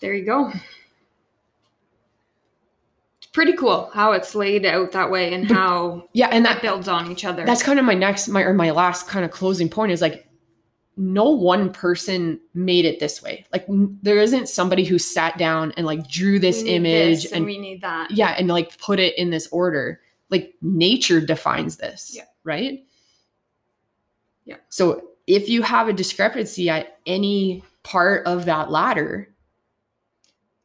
There 0.00 0.14
you 0.14 0.24
go. 0.24 0.52
It's 3.18 3.26
pretty 3.32 3.54
cool 3.54 3.90
how 3.92 4.12
it's 4.12 4.36
laid 4.36 4.64
out 4.64 4.92
that 4.92 5.10
way 5.10 5.34
and 5.34 5.50
how 5.50 6.04
yeah, 6.12 6.28
and 6.28 6.44
that 6.44 6.54
that 6.54 6.62
builds 6.62 6.86
on 6.86 7.10
each 7.10 7.24
other. 7.24 7.44
that's 7.44 7.64
kind 7.64 7.80
of 7.80 7.84
my 7.84 7.94
next 7.94 8.28
my 8.28 8.42
or 8.42 8.54
my 8.54 8.70
last 8.70 9.08
kind 9.08 9.24
of 9.24 9.32
closing 9.32 9.68
point 9.68 9.90
is 9.90 10.00
like 10.00 10.27
no 10.98 11.30
one 11.30 11.72
person 11.72 12.40
made 12.54 12.84
it 12.84 12.98
this 12.98 13.22
way. 13.22 13.46
Like 13.52 13.64
there 13.68 14.18
isn't 14.18 14.48
somebody 14.48 14.84
who 14.84 14.98
sat 14.98 15.38
down 15.38 15.72
and 15.76 15.86
like 15.86 16.08
drew 16.10 16.38
this 16.40 16.62
image 16.64 17.22
this 17.22 17.32
and 17.32 17.44
we 17.44 17.56
need 17.56 17.80
that. 17.82 18.10
yeah 18.10 18.34
and 18.36 18.48
like 18.48 18.76
put 18.78 18.98
it 18.98 19.16
in 19.16 19.30
this 19.30 19.46
order 19.52 20.00
like 20.30 20.54
nature 20.60 21.20
defines 21.20 21.76
this 21.76 22.12
Yeah. 22.14 22.24
right 22.44 22.84
Yeah. 24.44 24.56
so 24.68 25.08
if 25.26 25.48
you 25.48 25.62
have 25.62 25.86
a 25.88 25.92
discrepancy 25.92 26.68
at 26.68 26.98
any 27.06 27.62
part 27.84 28.26
of 28.26 28.44
that 28.46 28.70
ladder 28.70 29.32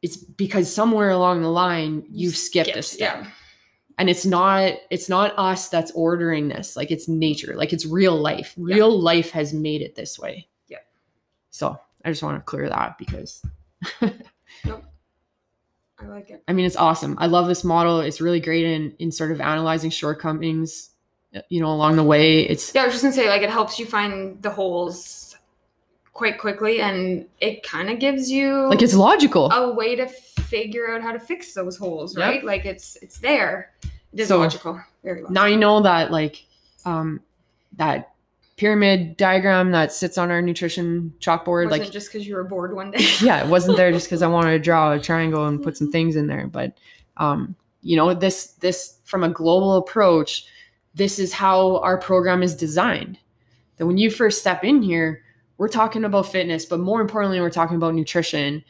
it's 0.02 0.16
because 0.16 0.72
somewhere 0.72 1.10
along 1.10 1.40
the 1.42 1.48
line 1.48 2.04
you've 2.10 2.36
skipped, 2.36 2.70
a 2.76 2.82
step 2.82 3.18
Yeah. 3.22 3.30
And 3.98 4.10
it's 4.10 4.26
not 4.26 4.74
it's 4.90 5.08
not 5.08 5.32
us 5.38 5.68
that's 5.68 5.90
ordering 5.92 6.48
this 6.48 6.76
like 6.76 6.90
it's 6.90 7.08
nature 7.08 7.54
like 7.56 7.72
it's 7.72 7.86
real 7.86 8.16
life 8.16 8.54
Yeah. 8.56 8.74
real 8.76 9.00
life 9.00 9.30
has 9.30 9.52
made 9.52 9.82
it 9.82 9.94
this 9.94 10.18
way 10.18 10.48
Yeah. 10.68 10.78
so 11.50 11.78
i 12.04 12.10
just 12.10 12.22
want 12.22 12.38
to 12.38 12.42
clear 12.44 12.68
that 12.68 12.98
because 12.98 13.42
nope. 14.64 14.84
I 15.96 16.06
like 16.06 16.28
it. 16.28 16.42
I 16.48 16.52
mean, 16.52 16.66
it's 16.66 16.74
awesome. 16.76 17.16
I 17.20 17.26
love 17.28 17.46
this 17.46 17.62
model. 17.62 18.00
It's 18.00 18.20
really 18.20 18.40
great 18.40 18.64
in 18.66 18.94
in 18.98 19.12
sort 19.12 19.30
of 19.30 19.40
analyzing 19.40 19.90
shortcomings, 19.90 20.90
you 21.48 21.60
know, 21.60 21.68
along 21.70 21.96
the 21.96 22.02
way. 22.02 22.40
It's 22.40 22.74
Yeah, 22.74 22.82
I 22.82 22.86
was 22.86 22.94
just 22.94 23.04
gonna 23.04 23.14
say, 23.14 23.28
like, 23.28 23.42
it 23.42 23.48
helps 23.50 23.78
you 23.78 23.86
find 23.86 24.42
the 24.42 24.50
holes 24.50 25.23
quite 26.14 26.38
quickly, 26.38 26.80
and 26.80 27.26
it 27.40 27.62
kind 27.62 27.90
of 27.90 27.98
gives 27.98 28.30
you 28.30 28.68
like 28.68 28.80
it's 28.80 28.94
logical. 28.94 29.50
a 29.52 29.72
way 29.74 29.94
to 29.96 30.06
figure 30.06 30.94
out 30.94 31.02
how 31.02 31.12
to 31.12 31.20
fix 31.20 31.52
those 31.52 31.76
holes, 31.76 32.16
Yep. 32.16 32.26
right? 32.26 32.44
Like, 32.44 32.64
it's 32.64 32.96
it's 33.02 33.18
there. 33.18 33.72
It 34.12 34.20
is 34.20 34.28
So, 34.28 34.38
logical, 34.38 34.80
very 35.02 35.16
logical. 35.20 35.34
Now 35.34 35.44
you 35.46 35.56
know 35.58 35.82
that 35.82 36.10
like 36.10 36.44
um 36.86 37.20
that 37.76 38.12
pyramid 38.56 39.16
diagram 39.16 39.72
that 39.72 39.92
sits 39.92 40.16
on 40.16 40.30
our 40.30 40.40
nutrition 40.40 41.12
chalkboard, 41.18 41.64
wasn't 41.64 41.82
like 41.82 41.90
just 41.90 42.12
because 42.12 42.24
you 42.26 42.36
were 42.36 42.44
bored 42.44 42.74
one 42.74 42.92
day. 42.92 43.04
yeah, 43.20 43.44
it 43.44 43.48
wasn't 43.50 43.76
there 43.76 43.90
just 43.90 44.06
because 44.06 44.22
I 44.22 44.26
wanted 44.36 44.52
to 44.52 44.58
draw 44.60 44.92
a 44.92 45.00
triangle 45.00 45.46
and 45.46 45.60
put 45.60 45.76
some 45.76 45.90
things 45.90 46.14
in 46.14 46.28
there. 46.28 46.46
But 46.46 46.78
um, 47.16 47.56
you 47.82 47.96
know, 47.96 48.14
this 48.14 48.52
this 48.60 48.98
from 49.02 49.24
a 49.24 49.28
global 49.28 49.76
approach, 49.78 50.46
this 50.94 51.18
is 51.18 51.32
how 51.32 51.78
our 51.78 51.98
program 51.98 52.44
is 52.44 52.54
designed. 52.54 53.18
That 53.78 53.86
when 53.86 53.98
you 53.98 54.08
first 54.08 54.38
step 54.38 54.62
in 54.62 54.80
here, 54.80 55.23
we're 55.58 55.68
talking 55.68 56.04
about 56.04 56.26
fitness, 56.26 56.64
but 56.64 56.80
more 56.80 57.00
importantly, 57.00 57.40
we're 57.40 57.50
talking 57.50 57.76
about 57.76 57.94
nutrition. 57.94 58.64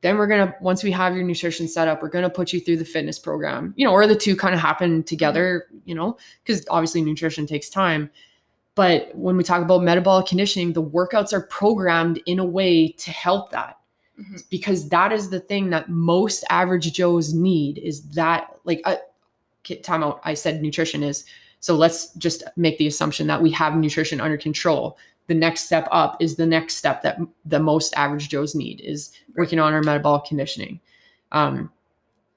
Then 0.00 0.16
we're 0.16 0.26
gonna 0.26 0.54
once 0.60 0.82
we 0.82 0.90
have 0.92 1.14
your 1.14 1.24
nutrition 1.24 1.68
set 1.68 1.86
up, 1.88 2.02
we're 2.02 2.08
gonna 2.08 2.30
put 2.30 2.52
you 2.52 2.60
through 2.60 2.78
the 2.78 2.84
fitness 2.84 3.18
program. 3.18 3.74
You 3.76 3.86
know, 3.86 3.92
or 3.92 4.06
the 4.06 4.16
two 4.16 4.34
kind 4.36 4.54
of 4.54 4.60
happen 4.60 5.02
together. 5.02 5.66
You 5.84 5.94
know, 5.94 6.16
because 6.42 6.64
obviously 6.70 7.02
nutrition 7.02 7.46
takes 7.46 7.68
time. 7.68 8.10
But 8.74 9.10
when 9.14 9.36
we 9.36 9.44
talk 9.44 9.62
about 9.62 9.82
metabolic 9.82 10.26
conditioning, 10.26 10.72
the 10.72 10.82
workouts 10.82 11.32
are 11.32 11.42
programmed 11.42 12.22
in 12.24 12.38
a 12.38 12.44
way 12.44 12.88
to 12.92 13.10
help 13.10 13.50
that. 13.50 13.76
Mhm. 14.20 14.42
because 14.50 14.86
that 14.90 15.12
is 15.12 15.30
the 15.30 15.40
thing 15.40 15.70
that 15.70 15.88
most 15.88 16.44
average 16.50 16.92
Joes 16.92 17.32
need 17.32 17.78
is 17.78 18.02
that 18.10 18.48
like 18.64 18.82
uh, 18.84 18.96
time 19.82 20.02
out. 20.02 20.20
I 20.24 20.34
said 20.34 20.60
nutrition 20.60 21.02
is 21.02 21.24
so 21.60 21.74
let's 21.74 22.12
just 22.14 22.42
make 22.56 22.78
the 22.78 22.86
assumption 22.86 23.26
that 23.28 23.40
we 23.42 23.50
have 23.52 23.76
nutrition 23.76 24.20
under 24.20 24.36
control. 24.36 24.98
The 25.30 25.36
next 25.36 25.66
step 25.66 25.86
up 25.92 26.16
is 26.18 26.34
the 26.34 26.44
next 26.44 26.74
step 26.74 27.02
that 27.02 27.16
the 27.44 27.60
most 27.60 27.94
average 27.94 28.28
Joes 28.28 28.52
need 28.52 28.80
is 28.80 29.12
working 29.36 29.60
on 29.60 29.72
our 29.72 29.80
metabolic 29.80 30.24
conditioning. 30.24 30.80
Um, 31.30 31.70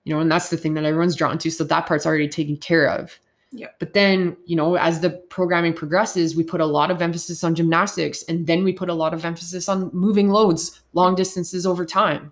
you 0.04 0.14
know, 0.14 0.22
and 0.22 0.32
that's 0.32 0.52
the 0.52 0.58
thing 0.58 0.76
that 0.76 0.86
everyone's 0.86 1.16
drawn 1.16 1.39
to. 1.39 1.50
So 1.50 1.64
that 1.64 1.88
part's 1.88 2.06
already 2.06 2.28
taken 2.28 2.56
care 2.56 2.88
of. 2.88 3.20
Yep. 3.52 3.80
But 3.80 3.94
then, 3.94 4.38
you 4.46 4.56
know, 4.56 4.76
as 4.76 5.00
the 5.00 5.10
programming 5.10 5.74
progresses, 5.74 6.36
we 6.36 6.44
put 6.44 6.62
a 6.62 6.68
lot 6.68 6.91
of 6.91 7.02
emphasis 7.02 7.44
on 7.44 7.56
gymnastics 7.56 8.22
and 8.30 8.46
then 8.46 8.64
we 8.64 8.72
put 8.72 8.89
a 8.89 8.94
lot 8.94 9.16
of 9.16 9.26
emphasis 9.26 9.68
on 9.68 9.89
moving 9.91 10.30
loads, 10.30 10.80
long 10.94 11.16
distances 11.16 11.66
over 11.66 11.88
time. 11.88 12.32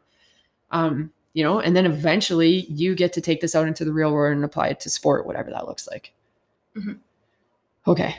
Um, 0.70 1.12
you 1.34 1.44
know, 1.44 1.60
and 1.60 1.76
then 1.76 1.88
eventually 1.88 2.68
you 2.70 2.94
get 2.94 3.14
to 3.14 3.22
take 3.22 3.42
this 3.42 3.56
out 3.56 3.68
into 3.68 3.84
the 3.84 3.94
real 3.94 4.12
world 4.12 4.36
and 4.36 4.46
apply 4.46 4.68
it 4.68 4.80
to 4.82 4.92
sport, 4.92 5.26
whatever 5.26 5.50
that 5.50 5.66
looks 5.66 5.88
like. 5.88 6.14
Mhm. 6.78 7.00
Okay. 7.88 8.16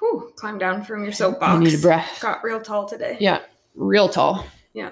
Whew, 0.00 0.27
climb 0.38 0.58
down 0.58 0.84
from 0.84 1.00
your 1.02 1.10
I 1.12 1.14
soapbox. 1.14 1.64
need 1.64 1.74
a 1.74 1.82
breath. 1.82 2.18
Got 2.20 2.44
real 2.44 2.60
tall 2.60 2.86
today. 2.88 3.16
Yeah. 3.20 3.40
Real 3.74 4.08
tall. 4.08 4.44
Yeah. 4.72 4.90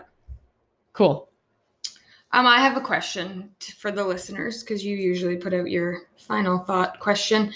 Cool. 0.92 1.28
Um, 2.32 2.46
I 2.46 2.58
have 2.58 2.76
a 2.76 2.80
question 2.80 3.50
t- 3.60 3.72
for 3.72 3.90
the 3.92 4.04
listeners 4.04 4.62
because 4.62 4.84
you 4.84 4.96
usually 4.96 5.36
put 5.36 5.54
out 5.54 5.70
your 5.70 6.02
final 6.18 6.58
thought 6.58 6.98
question. 6.98 7.52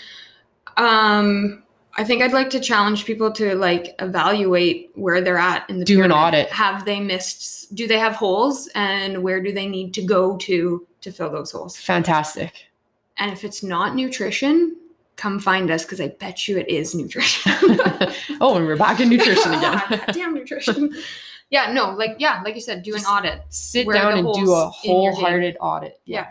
Um, 0.76 1.64
I 1.98 2.04
think 2.04 2.22
I'd 2.22 2.32
like 2.32 2.50
to 2.50 2.60
challenge 2.60 3.04
people 3.04 3.32
to 3.32 3.54
like 3.56 3.94
evaluate 3.98 4.90
where 4.94 5.20
they're 5.20 5.36
at 5.36 5.68
in 5.68 5.78
the 5.78 5.84
Do 5.84 6.02
an 6.04 6.12
audit. 6.12 6.48
Have 6.50 6.84
they 6.84 7.00
missed? 7.00 7.74
Do 7.74 7.86
they 7.88 7.98
have 7.98 8.14
holes, 8.14 8.68
and 8.74 9.22
where 9.22 9.42
do 9.42 9.52
they 9.52 9.66
need 9.66 9.92
to 9.94 10.02
go 10.02 10.36
to 10.38 10.86
to 11.00 11.12
fill 11.12 11.30
those 11.30 11.50
holes? 11.50 11.76
Fantastic. 11.76 12.66
And 13.18 13.32
if 13.32 13.44
it's 13.44 13.62
not 13.62 13.96
nutrition, 13.96 14.76
come 15.20 15.38
find 15.38 15.70
us 15.70 15.84
because 15.84 16.00
I 16.00 16.08
bet 16.08 16.48
you 16.48 16.56
it 16.58 16.68
is 16.68 16.94
nutrition. 16.94 17.52
oh, 18.40 18.56
and 18.56 18.64
we're 18.66 18.76
back 18.76 19.00
in 19.00 19.10
nutrition 19.10 19.52
again. 19.52 20.02
Damn 20.12 20.32
nutrition. 20.34 20.94
yeah, 21.50 21.72
no, 21.72 21.90
like 21.90 22.16
yeah, 22.18 22.40
like 22.44 22.54
you 22.54 22.60
said, 22.62 22.82
do 22.82 22.92
an 22.92 22.98
Just- 23.00 23.10
audit. 23.10 23.42
Sit 23.50 23.86
Where 23.86 23.96
down 23.96 24.18
and 24.18 24.32
do 24.34 24.52
a 24.52 24.68
holes 24.70 24.76
in 24.84 24.90
your 25.02 25.12
game? 25.12 25.20
wholehearted 25.20 25.56
audit. 25.60 26.00
Yeah. 26.06 26.28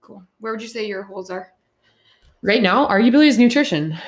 Cool. 0.00 0.24
Where 0.40 0.52
would 0.52 0.62
you 0.62 0.68
say 0.68 0.86
your 0.86 1.02
holes 1.02 1.30
are? 1.30 1.52
right 2.40 2.62
now 2.62 2.86
arguably 2.86 3.26
is 3.26 3.36
nutrition 3.36 3.98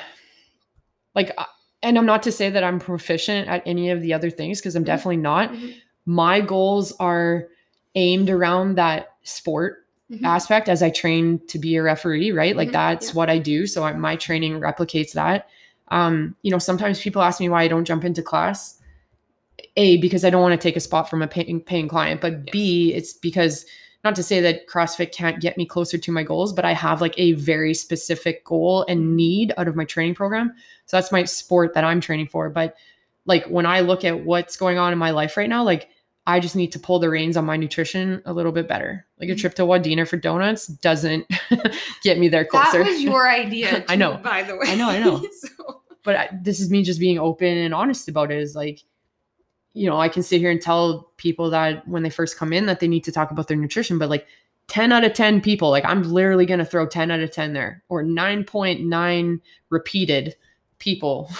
like 1.16 1.32
uh, 1.36 1.44
and 1.82 1.98
i'm 1.98 2.07
not 2.07 2.22
to 2.22 2.30
say 2.30 2.48
that 2.48 2.62
i'm 2.62 2.78
proficient 2.78 3.48
at 3.48 3.61
any 3.66 3.90
of 3.90 4.01
the 4.03 4.14
other 4.14 4.30
things 4.30 4.61
because 4.61 4.76
i'm 4.76 4.84
Mhm. 4.84 4.86
definitely 4.86 5.16
not 5.16 5.51
Mhm. 5.53 5.74
my 6.07 6.40
goals 6.40 6.92
are 7.01 7.48
aimed 7.96 8.30
around 8.30 8.76
that 8.76 9.09
sport 9.24 9.78
Mhm. 10.11 10.24
aspect 10.24 10.68
as 10.68 10.82
i 10.82 10.90
train 10.90 11.40
to 11.46 11.58
be 11.58 11.76
a 11.76 11.82
referee 11.82 12.32
right 12.32 12.56
like 12.56 12.68
Mhm, 12.70 12.72
that's 12.72 13.08
yeah. 13.08 13.14
what 13.14 13.30
i 13.30 13.38
do 13.38 13.66
so 13.66 13.84
I, 13.84 13.92
my 13.92 14.16
training 14.16 14.61
replicates 14.61 15.12
that 15.12 15.48
um 15.88 16.34
you 16.42 16.50
know 16.50 16.58
sometimes 16.58 17.00
people 17.00 17.22
ask 17.22 17.40
me 17.40 17.48
why 17.48 17.62
i 17.62 17.68
don't 17.68 17.84
jump 17.84 18.04
into 18.04 18.22
class 18.22 18.80
a 19.76 19.98
because 19.98 20.24
i 20.24 20.30
don't 20.30 20.42
want 20.42 20.61
to 20.61 20.62
take 20.68 20.76
a 20.76 20.80
spot 20.80 21.08
from 21.08 21.22
a 21.22 21.28
paying, 21.28 21.61
paying 21.61 21.88
client 21.88 22.20
but 22.20 22.50
b 22.50 22.92
it's 22.92 23.12
because 23.12 23.66
not 24.02 24.14
to 24.16 24.22
say 24.22 24.40
that 24.40 24.66
CrossFit 24.66 25.12
can't 25.12 25.40
get 25.40 25.58
me 25.58 25.66
closer 25.66 25.98
to 25.98 26.11
my 26.11 26.22
goals, 26.22 26.54
but 26.54 26.64
I 26.64 26.72
have 26.72 27.02
like 27.02 27.12
a 27.18 27.32
very 27.32 27.74
specific 27.74 28.44
goal 28.44 28.86
and 28.88 29.14
need 29.14 29.52
out 29.58 29.68
of 29.68 29.76
my 29.76 29.84
training 29.84 30.14
program. 30.14 30.54
So 30.86 30.96
that's 30.96 31.12
my 31.12 31.24
sport 31.24 31.74
that 31.74 31.84
I'm 31.84 32.00
training 32.00 32.28
for. 32.28 32.48
But 32.48 32.76
like 33.26 33.44
when 33.44 33.66
I 33.66 33.80
look 33.80 34.02
at 34.02 34.24
what's 34.24 34.56
going 34.56 34.78
on 34.78 34.94
in 34.94 34.98
my 34.98 35.11
life 35.11 35.36
right 35.36 35.50
now, 35.50 35.62
like 35.64 35.90
I 36.30 36.40
just 36.40 36.56
need 36.56 36.72
to 36.72 36.78
pull 36.78 36.98
the 36.98 37.10
reins 37.10 37.36
on 37.36 37.44
my 37.44 37.56
nutrition 37.56 38.22
a 38.24 38.32
little 38.32 38.52
bit 38.52 38.66
better. 38.68 39.06
Like 39.18 39.28
a 39.28 39.32
Mhm. 39.32 39.40
trip 39.40 39.54
to 39.54 39.62
Wadena 39.62 40.06
for 40.08 40.16
donuts 40.16 40.66
doesn't 40.66 41.26
get 42.02 42.18
me 42.18 42.28
there 42.28 42.44
closer. 42.44 42.78
That 42.78 42.86
was 42.86 43.02
your 43.02 43.28
idea. 43.42 43.84
I 43.88 43.96
know. 43.96 44.16
By 44.18 44.42
the 44.42 44.54
way. 44.56 44.62
I 44.66 44.74
know, 44.76 44.88
I 44.88 44.98
know. 45.00 45.22
so, 45.40 45.82
but 46.02 46.16
I, 46.16 46.28
this 46.42 46.60
is 46.60 46.70
me 46.70 46.82
just 46.82 47.00
being 47.00 47.18
open 47.18 47.56
and 47.58 47.74
honest 47.74 48.08
about 48.08 48.30
it 48.32 48.38
is 48.38 48.54
like 48.54 48.80
you 49.72 49.88
know 49.88 50.00
i 50.00 50.08
can 50.08 50.20
sit 50.24 50.40
here 50.40 50.50
and 50.50 50.60
tell 50.60 51.12
people 51.16 51.48
that 51.50 51.86
when 51.86 52.02
they 52.02 52.10
first 52.10 52.36
come 52.36 52.52
in 52.52 52.66
that 52.66 52.80
they 52.80 52.88
need 52.88 53.04
to 53.04 53.12
talk 53.12 53.30
about 53.30 53.46
their 53.46 53.56
nutrition 53.56 53.98
but 53.98 54.08
like 54.10 54.26
10 54.66 54.90
out 54.90 55.04
of 55.04 55.12
10 55.12 55.40
people 55.40 55.70
like 55.70 55.84
i'm 55.84 56.02
literally 56.02 56.44
going 56.44 56.58
to 56.58 56.64
throw 56.64 56.86
10 56.88 57.10
out 57.12 57.20
of 57.20 57.30
10 57.30 57.52
there 57.52 57.80
or 57.88 58.02
9.9 58.02 59.40
repeated 59.68 60.34
people 60.80 61.30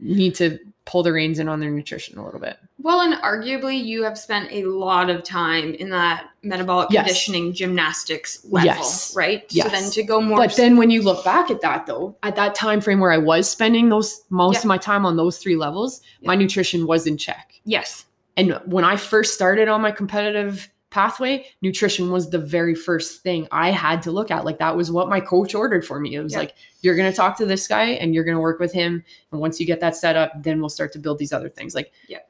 need 0.00 0.34
to 0.34 0.58
pull 0.88 1.02
the 1.02 1.12
reins 1.12 1.38
in 1.38 1.48
on 1.48 1.60
their 1.60 1.70
nutrition 1.70 2.18
a 2.18 2.24
little 2.24 2.40
bit 2.40 2.56
well, 2.80 3.00
and 3.00 3.14
arguably, 3.22 3.84
you 3.84 4.04
have 4.04 4.16
spent 4.16 4.48
a 4.52 4.62
lot 4.64 5.10
of 5.10 5.22
time 5.24 5.74
in 5.74 5.90
that 5.90 6.26
metabolic 6.42 6.88
Yes. 6.90 7.02
conditioning 7.04 7.52
gymnastics 7.52 8.44
level, 8.48 8.64
Yes. 8.66 9.14
right? 9.16 9.42
So 9.50 9.56
Yes. 9.56 9.70
then 9.72 9.90
to 9.90 10.02
go 10.04 10.20
more. 10.22 10.38
but 10.38 10.56
then 10.56 10.76
when 10.76 10.88
you 10.90 11.02
look 11.02 11.22
back 11.24 11.50
at 11.50 11.60
that 11.60 11.86
though 11.86 12.16
at 12.22 12.36
that 12.36 12.54
time 12.54 12.80
frame 12.80 13.00
where 13.00 13.12
i 13.12 13.18
was 13.18 13.50
spending 13.50 13.88
those 13.90 14.22
most 14.30 14.54
Yeah. 14.54 14.60
of 14.60 14.64
my 14.66 14.78
time 14.78 15.04
on 15.04 15.16
those 15.16 15.38
three 15.38 15.56
levels 15.56 16.00
my 16.24 16.34
nutrition 16.36 16.86
was 16.86 17.06
in 17.06 17.16
check 17.18 17.52
yes, 17.64 18.04
And 18.38 18.52
when 18.66 18.84
I 18.84 18.96
first 18.96 19.34
started 19.34 19.66
on 19.68 19.80
my 19.82 19.90
competitive 19.90 20.68
pathway, 20.90 21.46
nutrition 21.62 22.10
was 22.10 22.30
the 22.30 22.38
very 22.38 22.74
first 22.74 23.22
thing 23.22 23.46
I 23.52 23.70
had 23.70 24.00
to 24.02 24.10
look 24.10 24.30
at. 24.30 24.44
Like 24.44 24.58
that 24.58 24.76
was 24.76 24.90
what 24.90 25.08
my 25.08 25.20
coach 25.20 25.54
ordered 25.54 25.84
for 25.86 26.00
me. 26.00 26.14
It 26.14 26.22
was 26.22 26.32
Yeah. 26.32 26.38
like, 26.40 26.54
you're 26.80 26.96
going 26.96 27.10
to 27.10 27.16
talk 27.16 27.36
to 27.38 27.46
this 27.46 27.66
guy 27.66 27.84
and 27.90 28.14
you're 28.14 28.24
going 28.24 28.36
to 28.36 28.40
work 28.40 28.58
with 28.58 28.72
him. 28.72 29.04
And 29.32 29.40
once 29.40 29.60
you 29.60 29.66
get 29.66 29.80
that 29.80 29.96
set 29.96 30.16
up, 30.16 30.32
then 30.42 30.60
we'll 30.60 30.68
start 30.70 30.92
to 30.92 30.98
build 30.98 31.18
these 31.18 31.32
other 31.32 31.48
things. 31.48 31.74
Like, 31.74 31.92
Yeah. 32.08 32.20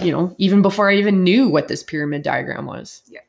you 0.00 0.10
know, 0.10 0.34
even 0.38 0.62
before 0.62 0.90
I 0.90 0.94
even 0.96 1.22
knew 1.22 1.48
what 1.48 1.68
this 1.68 1.82
pyramid 1.82 2.22
diagram 2.22 2.66
was. 2.66 3.02
Yeah. 3.06 3.20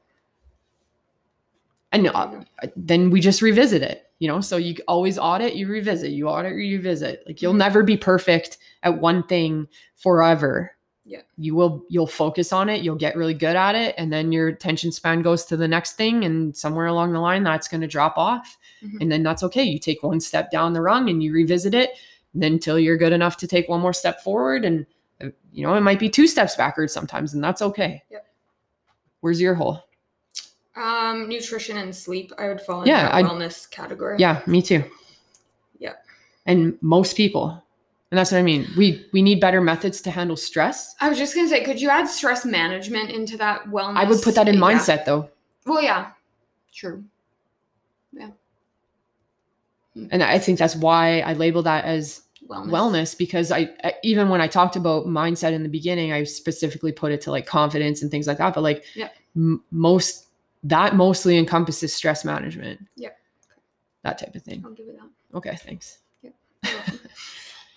And 1.92 2.08
uh, 2.08 2.32
then 2.76 3.10
we 3.10 3.20
just 3.20 3.42
revisit 3.42 3.82
it, 3.82 4.12
you 4.20 4.28
know? 4.28 4.42
So 4.42 4.58
you 4.58 4.76
always 4.88 5.18
audit, 5.18 5.56
you 5.56 5.68
revisit, 5.68 6.12
you 6.12 6.28
audit, 6.30 6.54
you 6.54 6.78
revisit. 6.78 7.24
Like 7.26 7.42
you'll 7.42 7.54
Mhm. 7.54 7.58
never 7.58 7.84
be 7.84 7.98
perfect 7.98 8.58
at 8.84 9.00
one 9.02 9.24
thing 9.24 9.68
forever 9.96 10.72
Yeah. 11.10 11.22
you 11.40 11.56
will 11.56 11.84
you'll 11.90 12.06
focus 12.06 12.54
on 12.54 12.70
it 12.70 12.84
you'll 12.84 12.96
get 12.96 13.16
really 13.16 13.34
good 13.34 13.56
at 13.56 13.74
it 13.74 13.96
and 13.98 14.14
then 14.14 14.32
your 14.32 14.48
attention 14.50 14.92
span 14.92 15.24
goes 15.24 15.44
to 15.46 15.58
the 15.58 15.68
next 15.68 15.94
thing 15.94 16.24
and 16.24 16.56
somewhere 16.56 16.86
along 16.86 17.14
the 17.14 17.20
line 17.20 17.42
that's 17.44 17.68
going 17.68 17.82
to 17.82 17.88
drop 17.88 18.16
off 18.16 18.58
Mhm. 18.84 19.02
and 19.02 19.12
then 19.12 19.24
that's 19.24 19.42
okay 19.42 19.64
you 19.64 19.80
take 19.80 20.04
one 20.04 20.20
step 20.20 20.52
down 20.52 20.74
the 20.74 20.82
rung 20.82 21.10
and 21.10 21.24
you 21.24 21.34
revisit 21.34 21.74
it 21.74 21.90
and 22.34 22.44
then 22.44 22.54
until 22.54 22.78
you're 22.78 22.96
good 22.96 23.12
enough 23.12 23.38
to 23.38 23.48
take 23.48 23.68
one 23.68 23.82
more 23.82 23.92
step 23.94 24.22
forward 24.22 24.64
and 24.66 24.86
uh, 25.20 25.30
you 25.52 25.64
know 25.66 25.74
it 25.74 25.82
might 25.82 25.98
be 26.00 26.10
two 26.10 26.28
steps 26.28 26.56
backwards 26.56 26.94
sometimes 26.94 27.34
and 27.34 27.44
that's 27.44 27.64
okay 27.64 28.04
Yep. 28.12 28.26
where's 29.22 29.42
your 29.42 29.56
hole 29.56 29.84
um, 30.76 31.28
nutrition 31.28 31.78
and 31.78 31.94
sleep, 31.94 32.32
I 32.38 32.48
would 32.48 32.62
fall 32.62 32.84
in 32.84 32.88
Yeah, 32.88 33.04
that 33.04 33.14
I- 33.16 33.24
wellness 33.24 33.70
category. 33.70 34.18
yeah 34.20 34.42
me 34.46 34.62
too 34.62 34.84
Yeah. 35.80 35.94
and 36.46 36.78
most 36.82 37.18
people 37.18 37.62
and 38.12 38.18
that's 38.18 38.32
what 38.32 38.38
i 38.40 38.42
mean 38.42 38.68
we 38.78 39.06
we 39.14 39.22
need 39.22 39.40
better 39.40 39.62
methods 39.62 40.02
to 40.02 40.12
handle 40.12 40.36
stress 40.38 40.96
I 41.00 41.10
was 41.10 41.18
just 41.18 41.36
gonna 41.36 41.48
say, 41.48 41.64
could 41.64 41.80
you 41.82 41.90
add 41.90 42.08
stress 42.08 42.46
management 42.46 43.10
into 43.12 43.38
that 43.38 43.66
wellness? 43.66 43.98
i 43.98 44.04
would 44.06 44.22
put 44.22 44.36
that 44.36 44.48
in 44.48 44.56
Yeah. 44.56 44.62
mindset 44.62 45.06
though 45.06 45.30
Well, 45.66 45.82
yeah, 45.84 46.12
true. 46.74 47.04
Yeah. 48.12 48.30
Hmm. 49.94 50.08
And 50.12 50.24
i 50.24 50.40
think 50.40 50.58
that's 50.60 50.76
why 50.76 51.20
i 51.22 51.34
label 51.34 51.62
that 51.64 51.86
as 51.86 52.24
Wellness. 52.50 52.70
wellness 52.72 53.18
because 53.18 53.52
I, 53.52 53.70
I 53.84 53.94
even 54.02 54.30
when 54.30 54.42
I 54.42 54.48
talked 54.48 54.76
about 54.76 55.06
mindset 55.06 55.52
in 55.52 55.62
the 55.62 55.70
beginning, 55.70 56.14
I 56.14 56.24
specifically 56.24 56.92
put 56.92 57.12
it 57.12 57.22
to 57.22 57.32
like 57.32 57.46
confidence 57.46 58.02
and 58.02 58.10
things 58.10 58.26
like 58.26 58.40
that. 58.40 58.56
But 58.56 58.62
like 58.62 58.86
Yeah. 58.96 59.10
m- 59.36 59.62
most 59.70 60.26
that 60.64 60.96
mostly 60.96 61.38
encompasses 61.38 61.94
stress 61.94 62.26
management. 62.26 62.80
Yeah. 62.96 63.10
That 64.04 64.18
type 64.18 64.34
of 64.34 64.42
thing. 64.42 64.64
I'll 64.66 64.72
give 64.72 64.88
it 64.88 64.98
that. 64.98 65.38
Okay, 65.38 65.56
thanks. 65.58 66.00
Yep. 66.24 66.34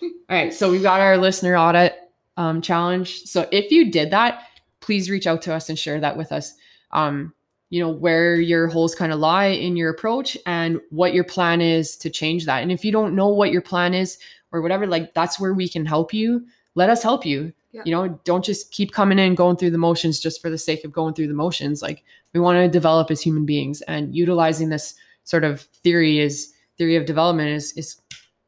All 0.03 0.37
right, 0.37 0.53
so 0.53 0.71
we've 0.71 0.83
got 0.83 0.99
our 0.99 1.17
listener 1.17 1.55
audit 1.55 1.95
um, 2.37 2.61
challenge. 2.61 3.23
So 3.23 3.47
if 3.51 3.71
you 3.71 3.91
did 3.91 4.11
that, 4.11 4.47
please 4.79 5.09
reach 5.09 5.27
out 5.27 5.41
to 5.43 5.53
us 5.53 5.69
and 5.69 5.77
share 5.77 5.99
that 5.99 6.17
with 6.17 6.31
us. 6.31 6.53
Um, 6.91 7.33
you 7.69 7.79
know 7.79 7.89
where 7.89 8.35
your 8.35 8.67
holes 8.67 8.93
kind 8.93 9.11
of 9.11 9.19
lie 9.19 9.47
in 9.47 9.75
your 9.75 9.89
approach 9.89 10.37
and 10.45 10.79
what 10.91 11.15
your 11.15 11.23
plan 11.23 11.59
is 11.59 11.97
to 11.97 12.09
change 12.09 12.45
that. 12.45 12.61
And 12.61 12.71
if 12.71 12.85
you 12.85 12.91
don't 12.91 13.15
know 13.15 13.29
what 13.29 13.51
your 13.51 13.63
plan 13.63 13.95
is 13.95 14.19
or 14.51 14.61
whatever, 14.61 14.85
like 14.85 15.15
that's 15.15 15.39
where 15.39 15.55
we 15.55 15.67
can 15.67 15.83
help 15.83 16.13
you. 16.13 16.45
Let 16.75 16.91
us 16.91 17.01
help 17.01 17.25
you. 17.25 17.51
Yeah. 17.71 17.81
You 17.85 17.91
know, 17.91 18.19
don't 18.25 18.45
just 18.45 18.71
keep 18.71 18.91
coming 18.91 19.17
in 19.17 19.33
going 19.33 19.57
through 19.57 19.71
the 19.71 19.79
motions 19.79 20.19
just 20.19 20.39
for 20.39 20.51
the 20.51 20.57
sake 20.59 20.83
of 20.83 20.91
going 20.91 21.15
through 21.15 21.29
the 21.29 21.33
motions. 21.33 21.81
Like 21.81 22.03
we 22.33 22.39
want 22.39 22.57
to 22.57 22.67
develop 22.67 23.09
as 23.09 23.21
human 23.21 23.45
beings 23.45 23.81
and 23.83 24.15
utilizing 24.15 24.69
this 24.69 24.93
sort 25.23 25.43
of 25.43 25.61
theory 25.61 26.19
is 26.19 26.53
theory 26.77 26.95
of 26.95 27.07
development 27.07 27.49
is 27.49 27.73
is 27.73 27.97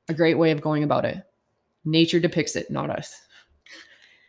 a 0.07 0.13
great 0.13 0.37
way 0.37 0.51
of 0.51 0.61
going 0.61 0.83
about 0.83 1.05
it. 1.05 1.23
Nature 1.85 2.19
depicts 2.19 2.55
it, 2.55 2.69
not 2.69 2.89
us. 2.89 3.21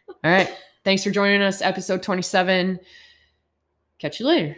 All 0.09 0.31
right. 0.31 0.51
Thanks 0.85 1.03
for 1.03 1.11
joining 1.11 1.43
us, 1.43 1.63
episode 1.63 2.03
27. 2.03 2.79
Catch 3.99 4.21
you 4.21 4.27
later. 4.27 4.57